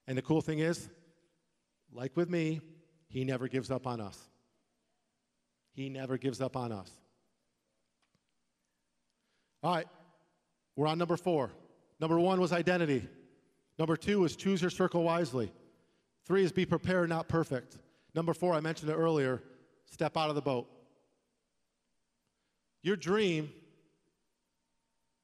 And 0.06 0.18
the 0.18 0.22
cool 0.22 0.40
thing 0.40 0.58
is, 0.58 0.88
like 1.92 2.16
with 2.16 2.28
me, 2.28 2.60
He 3.08 3.24
never 3.24 3.48
gives 3.48 3.70
up 3.70 3.86
on 3.86 4.00
us. 4.00 4.18
He 5.72 5.88
never 5.88 6.18
gives 6.18 6.40
up 6.40 6.56
on 6.56 6.72
us. 6.72 6.90
All 9.62 9.74
right, 9.74 9.86
we're 10.76 10.86
on 10.86 10.98
number 10.98 11.16
four. 11.16 11.50
Number 12.00 12.18
one 12.18 12.40
was 12.40 12.52
identity. 12.52 13.08
Number 13.78 13.96
two 13.96 14.24
is 14.24 14.36
choose 14.36 14.60
your 14.60 14.70
circle 14.70 15.02
wisely. 15.02 15.52
Three 16.26 16.44
is 16.44 16.52
be 16.52 16.66
prepared, 16.66 17.08
not 17.08 17.28
perfect. 17.28 17.78
Number 18.14 18.34
four, 18.34 18.54
I 18.54 18.60
mentioned 18.60 18.90
it 18.90 18.94
earlier 18.94 19.42
step 19.86 20.16
out 20.16 20.28
of 20.28 20.34
the 20.34 20.42
boat. 20.42 20.68
Your 22.84 22.96
dream, 22.96 23.50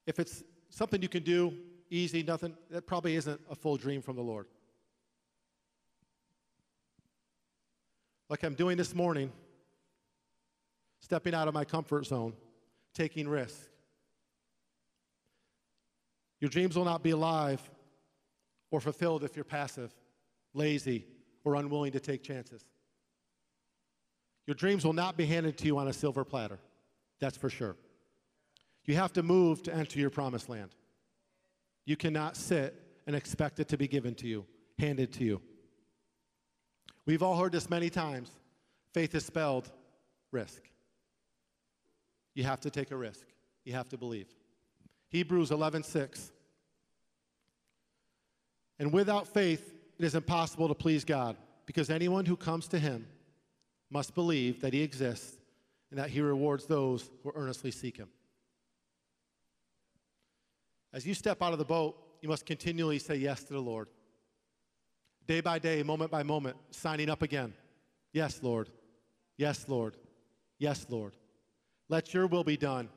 if 0.07 0.19
it's 0.19 0.43
something 0.71 0.99
you 0.99 1.07
can 1.07 1.21
do, 1.21 1.53
easy, 1.91 2.23
nothing, 2.23 2.57
that 2.71 2.87
probably 2.87 3.15
isn't 3.15 3.39
a 3.51 3.55
full 3.55 3.77
dream 3.77 4.01
from 4.01 4.15
the 4.15 4.23
Lord. 4.23 4.47
Like 8.29 8.41
I'm 8.41 8.55
doing 8.55 8.77
this 8.77 8.95
morning, 8.95 9.31
stepping 11.01 11.35
out 11.35 11.47
of 11.47 11.53
my 11.53 11.63
comfort 11.63 12.07
zone, 12.07 12.33
taking 12.95 13.29
risks. 13.29 13.69
Your 16.39 16.49
dreams 16.49 16.75
will 16.75 16.85
not 16.85 17.03
be 17.03 17.11
alive 17.11 17.61
or 18.71 18.81
fulfilled 18.81 19.23
if 19.23 19.35
you're 19.35 19.45
passive, 19.45 19.93
lazy, 20.55 21.05
or 21.43 21.53
unwilling 21.53 21.91
to 21.91 21.99
take 21.99 22.23
chances. 22.23 22.65
Your 24.47 24.55
dreams 24.55 24.83
will 24.83 24.93
not 24.93 25.15
be 25.15 25.27
handed 25.27 25.59
to 25.59 25.67
you 25.67 25.77
on 25.77 25.89
a 25.89 25.93
silver 25.93 26.23
platter. 26.25 26.57
That's 27.21 27.37
for 27.37 27.49
sure. 27.49 27.77
You 28.85 28.95
have 28.95 29.13
to 29.13 29.23
move 29.23 29.63
to 29.63 29.73
enter 29.73 29.99
your 29.99 30.09
promised 30.09 30.49
land. 30.49 30.71
You 31.85 31.95
cannot 31.95 32.35
sit 32.35 32.75
and 33.07 33.15
expect 33.15 33.59
it 33.59 33.69
to 33.69 33.77
be 33.77 33.87
given 33.87 34.15
to 34.15 34.27
you, 34.27 34.45
handed 34.77 35.13
to 35.13 35.23
you. 35.23 35.41
We've 37.05 37.23
all 37.23 37.37
heard 37.37 37.51
this 37.51 37.69
many 37.69 37.89
times. 37.89 38.31
Faith 38.93 39.15
is 39.15 39.25
spelled 39.25 39.71
risk. 40.31 40.63
You 42.33 42.43
have 42.43 42.59
to 42.61 42.69
take 42.69 42.91
a 42.91 42.97
risk. 42.97 43.27
You 43.63 43.73
have 43.73 43.89
to 43.89 43.97
believe. 43.97 44.27
Hebrews 45.09 45.51
11:6. 45.51 46.31
And 48.79 48.91
without 48.91 49.27
faith, 49.27 49.73
it 49.99 50.05
is 50.05 50.15
impossible 50.15 50.67
to 50.67 50.73
please 50.73 51.05
God, 51.05 51.37
because 51.65 51.89
anyone 51.89 52.25
who 52.25 52.35
comes 52.35 52.67
to 52.69 52.79
him 52.79 53.07
must 53.91 54.15
believe 54.15 54.61
that 54.61 54.73
he 54.73 54.81
exists 54.81 55.37
and 55.91 55.99
that 55.99 56.09
he 56.09 56.21
rewards 56.21 56.65
those 56.65 57.11
who 57.21 57.31
earnestly 57.35 57.69
seek 57.69 57.97
him. 57.97 58.07
As 60.93 61.05
you 61.05 61.13
step 61.13 61.41
out 61.41 61.53
of 61.53 61.59
the 61.59 61.65
boat, 61.65 61.95
you 62.21 62.29
must 62.29 62.45
continually 62.45 62.97
say 62.97 63.15
yes 63.15 63.43
to 63.43 63.53
the 63.53 63.61
Lord. 63.61 63.89
Day 65.27 65.41
by 65.41 65.59
day, 65.59 65.83
moment 65.83 66.09
by 66.09 66.23
moment, 66.23 66.57
signing 66.71 67.09
up 67.09 67.21
again. 67.21 67.53
Yes, 68.13 68.39
Lord. 68.41 68.69
Yes, 69.37 69.65
Lord. 69.67 69.97
Yes, 70.57 70.85
Lord. 70.89 71.15
Let 71.89 72.13
your 72.13 72.27
will 72.27 72.43
be 72.43 72.57
done. 72.57 72.89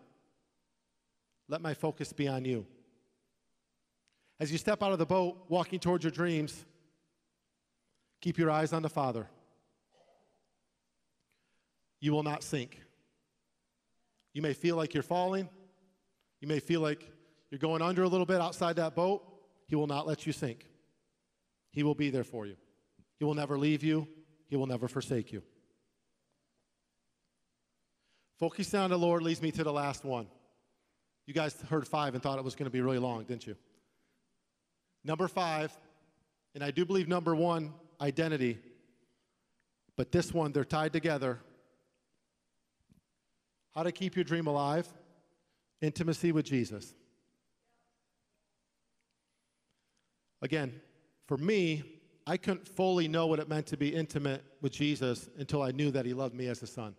Let 1.49 1.61
my 1.61 1.75
focus 1.75 2.13
be 2.13 2.27
on 2.27 2.45
you. 2.45 2.67
As 4.41 4.51
you 4.51 4.59
step 4.59 4.83
out 4.83 4.93
of 4.93 4.99
the 4.99 5.07
boat, 5.07 5.45
walking 5.49 5.79
towards 5.79 6.05
your 6.05 6.11
dreams, 6.11 6.65
keep 8.21 8.39
your 8.39 8.51
eyes 8.51 8.73
on 8.73 8.83
the 8.83 8.89
Father. 8.89 9.29
you 12.05 12.13
will 12.13 12.23
not 12.23 12.43
sink. 12.43 12.84
You 14.35 14.43
may 14.43 14.53
feel 14.53 14.77
like 14.77 14.93
you're 14.93 15.03
falling. 15.03 15.49
You 16.41 16.49
may 16.49 16.61
feel 16.61 16.81
like 16.81 17.09
you're 17.51 17.59
going 17.59 17.81
under 17.81 18.03
a 18.03 18.09
little 18.09 18.27
bit 18.27 18.41
outside 18.41 18.77
that 18.77 18.95
boat. 18.95 19.23
He 19.67 19.77
will 19.77 19.87
not 19.87 20.07
let 20.07 20.27
you 20.27 20.33
sink. 20.33 20.67
He 21.71 21.83
will 21.83 21.95
be 21.95 22.11
there 22.11 22.25
for 22.25 22.45
you. 22.47 22.57
He 23.19 23.25
will 23.25 23.35
never 23.35 23.57
leave 23.57 23.83
you. 23.83 24.07
He 24.49 24.57
will 24.57 24.67
never 24.67 24.89
forsake 24.89 25.33
you. 25.33 25.43
Focusing 28.39 28.81
on 28.81 28.91
the 28.91 28.99
Lord 28.99 29.23
leads 29.23 29.41
me 29.41 29.51
to 29.53 29.65
the 29.65 29.73
last 29.73 30.05
one. 30.05 30.27
You 31.27 31.33
guys 31.33 31.57
heard 31.71 31.89
five 31.89 32.15
and 32.15 32.23
thought 32.23 32.39
it 32.39 32.45
was 32.45 32.55
going 32.55 32.67
to 32.67 32.71
be 32.71 32.81
really 32.81 32.99
long, 32.99 33.25
didn't 33.25 33.47
you? 33.47 33.57
Number 35.05 35.29
five, 35.29 35.73
and 36.55 36.63
I 36.63 36.71
do 36.71 36.85
believe 36.85 37.09
number 37.09 37.35
one, 37.35 37.73
identity, 38.01 38.59
but 39.97 40.13
this 40.13 40.35
one, 40.35 40.53
they're 40.53 40.65
tied 40.65 40.93
together. 40.93 41.39
How 43.75 43.83
to 43.83 43.93
keep 43.93 44.17
your 44.17 44.25
dream 44.25 44.47
alive? 44.47 44.87
Intimacy 45.81 46.33
with 46.33 46.45
Jesus. 46.45 46.95
Again, 50.43 50.81
for 51.27 51.37
me, 51.37 51.83
I 52.27 52.37
couldn't 52.37 52.69
fully 52.69 53.09
know 53.09 53.27
what 53.27 53.39
it 53.39 53.49
meant 53.49 53.67
to 53.67 53.77
be 53.77 53.95
intimate 53.95 54.45
with 54.61 54.73
Jesus 54.73 55.29
until 55.39 55.63
I 55.63 55.73
knew 55.73 55.91
that 55.91 56.07
he 56.07 56.15
loved 56.15 56.35
me 56.35 56.47
as 56.47 56.63
a 56.63 56.67
son. 56.67 56.95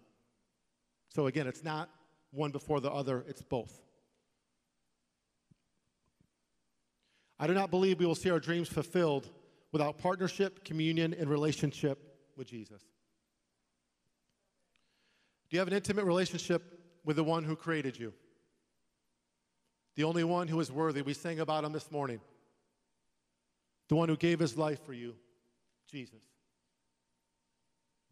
So 1.10 1.28
again, 1.28 1.48
it's 1.48 1.64
not 1.64 1.90
one 2.32 2.52
before 2.52 2.82
the 2.82 2.92
other, 2.92 3.24
it's 3.28 3.42
both. 3.42 3.82
I 7.40 7.48
do 7.48 7.54
not 7.54 7.70
believe 7.70 8.00
we 8.00 8.06
will 8.06 8.16
see 8.16 8.30
our 8.30 8.40
dreams 8.40 8.68
fulfilled 8.68 9.30
without 9.72 9.98
partnership, 9.98 10.64
communion, 10.64 11.14
and 11.14 11.30
relationship 11.30 12.00
with 12.36 12.48
Jesus. 12.48 12.82
Do 15.50 15.56
you 15.56 15.60
have 15.60 15.68
an 15.68 15.74
intimate 15.74 16.06
relationship 16.06 16.64
with 17.04 17.18
the 17.18 17.24
one 17.24 17.44
who 17.44 17.56
created 17.56 17.98
you? 18.00 18.14
The 19.96 20.04
only 20.04 20.24
one 20.24 20.48
who 20.48 20.60
is 20.60 20.72
worthy. 20.72 21.02
We 21.02 21.14
sang 21.14 21.40
about 21.40 21.64
him 21.64 21.72
this 21.72 21.92
morning. 21.92 22.20
The 23.88 23.96
one 23.96 24.10
who 24.10 24.18
gave 24.18 24.40
his 24.40 24.58
life 24.58 24.84
for 24.86 24.94
you, 24.94 25.16
Jesus. 25.90 26.24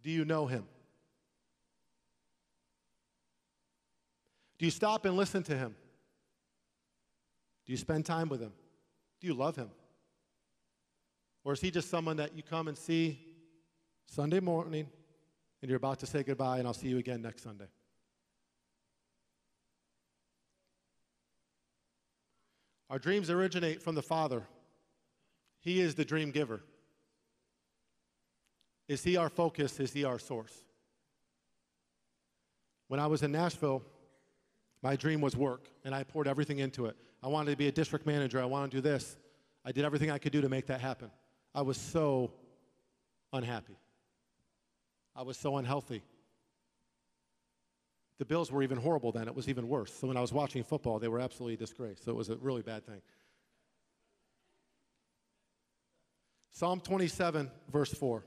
Do 0.04 0.10
you 0.10 0.24
know 0.26 0.46
him? 0.46 0.66
Do 4.60 4.66
you 4.66 4.72
stop 4.72 5.06
and 5.06 5.18
listen 5.18 5.44
to 5.44 5.58
him? 5.58 5.76
Do 7.66 7.72
you 7.72 7.78
spend 7.78 8.06
time 8.06 8.30
with 8.30 8.42
him? 8.42 8.54
Do 9.20 9.28
you 9.28 9.34
love 9.34 9.56
him? 9.56 9.70
Or 11.44 11.54
is 11.54 11.62
he 11.62 11.72
just 11.72 11.90
someone 11.90 12.18
that 12.18 12.36
you 12.36 12.44
come 12.44 12.68
and 12.68 12.78
see 12.78 13.20
Sunday 14.06 14.40
morning 14.40 14.88
and 15.64 15.70
you're 15.70 15.78
about 15.78 15.98
to 15.98 16.06
say 16.06 16.24
goodbye 16.24 16.60
and 16.60 16.68
I'll 16.68 16.74
see 16.74 16.90
you 16.90 16.98
again 16.98 17.22
next 17.22 17.42
Sunday? 17.42 17.68
Our 22.90 23.00
dreams 23.00 23.30
originate 23.30 23.82
from 23.82 23.96
the 23.96 24.02
Father. 24.02 24.44
He 25.62 25.80
is 25.80 25.96
the 25.96 26.04
dream 26.04 26.32
giver. 26.32 26.62
Is 28.90 29.06
He 29.06 29.16
our 29.16 29.30
focus? 29.30 29.80
Is 29.80 29.94
He 29.94 30.04
our 30.04 30.20
source? 30.20 30.54
When 32.90 33.00
I 33.00 33.08
was 33.08 33.24
in 33.24 33.32
Nashville, 33.32 33.84
my 34.82 34.98
dream 34.98 35.22
was 35.22 35.38
work, 35.38 35.70
and 35.86 35.96
I 35.96 36.04
poured 36.04 36.28
everything 36.28 36.60
into 36.60 36.88
it. 36.88 36.98
I 37.24 37.30
wanted 37.30 37.52
to 37.52 37.58
be 37.58 37.70
a 37.70 37.72
district 37.72 38.06
manager. 38.06 38.42
I 38.42 38.46
wanted 38.46 38.72
to 38.72 38.78
do 38.78 38.82
this. 38.82 39.16
I 39.64 39.72
did 39.72 39.86
everything 39.86 40.12
I 40.12 40.18
could 40.18 40.34
do 40.34 40.42
to 40.42 40.50
make 40.50 40.68
that 40.68 40.82
happen. 40.82 41.10
I 41.56 41.62
was 41.62 41.78
so 41.78 42.34
unhappy. 43.32 43.78
I 45.16 45.22
was 45.22 45.38
so 45.38 45.58
unhealthy. 45.58 46.02
The 48.20 48.26
Bills 48.26 48.52
were 48.52 48.64
even 48.64 48.78
horrible 48.78 49.12
then. 49.12 49.28
It 49.28 49.36
was 49.36 49.50
even 49.50 49.68
worse. 49.68 49.94
So 49.94 50.08
when 50.08 50.18
I 50.18 50.22
was 50.22 50.32
watching 50.32 50.64
football, 50.64 51.00
they 51.00 51.08
were 51.08 51.20
absolutely 51.20 51.58
disgraced. 51.58 52.06
So 52.06 52.12
it 52.12 52.16
was 52.16 52.30
a 52.30 52.38
really 52.38 52.62
bad 52.62 52.86
thing. 52.86 53.02
Psalm 56.52 56.80
27, 56.80 57.50
verse 57.72 57.94
4. 57.94 58.24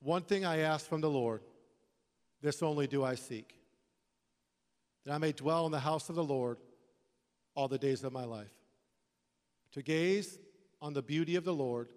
One 0.00 0.22
thing 0.22 0.44
I 0.44 0.58
ask 0.58 0.86
from 0.86 1.00
the 1.00 1.10
Lord, 1.10 1.42
this 2.42 2.62
only 2.62 2.86
do 2.86 3.04
I 3.04 3.14
seek 3.14 3.54
that 5.04 5.12
I 5.12 5.18
may 5.18 5.32
dwell 5.32 5.66
in 5.66 5.72
the 5.72 5.78
house 5.78 6.08
of 6.08 6.14
the 6.14 6.24
Lord 6.24 6.58
all 7.54 7.68
the 7.68 7.78
days 7.78 8.04
of 8.04 8.12
my 8.12 8.24
life, 8.24 8.52
to 9.72 9.82
gaze 9.82 10.38
on 10.84 10.92
the 10.92 11.00
beauty 11.00 11.34
of 11.34 11.44
the 11.44 11.54
Lord 11.54 11.88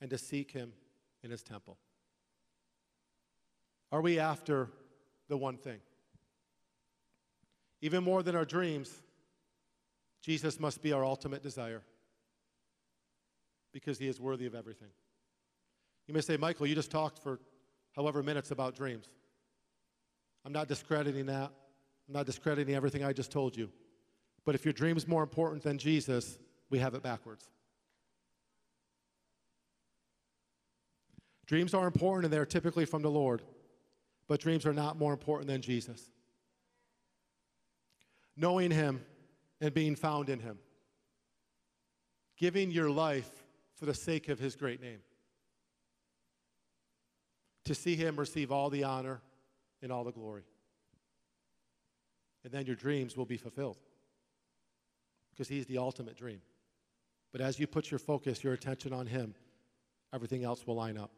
and 0.00 0.08
to 0.10 0.16
seek 0.16 0.52
him 0.52 0.72
in 1.24 1.30
his 1.32 1.42
temple. 1.42 1.76
Are 3.90 4.00
we 4.00 4.20
after 4.20 4.70
the 5.28 5.36
one 5.36 5.56
thing? 5.56 5.80
Even 7.82 8.04
more 8.04 8.22
than 8.22 8.36
our 8.36 8.44
dreams, 8.44 9.02
Jesus 10.22 10.60
must 10.60 10.82
be 10.82 10.92
our 10.92 11.04
ultimate 11.04 11.42
desire 11.42 11.82
because 13.72 13.98
he 13.98 14.06
is 14.06 14.20
worthy 14.20 14.46
of 14.46 14.54
everything. 14.54 14.90
You 16.06 16.14
may 16.14 16.20
say, 16.20 16.36
Michael, 16.36 16.68
you 16.68 16.76
just 16.76 16.92
talked 16.92 17.18
for 17.18 17.40
however 17.96 18.22
minutes 18.22 18.52
about 18.52 18.76
dreams. 18.76 19.08
I'm 20.44 20.52
not 20.52 20.68
discrediting 20.68 21.26
that. 21.26 21.50
I'm 22.06 22.14
not 22.14 22.24
discrediting 22.24 22.76
everything 22.76 23.02
I 23.02 23.12
just 23.12 23.32
told 23.32 23.56
you. 23.56 23.68
But 24.44 24.54
if 24.54 24.64
your 24.64 24.74
dream 24.74 24.96
is 24.96 25.08
more 25.08 25.24
important 25.24 25.64
than 25.64 25.76
Jesus, 25.76 26.38
we 26.70 26.78
have 26.78 26.94
it 26.94 27.02
backwards. 27.02 27.50
Dreams 31.46 31.74
are 31.74 31.86
important 31.86 32.24
and 32.24 32.32
they're 32.32 32.46
typically 32.46 32.84
from 32.84 33.02
the 33.02 33.10
Lord, 33.10 33.42
but 34.28 34.40
dreams 34.40 34.66
are 34.66 34.72
not 34.72 34.98
more 34.98 35.12
important 35.12 35.48
than 35.48 35.60
Jesus. 35.60 36.10
Knowing 38.36 38.70
Him 38.70 39.04
and 39.60 39.72
being 39.72 39.94
found 39.94 40.28
in 40.28 40.40
Him. 40.40 40.58
Giving 42.36 42.70
your 42.70 42.90
life 42.90 43.30
for 43.76 43.86
the 43.86 43.94
sake 43.94 44.28
of 44.28 44.38
His 44.38 44.56
great 44.56 44.80
name. 44.80 45.00
To 47.66 47.74
see 47.74 47.94
Him 47.94 48.16
receive 48.16 48.50
all 48.50 48.70
the 48.70 48.84
honor 48.84 49.20
and 49.82 49.92
all 49.92 50.04
the 50.04 50.12
glory 50.12 50.44
and 52.44 52.52
then 52.52 52.66
your 52.66 52.76
dreams 52.76 53.16
will 53.16 53.24
be 53.24 53.38
fulfilled 53.38 53.78
because 55.30 55.48
He's 55.48 55.66
the 55.66 55.78
ultimate 55.78 56.16
dream. 56.16 56.40
But 57.32 57.40
as 57.40 57.58
you 57.58 57.66
put 57.66 57.90
your 57.90 57.98
focus, 57.98 58.44
your 58.44 58.52
attention 58.52 58.92
on 58.92 59.06
Him, 59.06 59.34
everything 60.12 60.44
else 60.44 60.66
will 60.66 60.76
line 60.76 60.98
up. 60.98 61.10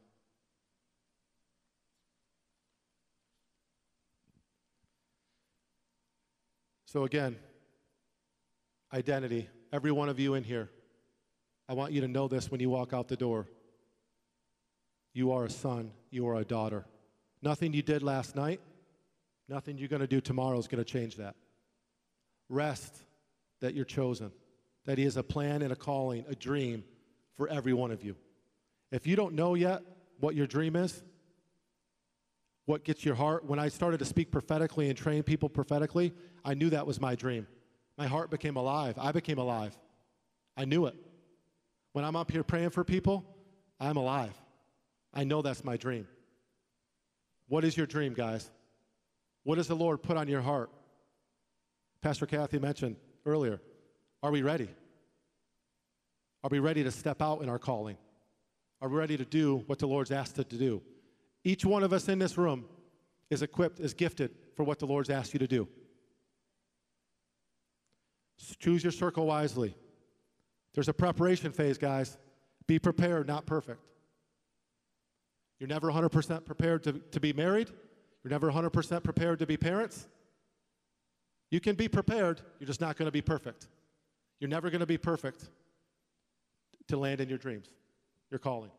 So, 6.97 7.05
again, 7.05 7.37
identity. 8.91 9.51
Every 9.71 9.93
one 9.93 10.09
of 10.09 10.19
you 10.19 10.33
in 10.33 10.43
here, 10.43 10.71
I 11.69 11.75
want 11.75 11.93
you 11.93 12.01
to 12.01 12.09
know 12.09 12.27
this 12.27 12.51
when 12.51 12.59
you 12.59 12.71
walk 12.71 12.95
out 12.95 13.07
the 13.07 13.19
door. 13.19 13.47
You 15.13 15.33
are 15.33 15.45
a 15.45 15.51
son, 15.51 15.91
you 16.09 16.27
are 16.27 16.37
a 16.37 16.45
daughter. 16.47 16.87
Nothing 17.43 17.75
you 17.75 17.83
did 17.83 18.03
last 18.03 18.35
night, 18.35 18.63
Nothing 19.47 19.77
you're 19.77 19.91
going 19.91 20.01
to 20.01 20.07
do 20.07 20.23
tomorrow 20.23 20.59
is 20.59 20.69
going 20.69 20.83
to 20.83 20.91
change 20.91 21.17
that. 21.17 21.37
Rest 22.49 22.97
that 23.61 23.75
you're 23.75 23.85
chosen, 23.85 24.33
that 24.87 24.97
He 24.97 25.05
has 25.05 25.19
a 25.19 25.23
plan 25.23 25.61
and 25.61 25.75
a 25.75 25.77
calling, 25.77 26.25
a 26.31 26.35
dream 26.35 26.83
for 27.37 27.47
every 27.47 27.75
one 27.75 27.91
of 27.91 28.03
you. 28.03 28.17
If 28.91 29.07
you 29.07 29.17
don't 29.17 29.35
know 29.35 29.53
yet 29.53 29.83
what 30.19 30.35
your 30.35 30.47
dream 30.47 30.77
is, 30.77 31.03
what 32.67 32.85
gets 32.85 33.05
your 33.05 33.15
heart, 33.15 33.45
when 33.45 33.59
I 33.59 33.69
started 33.69 33.99
to 33.99 34.05
speak 34.05 34.31
prophetically 34.31 34.89
and 34.89 34.99
train 34.99 35.23
people 35.23 35.49
prophetically, 35.49 36.13
I 36.45 36.55
knew 36.55 36.69
that 36.71 36.87
was 36.87 37.01
my 37.01 37.15
dream. 37.15 37.47
My 37.97 38.07
heart 38.07 38.31
became 38.31 38.57
alive. 38.57 38.97
I 38.99 39.13
became 39.13 39.39
alive. 39.39 39.77
I 40.57 40.65
knew 40.65 40.87
it. 40.87 40.95
When 41.93 42.05
I'm 42.05 42.17
up 42.17 42.31
here 42.31 42.43
praying 42.43 42.71
for 42.71 42.85
people, 42.85 43.25
I'm 43.81 43.97
alive. 43.97 44.35
I 45.15 45.25
know 45.25 45.43
that's 45.43 45.65
my 45.65 45.77
dream. 45.77 46.07
What 47.49 47.65
is 47.65 47.77
your 47.77 47.87
dream, 47.87 48.13
guys? 48.13 48.51
What 49.45 49.55
does 49.55 49.69
the 49.69 49.77
Lord 49.77 50.03
put 50.03 50.17
on 50.17 50.27
your 50.27 50.43
heart? 50.43 50.71
Pastor 52.03 52.27
Kathy 52.27 52.59
mentioned 52.59 52.97
earlier. 53.25 53.61
Are 54.23 54.33
we 54.33 54.43
ready? 54.43 54.69
Are 56.43 56.51
we 56.51 56.59
ready 56.59 56.83
to 56.83 56.91
step 56.91 57.23
out 57.23 57.43
in 57.43 57.49
our 57.49 57.59
calling? 57.59 57.97
Are 58.83 58.89
we 58.89 58.97
ready 58.97 59.17
to 59.17 59.25
do 59.25 59.63
what 59.69 59.79
the 59.79 59.87
Lord's 59.87 60.11
asked 60.11 60.39
us 60.39 60.47
to 60.47 60.57
do? 60.57 60.83
Each 61.47 61.65
one 61.65 61.85
of 61.85 61.93
us 61.93 62.09
in 62.09 62.19
this 62.19 62.37
room 62.37 62.65
is 63.31 63.41
equipped, 63.41 63.79
is 63.79 63.95
gifted 63.95 64.33
for 64.57 64.65
what 64.65 64.81
the 64.81 64.87
Lord's 64.87 65.11
asked 65.11 65.33
you 65.33 65.39
to 65.39 65.47
do. 65.47 65.69
Choose 68.59 68.83
your 68.83 68.91
circle 68.91 69.27
wisely. 69.27 69.77
There's 70.75 70.89
a 70.89 70.93
preparation 70.93 71.53
phase, 71.53 71.79
guys. 71.79 72.19
Be 72.67 72.81
prepared, 72.81 73.29
not 73.29 73.47
perfect. 73.47 73.81
You're 75.61 75.69
never 75.69 75.87
100% 75.87 76.45
prepared 76.45 76.83
to, 76.83 76.95
to 77.13 77.21
be 77.21 77.33
married. 77.33 77.71
You're 78.25 78.33
never 78.33 78.51
100% 78.51 79.05
prepared 79.05 79.39
to 79.39 79.47
be 79.47 79.57
parents. 79.57 80.09
You 81.53 81.61
can 81.61 81.77
be 81.77 81.87
prepared, 81.87 82.41
you're 82.59 82.67
just 82.67 82.81
not 82.81 82.97
going 82.97 83.07
to 83.07 83.13
be 83.13 83.23
perfect. 83.23 83.69
You're 84.41 84.51
never 84.51 84.69
going 84.69 84.81
to 84.81 84.87
be 84.87 84.99
perfect 84.99 85.49
to 86.89 86.97
land 86.97 87.21
in 87.21 87.29
your 87.29 87.39
dreams. 87.39 87.69
your 88.33 88.41
calling. 88.41 88.73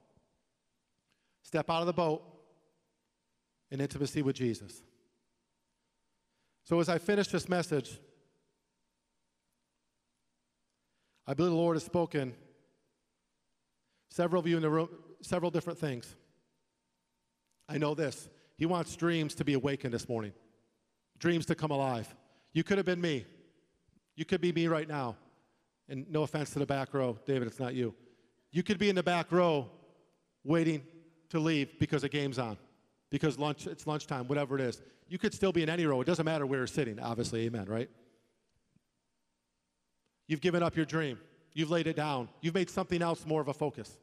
Step 1.44 1.70
out 1.70 1.80
of 1.80 1.88
the 1.88 1.94
boat 1.94 2.34
in 3.72 3.82
intimacy 3.82 4.22
with 4.22 4.36
Jesus. 4.36 4.82
So, 6.64 6.80
as 6.80 6.90
I 6.90 6.98
finish 6.98 7.28
this 7.28 7.48
message, 7.48 8.00
I 11.26 11.34
believe 11.34 11.52
the 11.52 11.58
Lord 11.58 11.76
has 11.76 11.84
spoken 11.84 12.34
several 14.10 14.40
of 14.40 14.48
you 14.48 14.56
in 14.56 14.62
the 14.62 14.70
room, 14.70 14.90
several 15.22 15.52
different 15.52 15.80
things. 15.80 16.16
I 17.70 17.78
know 17.78 17.94
this. 17.94 18.30
He 18.58 18.66
wants 18.66 18.96
dreams 18.96 19.36
to 19.36 19.46
be 19.46 19.54
awakened 19.54 19.94
this 19.94 20.10
morning, 20.10 20.34
dreams 21.20 21.46
to 21.48 21.56
come 21.56 21.72
alive. 21.72 22.14
You 22.54 22.64
could 22.64 22.78
have 22.78 22.86
been 22.86 23.02
me. 23.02 23.26
You 24.16 24.26
could 24.26 24.42
be 24.42 24.52
me 24.52 24.68
right 24.68 24.88
now. 24.88 25.16
And 25.90 26.10
no 26.12 26.24
offense 26.24 26.50
to 26.52 26.60
the 26.60 26.66
back 26.66 26.94
row, 26.94 27.18
David, 27.26 27.48
it's 27.48 27.60
not 27.60 27.76
you. 27.76 27.94
You 28.52 28.64
could 28.64 28.78
be 28.78 28.90
in 28.90 28.96
the 28.96 29.04
back 29.04 29.32
row 29.32 29.70
waiting 30.44 30.82
to 31.30 31.40
leave 31.40 31.78
because 31.80 32.04
a 32.04 32.10
game's 32.10 32.40
on, 32.40 32.58
because 33.10 33.40
lunch, 33.40 33.68
it's 33.68 33.88
lunchtime, 33.88 34.28
whatever 34.28 34.56
it 34.56 34.62
is. 34.62 34.82
You 35.08 35.18
could 35.18 35.34
still 35.34 35.52
be 35.52 35.64
in 35.64 35.70
any 35.70 35.86
row. 35.86 36.02
It 36.02 36.06
doesn't 36.06 36.26
matter 36.26 36.46
where 36.46 36.60
you're 36.60 36.68
sitting, 36.68 37.00
obviously, 37.00 37.46
amen, 37.46 37.66
right? 37.66 37.90
You've 40.28 40.42
given 40.42 40.62
up 40.62 40.76
your 40.76 40.86
dream. 40.86 41.18
You've 41.54 41.72
laid 41.72 41.88
it 41.88 41.96
down. 41.96 42.30
You've 42.42 42.54
made 42.54 42.70
something 42.70 43.02
else 43.02 43.26
more 43.26 43.42
of 43.42 43.48
a 43.48 43.54
focus. 43.54 43.98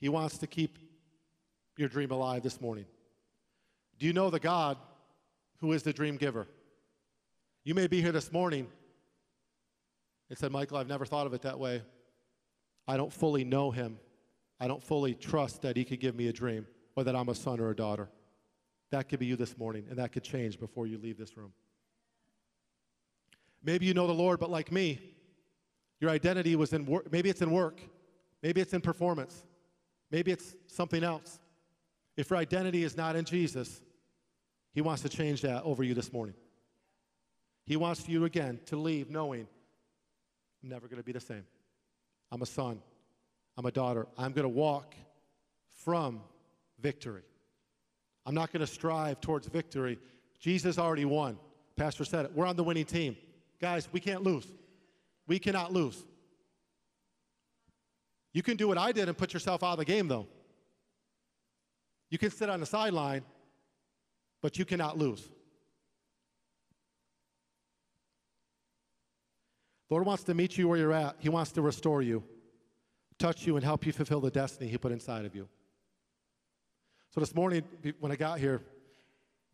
He 0.00 0.08
wants 0.08 0.38
to 0.38 0.46
keep 0.46 0.78
your 1.76 1.88
dream 1.88 2.10
alive 2.10 2.42
this 2.42 2.60
morning. 2.60 2.86
Do 3.98 4.06
you 4.06 4.12
know 4.12 4.30
the 4.30 4.40
God 4.40 4.76
who 5.60 5.72
is 5.72 5.82
the 5.82 5.92
dream 5.92 6.16
giver? 6.16 6.46
You 7.64 7.74
may 7.74 7.86
be 7.86 8.02
here 8.02 8.12
this 8.12 8.32
morning 8.32 8.66
and 10.28 10.38
said, 10.38 10.52
Michael, 10.52 10.76
I've 10.76 10.88
never 10.88 11.06
thought 11.06 11.26
of 11.26 11.34
it 11.34 11.42
that 11.42 11.58
way. 11.58 11.82
I 12.86 12.96
don't 12.96 13.12
fully 13.12 13.44
know 13.44 13.70
him. 13.70 13.98
I 14.60 14.68
don't 14.68 14.82
fully 14.82 15.14
trust 15.14 15.62
that 15.62 15.76
he 15.76 15.84
could 15.84 16.00
give 16.00 16.14
me 16.14 16.28
a 16.28 16.32
dream 16.32 16.66
or 16.96 17.04
that 17.04 17.16
I'm 17.16 17.28
a 17.28 17.34
son 17.34 17.60
or 17.60 17.70
a 17.70 17.76
daughter. 17.76 18.08
That 18.90 19.08
could 19.08 19.18
be 19.18 19.26
you 19.26 19.36
this 19.36 19.58
morning, 19.58 19.86
and 19.88 19.98
that 19.98 20.12
could 20.12 20.22
change 20.22 20.60
before 20.60 20.86
you 20.86 20.98
leave 20.98 21.18
this 21.18 21.36
room. 21.36 21.52
Maybe 23.62 23.86
you 23.86 23.94
know 23.94 24.06
the 24.06 24.12
Lord, 24.12 24.38
but 24.38 24.50
like 24.50 24.70
me, 24.70 25.00
your 26.00 26.10
identity 26.10 26.54
was 26.54 26.72
in 26.72 26.84
work. 26.84 27.10
Maybe 27.10 27.30
it's 27.30 27.42
in 27.42 27.50
work. 27.50 27.80
Maybe 28.42 28.60
it's 28.60 28.74
in 28.74 28.82
performance. 28.82 29.44
Maybe 30.10 30.30
it's 30.30 30.54
something 30.66 31.02
else. 31.02 31.40
If 32.16 32.30
your 32.30 32.38
identity 32.38 32.84
is 32.84 32.96
not 32.96 33.16
in 33.16 33.24
Jesus, 33.24 33.80
He 34.72 34.82
wants 34.82 35.02
to 35.02 35.08
change 35.08 35.40
that 35.42 35.62
over 35.64 35.82
you 35.82 35.94
this 35.94 36.12
morning. 36.12 36.34
He 37.64 37.76
wants 37.76 38.06
you 38.08 38.24
again 38.26 38.60
to 38.66 38.76
leave 38.76 39.10
knowing 39.10 39.48
I'm 40.62 40.68
never 40.68 40.86
going 40.86 40.98
to 40.98 41.04
be 41.04 41.12
the 41.12 41.20
same. 41.20 41.44
I'm 42.34 42.42
a 42.42 42.46
son. 42.46 42.80
I'm 43.56 43.64
a 43.64 43.70
daughter. 43.70 44.08
I'm 44.18 44.32
going 44.32 44.42
to 44.42 44.48
walk 44.48 44.96
from 45.84 46.20
victory. 46.80 47.22
I'm 48.26 48.34
not 48.34 48.52
going 48.52 48.60
to 48.60 48.66
strive 48.66 49.20
towards 49.20 49.46
victory. 49.46 50.00
Jesus 50.40 50.76
already 50.76 51.04
won. 51.04 51.38
Pastor 51.76 52.04
said 52.04 52.24
it. 52.24 52.32
We're 52.34 52.46
on 52.46 52.56
the 52.56 52.64
winning 52.64 52.86
team. 52.86 53.16
Guys, 53.60 53.88
we 53.92 54.00
can't 54.00 54.24
lose. 54.24 54.48
We 55.28 55.38
cannot 55.38 55.72
lose. 55.72 56.04
You 58.32 58.42
can 58.42 58.56
do 58.56 58.66
what 58.66 58.78
I 58.78 58.90
did 58.90 59.08
and 59.08 59.16
put 59.16 59.32
yourself 59.32 59.62
out 59.62 59.74
of 59.74 59.78
the 59.78 59.84
game, 59.84 60.08
though. 60.08 60.26
You 62.10 62.18
can 62.18 62.32
sit 62.32 62.50
on 62.50 62.58
the 62.58 62.66
sideline, 62.66 63.22
but 64.42 64.58
you 64.58 64.64
cannot 64.64 64.98
lose. 64.98 65.28
Lord 69.94 70.06
wants 70.06 70.24
to 70.24 70.34
meet 70.34 70.58
you 70.58 70.66
where 70.66 70.76
you're 70.76 70.92
at. 70.92 71.14
He 71.20 71.28
wants 71.28 71.52
to 71.52 71.62
restore 71.62 72.02
you, 72.02 72.24
touch 73.16 73.46
you, 73.46 73.54
and 73.54 73.64
help 73.64 73.86
you 73.86 73.92
fulfill 73.92 74.20
the 74.20 74.28
destiny 74.28 74.68
He 74.68 74.76
put 74.76 74.90
inside 74.90 75.24
of 75.24 75.36
you. 75.36 75.48
So 77.10 77.20
this 77.20 77.32
morning, 77.32 77.62
when 78.00 78.10
I 78.10 78.16
got 78.16 78.40
here, 78.40 78.60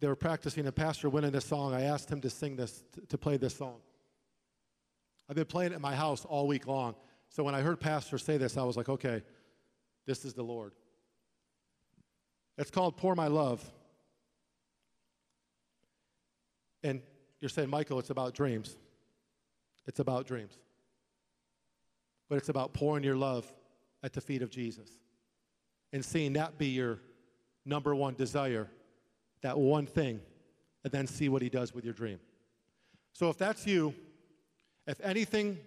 they 0.00 0.06
were 0.08 0.16
practicing, 0.16 0.64
and 0.64 0.74
Pastor 0.74 1.10
went 1.10 1.26
in 1.26 1.32
this 1.34 1.44
song. 1.44 1.74
I 1.74 1.82
asked 1.82 2.10
him 2.10 2.22
to 2.22 2.30
sing 2.30 2.56
this, 2.56 2.82
to 3.10 3.18
play 3.18 3.36
this 3.36 3.54
song. 3.54 3.80
I've 5.28 5.36
been 5.36 5.44
playing 5.44 5.72
it 5.72 5.74
in 5.74 5.82
my 5.82 5.94
house 5.94 6.24
all 6.24 6.46
week 6.46 6.66
long. 6.66 6.94
So 7.28 7.44
when 7.44 7.54
I 7.54 7.60
heard 7.60 7.78
Pastor 7.78 8.16
say 8.16 8.38
this, 8.38 8.56
I 8.56 8.62
was 8.62 8.78
like, 8.78 8.88
okay, 8.88 9.22
this 10.06 10.24
is 10.24 10.32
the 10.32 10.42
Lord. 10.42 10.72
It's 12.56 12.70
called 12.70 12.96
Pour 12.96 13.14
My 13.14 13.26
Love. 13.26 13.62
And 16.82 17.02
you're 17.40 17.50
saying, 17.50 17.68
Michael, 17.68 17.98
it's 17.98 18.08
about 18.08 18.32
dreams. 18.32 18.78
It's 19.90 19.98
about 19.98 20.24
dreams. 20.24 20.56
But 22.28 22.38
it's 22.38 22.48
about 22.48 22.72
pouring 22.72 23.02
your 23.02 23.16
love 23.16 23.52
at 24.04 24.12
the 24.12 24.20
feet 24.20 24.40
of 24.40 24.48
Jesus 24.48 24.88
and 25.92 26.04
seeing 26.04 26.34
that 26.34 26.58
be 26.58 26.68
your 26.68 27.00
number 27.66 27.92
one 27.92 28.14
desire, 28.14 28.70
that 29.42 29.58
one 29.58 29.86
thing, 29.86 30.20
and 30.84 30.92
then 30.92 31.08
see 31.08 31.28
what 31.28 31.42
he 31.42 31.48
does 31.48 31.74
with 31.74 31.84
your 31.84 31.92
dream. 31.92 32.20
So 33.14 33.30
if 33.30 33.36
that's 33.36 33.66
you, 33.66 33.92
if 34.86 35.00
anything 35.00 35.58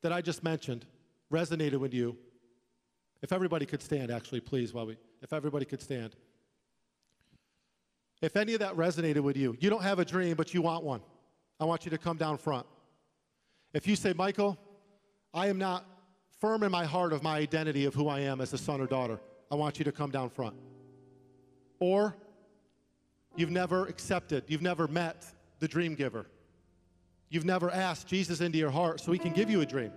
that 0.00 0.10
I 0.10 0.22
just 0.22 0.42
mentioned 0.42 0.86
resonated 1.30 1.76
with 1.76 1.92
you, 1.92 2.16
if 3.20 3.30
everybody 3.30 3.66
could 3.66 3.82
stand, 3.82 4.10
actually, 4.10 4.40
please, 4.40 4.72
while 4.72 4.86
we, 4.86 4.96
if 5.20 5.34
everybody 5.34 5.66
could 5.66 5.82
stand. 5.82 6.16
If 8.22 8.36
any 8.36 8.54
of 8.54 8.60
that 8.60 8.74
resonated 8.74 9.20
with 9.20 9.36
you, 9.36 9.54
you 9.60 9.68
don't 9.68 9.82
have 9.82 9.98
a 9.98 10.04
dream, 10.06 10.34
but 10.34 10.54
you 10.54 10.62
want 10.62 10.82
one. 10.82 11.02
I 11.60 11.66
want 11.66 11.84
you 11.84 11.90
to 11.90 11.98
come 11.98 12.16
down 12.16 12.38
front. 12.38 12.64
If 13.76 13.86
you 13.86 13.94
say, 13.94 14.14
Michael, 14.14 14.56
I 15.34 15.48
am 15.48 15.58
not 15.58 15.84
firm 16.40 16.62
in 16.62 16.72
my 16.72 16.86
heart 16.86 17.12
of 17.12 17.22
my 17.22 17.36
identity 17.36 17.84
of 17.84 17.92
who 17.92 18.08
I 18.08 18.20
am 18.20 18.40
as 18.40 18.54
a 18.54 18.58
son 18.58 18.80
or 18.80 18.86
daughter, 18.86 19.20
I 19.52 19.54
want 19.54 19.78
you 19.78 19.84
to 19.84 19.92
come 19.92 20.10
down 20.10 20.30
front. 20.30 20.56
Or 21.78 22.16
you've 23.36 23.50
never 23.50 23.84
accepted, 23.84 24.44
you've 24.46 24.62
never 24.62 24.88
met 24.88 25.26
the 25.58 25.68
dream 25.68 25.94
giver. 25.94 26.24
You've 27.28 27.44
never 27.44 27.70
asked 27.70 28.06
Jesus 28.06 28.40
into 28.40 28.56
your 28.56 28.70
heart 28.70 28.98
so 29.02 29.12
he 29.12 29.18
can 29.18 29.34
give 29.34 29.50
you 29.50 29.60
a 29.60 29.66
dream. 29.66 29.92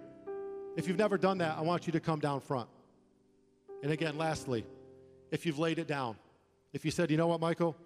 If 0.76 0.86
you've 0.86 0.98
never 0.98 1.18
done 1.18 1.38
that, 1.38 1.58
I 1.58 1.62
want 1.62 1.88
you 1.88 1.94
to 1.94 2.02
come 2.02 2.20
down 2.20 2.42
front. 2.42 2.68
And 3.82 3.94
again, 3.94 4.18
lastly, 4.18 4.66
if 5.32 5.46
you've 5.46 5.58
laid 5.58 5.80
it 5.80 5.88
down, 5.88 6.18
if 6.74 6.84
you 6.84 6.92
said, 6.92 7.10
you 7.10 7.16
know 7.16 7.28
what, 7.28 7.40
Michael, 7.40 7.78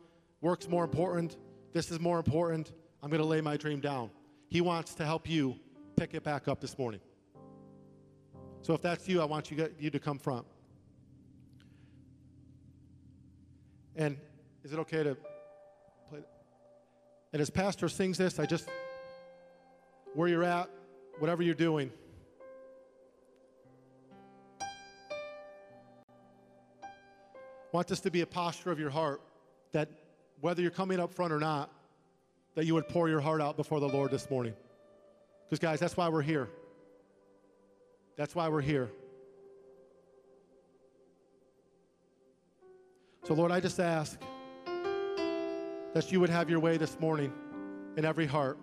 work's 0.42 0.68
more 0.68 0.86
important, 0.86 1.38
this 1.72 1.92
is 1.92 2.00
more 2.00 2.18
important, 2.18 2.74
I'm 3.04 3.12
going 3.12 3.22
to 3.22 3.28
lay 3.28 3.42
my 3.42 3.58
dream 3.58 3.80
down. 3.80 4.10
He 4.50 4.60
wants 4.60 4.96
to 4.96 5.06
help 5.06 5.30
you 5.30 5.60
pick 5.96 6.14
it 6.14 6.24
back 6.24 6.48
up 6.48 6.60
this 6.60 6.78
morning. 6.78 7.00
So 8.62 8.74
if 8.74 8.82
that's 8.82 9.08
you, 9.08 9.22
I 9.22 9.26
want 9.26 9.52
you, 9.52 9.70
you 9.80 9.90
to 9.90 10.00
come 10.00 10.18
front. 10.18 10.46
And 13.96 14.18
is 14.64 14.74
it 14.74 14.80
okay 14.80 15.04
to 15.04 15.18
play? 16.10 16.20
And 17.32 17.42
as 17.42 17.50
Pastor 17.50 17.90
sings 17.90 18.18
this, 18.18 18.40
I 18.40 18.46
just 18.46 18.70
where 20.14 20.28
you're 20.28 20.44
at, 20.44 20.70
whatever 21.20 21.44
you're 21.44 21.54
doing. 21.54 21.92
want 27.74 27.88
this 27.88 28.00
to 28.00 28.12
be 28.12 28.22
a 28.22 28.26
posture 28.26 28.72
of 28.72 28.80
your 28.80 28.92
heart 28.92 29.20
that 29.72 29.90
whether 30.42 30.62
you're 30.62 30.72
coming 30.72 31.00
up 31.00 31.12
front 31.12 31.34
or 31.34 31.40
not, 31.40 31.72
that 32.54 32.66
you 32.66 32.76
would 32.76 32.88
pour 32.88 33.10
your 33.10 33.20
heart 33.20 33.42
out 33.42 33.58
before 33.58 33.80
the 33.80 33.88
Lord 33.88 34.12
this 34.12 34.30
morning. 34.30 34.54
Because, 35.54 35.70
guys, 35.70 35.80
that's 35.80 35.96
why 35.96 36.10
we're 36.10 36.24
here. 36.24 36.50
That's 38.18 38.34
why 38.34 38.50
we're 38.50 38.60
here. 38.60 38.90
So, 43.22 43.36
Lord, 43.36 43.52
I 43.52 43.60
just 43.60 43.80
ask 43.80 44.20
that 45.94 46.12
you 46.12 46.20
would 46.20 46.32
have 46.32 46.50
your 46.50 46.60
way 46.60 46.78
this 46.78 47.00
morning 47.00 47.32
in 47.98 48.04
every 48.04 48.26
heart. 48.26 48.58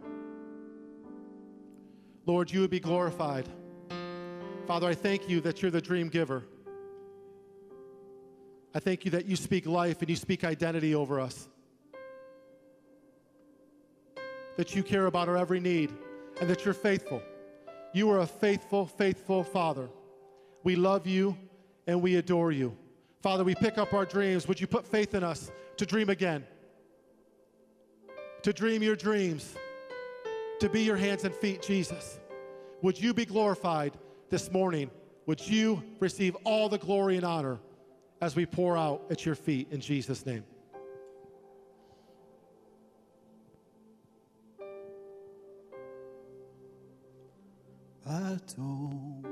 Lord, 2.27 2.51
you 2.51 2.59
would 2.59 2.71
be 2.71 2.81
glorified. 2.81 3.49
Father, 4.67 4.89
I 4.89 4.95
thank 4.95 5.29
you 5.29 5.41
that 5.43 5.63
you're 5.63 5.71
the 5.71 5.81
dream 5.81 6.09
giver. 6.09 6.43
I 8.75 8.81
thank 8.81 9.05
you 9.05 9.13
that 9.13 9.27
you 9.27 9.37
speak 9.37 9.65
life 9.65 10.01
and 10.01 10.11
you 10.11 10.17
speak 10.17 10.43
identity 10.43 10.97
over 10.97 11.21
us. 11.21 11.49
That 14.57 14.75
you 14.75 14.83
care 14.83 15.07
about 15.07 15.29
our 15.29 15.37
every 15.37 15.61
need 15.61 15.93
and 16.41 16.49
that 16.49 16.65
you're 16.65 16.75
faithful. 16.75 17.23
You 17.93 18.11
are 18.11 18.21
a 18.21 18.27
faithful, 18.27 18.87
faithful 18.87 19.45
Father. 19.45 19.89
We 20.65 20.77
love 20.77 21.07
you 21.07 21.37
and 21.87 22.01
we 22.03 22.17
adore 22.17 22.53
you. 22.53 22.77
Father, 23.21 23.45
we 23.45 23.55
pick 23.55 23.79
up 23.79 23.93
our 23.93 24.07
dreams. 24.07 24.49
Would 24.49 24.61
you 24.61 24.67
put 24.67 24.87
faith 24.87 25.15
in 25.15 25.25
us 25.25 25.51
to 25.77 25.87
dream 25.87 26.09
again? 26.09 26.45
To 28.43 28.53
dream 28.53 28.83
your 28.83 28.97
dreams 28.97 29.55
to 30.61 30.69
be 30.69 30.83
your 30.83 30.97
hands 30.97 31.25
and 31.25 31.35
feet, 31.35 31.63
Jesus. 31.63 32.21
Would 32.83 33.01
you 33.01 33.15
be 33.15 33.25
glorified 33.25 33.95
this 34.29 34.53
morning? 34.53 34.91
Would 35.27 35.47
you 35.47 35.83
receive 35.99 36.37
all 36.45 36.69
the 36.69 36.79
glory 36.79 37.17
and 37.17 37.25
honor 37.25 37.59
as 38.21 38.37
we 38.37 38.45
pour 38.45 38.77
out 38.77 39.07
at 39.11 39.25
your 39.25 39.35
feet 39.35 39.69
in 39.71 39.81
Jesus' 39.81 40.25
name? 40.27 40.45
I 48.11 48.37
don't 48.57 49.25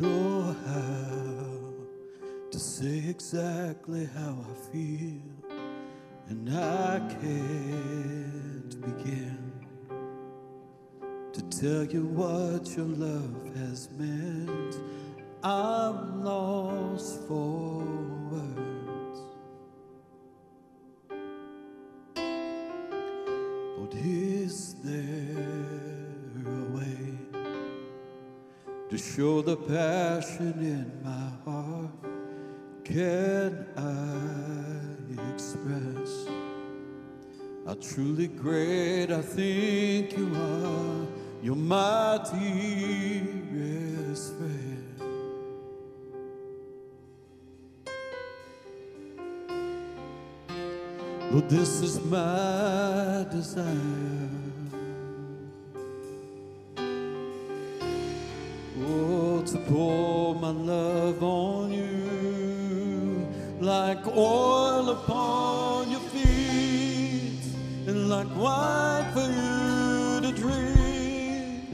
know 0.00 0.56
how 0.66 2.50
to 2.50 2.58
say 2.58 3.04
exactly 3.08 4.08
how 4.16 4.36
I 4.50 4.72
feel, 4.72 5.22
and 6.28 6.50
I 6.50 6.98
can't 7.20 8.80
begin 8.80 9.52
to 11.32 11.42
tell 11.60 11.84
you 11.84 12.06
what 12.06 12.68
your 12.76 12.86
love 12.86 13.56
has 13.58 13.88
meant. 13.92 14.80
I'm 15.44 16.24
lost 16.24 17.20
for 17.28 17.84
words. 18.32 19.20
But 23.76 23.94
is 23.94 24.74
there 24.82 25.87
to 28.90 28.96
show 28.96 29.42
the 29.42 29.56
passion 29.56 30.54
in 30.60 30.90
my 31.04 31.30
heart? 31.44 31.90
Can 32.84 33.66
I 33.76 35.32
express 35.34 36.26
how 37.66 37.74
truly 37.74 38.28
great 38.28 39.10
I 39.10 39.20
think 39.20 40.16
you 40.16 40.32
are? 40.34 41.06
You're 41.42 41.54
my 41.54 42.18
dearest 42.32 44.34
friend. 44.36 44.84
Lord, 51.30 51.50
this 51.50 51.82
is 51.82 52.00
my 52.06 53.26
desire. 53.30 54.57
To 58.88 59.58
pour 59.66 60.34
my 60.34 60.50
love 60.50 61.22
on 61.22 61.70
you 61.70 63.26
like 63.60 64.06
oil 64.06 64.88
upon 64.88 65.90
your 65.90 66.00
feet 66.00 67.40
and 67.86 68.08
like 68.08 68.26
wine 68.34 69.04
for 69.12 69.20
you 69.20 70.20
to 70.22 70.32
drink, 70.38 71.68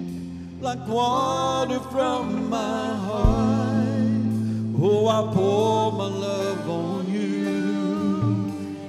like 0.61 0.87
water 0.89 1.79
from 1.93 2.51
my 2.51 2.97
heart. 3.07 3.87
Oh, 4.81 5.07
I 5.09 5.35
pour 5.35 5.93
my 5.93 6.09
love 6.09 6.69
on 6.69 7.13
you 7.13 8.49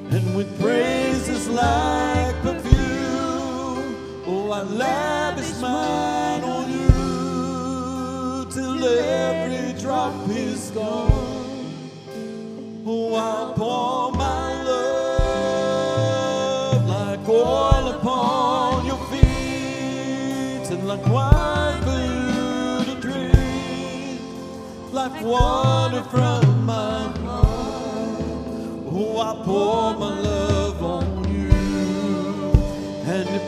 and 0.10 0.36
with 0.36 0.60
praises 0.60 1.48
like 1.48 2.36
perfume. 2.42 3.96
Oh, 4.28 4.50
I 4.52 4.64
lavish 4.64 5.52
till 5.60 6.25
every 8.88 9.74
drop 9.80 10.14
is 10.30 10.72
gone. 10.72 11.12
Oh, 12.86 13.16
I 13.16 13.54
pour 13.56 14.12
my 14.12 14.64
love 14.64 14.86
like 16.88 17.28
oil 17.28 17.88
upon 17.98 18.86
your 18.86 19.00
feet 19.10 20.70
and 20.72 20.88
like 20.88 21.06
wine 21.08 21.82
you 21.84 22.86
to 22.86 22.96
drink, 23.02 24.22
like 24.92 25.22
water 25.24 26.04
from 26.04 26.66
my 26.66 27.08
heart. 27.24 28.22
Oh, 28.98 29.20
I 29.20 29.36
pour 29.44 29.94
my 29.98 30.20
love 30.20 30.82
on 30.84 31.24
you, 31.34 31.52
and 33.12 33.28
the 33.28 33.40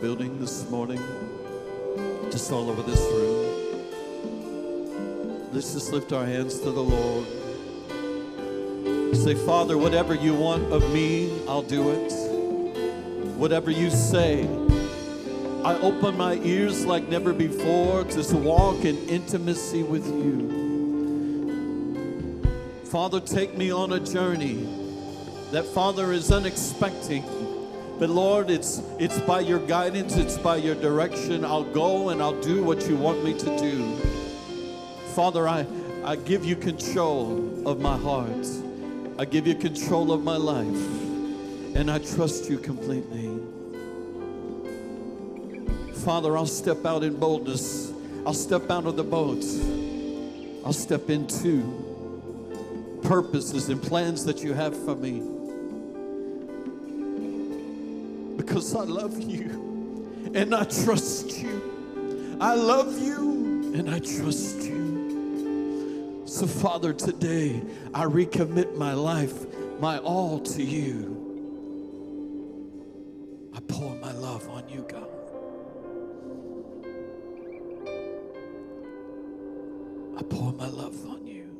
building 0.00 0.38
this 0.40 0.68
morning 0.70 0.98
just 2.30 2.50
all 2.50 2.70
over 2.70 2.80
this 2.80 3.00
room. 3.00 3.50
Let's 5.52 5.74
just 5.74 5.92
lift 5.92 6.14
our 6.14 6.24
hands 6.24 6.58
to 6.60 6.70
the 6.70 6.82
Lord. 6.82 7.26
Say, 9.14 9.34
Father, 9.34 9.76
whatever 9.76 10.14
you 10.14 10.32
want 10.34 10.72
of 10.72 10.90
me, 10.90 11.30
I'll 11.46 11.60
do 11.60 11.90
it. 11.90 12.12
Whatever 13.36 13.70
you 13.70 13.90
say, 13.90 14.44
I 15.64 15.78
open 15.82 16.16
my 16.16 16.36
ears 16.36 16.86
like 16.86 17.06
never 17.08 17.34
before 17.34 18.04
to 18.04 18.36
walk 18.38 18.86
in 18.86 18.96
intimacy 19.06 19.82
with 19.82 20.06
you. 20.06 20.48
Father, 22.86 23.20
take 23.20 23.54
me 23.54 23.70
on 23.70 23.92
a 23.92 24.00
journey 24.00 24.66
that, 25.50 25.66
Father, 25.66 26.12
is 26.12 26.32
unexpected. 26.32 27.22
But 28.00 28.08
Lord, 28.08 28.48
it's 28.48 28.80
it's 28.98 29.18
by 29.20 29.40
your 29.40 29.58
guidance, 29.58 30.16
it's 30.16 30.38
by 30.38 30.56
your 30.56 30.74
direction. 30.74 31.44
I'll 31.44 31.70
go 31.70 32.08
and 32.08 32.22
I'll 32.22 32.40
do 32.40 32.64
what 32.64 32.88
you 32.88 32.96
want 32.96 33.22
me 33.22 33.38
to 33.38 33.58
do. 33.58 33.94
Father, 35.14 35.46
I, 35.46 35.66
I 36.02 36.16
give 36.16 36.42
you 36.42 36.56
control 36.56 37.68
of 37.68 37.78
my 37.78 37.98
heart. 37.98 38.46
I 39.18 39.26
give 39.26 39.46
you 39.46 39.54
control 39.54 40.12
of 40.12 40.24
my 40.24 40.38
life. 40.38 40.82
And 41.76 41.90
I 41.90 41.98
trust 41.98 42.48
you 42.48 42.56
completely. 42.56 43.38
Father, 45.96 46.38
I'll 46.38 46.46
step 46.46 46.86
out 46.86 47.04
in 47.04 47.16
boldness. 47.16 47.92
I'll 48.24 48.32
step 48.32 48.70
out 48.70 48.86
of 48.86 48.96
the 48.96 49.04
boat. 49.04 49.44
I'll 50.64 50.72
step 50.72 51.10
into 51.10 52.98
purposes 53.02 53.68
and 53.68 53.82
plans 53.82 54.24
that 54.24 54.42
you 54.42 54.54
have 54.54 54.74
for 54.86 54.96
me. 54.96 55.39
Because 58.50 58.74
I 58.74 58.82
love 58.82 59.20
you 59.20 60.32
and 60.34 60.52
I 60.52 60.64
trust 60.64 61.38
you. 61.38 62.36
I 62.40 62.56
love 62.56 63.00
you 63.00 63.72
and 63.76 63.88
I 63.88 64.00
trust 64.00 64.62
you. 64.62 66.24
So, 66.26 66.48
Father, 66.48 66.92
today 66.92 67.62
I 67.94 68.06
recommit 68.06 68.76
my 68.76 68.92
life, 68.92 69.46
my 69.78 69.98
all 69.98 70.40
to 70.40 70.64
you. 70.64 71.16
I 73.54 73.60
pour 73.60 73.94
my 73.94 74.10
love 74.10 74.48
on 74.48 74.68
you, 74.68 74.84
God. 74.88 75.06
I 80.18 80.22
pour 80.24 80.52
my 80.54 80.66
love 80.66 81.08
on 81.08 81.24
you. 81.24 81.56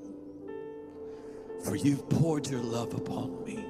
For 1.62 1.76
you've 1.76 2.08
poured 2.08 2.48
your 2.48 2.62
love 2.62 2.94
upon 2.94 3.44
me. 3.44 3.69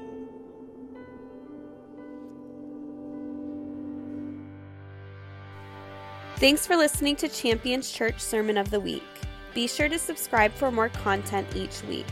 Thanks 6.41 6.66
for 6.66 6.74
listening 6.74 7.16
to 7.16 7.28
Champions 7.28 7.93
Church 7.93 8.18
Sermon 8.18 8.57
of 8.57 8.70
the 8.70 8.80
Week. 8.80 9.05
Be 9.53 9.68
sure 9.68 9.91
to 9.91 9.99
subscribe 9.99 10.53
for 10.53 10.70
more 10.70 10.88
content 10.88 11.47
each 11.55 11.82
week. 11.82 12.07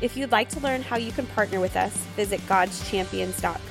If 0.00 0.16
you'd 0.16 0.32
like 0.32 0.48
to 0.48 0.58
learn 0.58 0.82
how 0.82 0.96
you 0.96 1.12
can 1.12 1.24
partner 1.26 1.60
with 1.60 1.76
us, 1.76 1.96
visit 2.16 2.40
godschampions.com. 2.48 3.69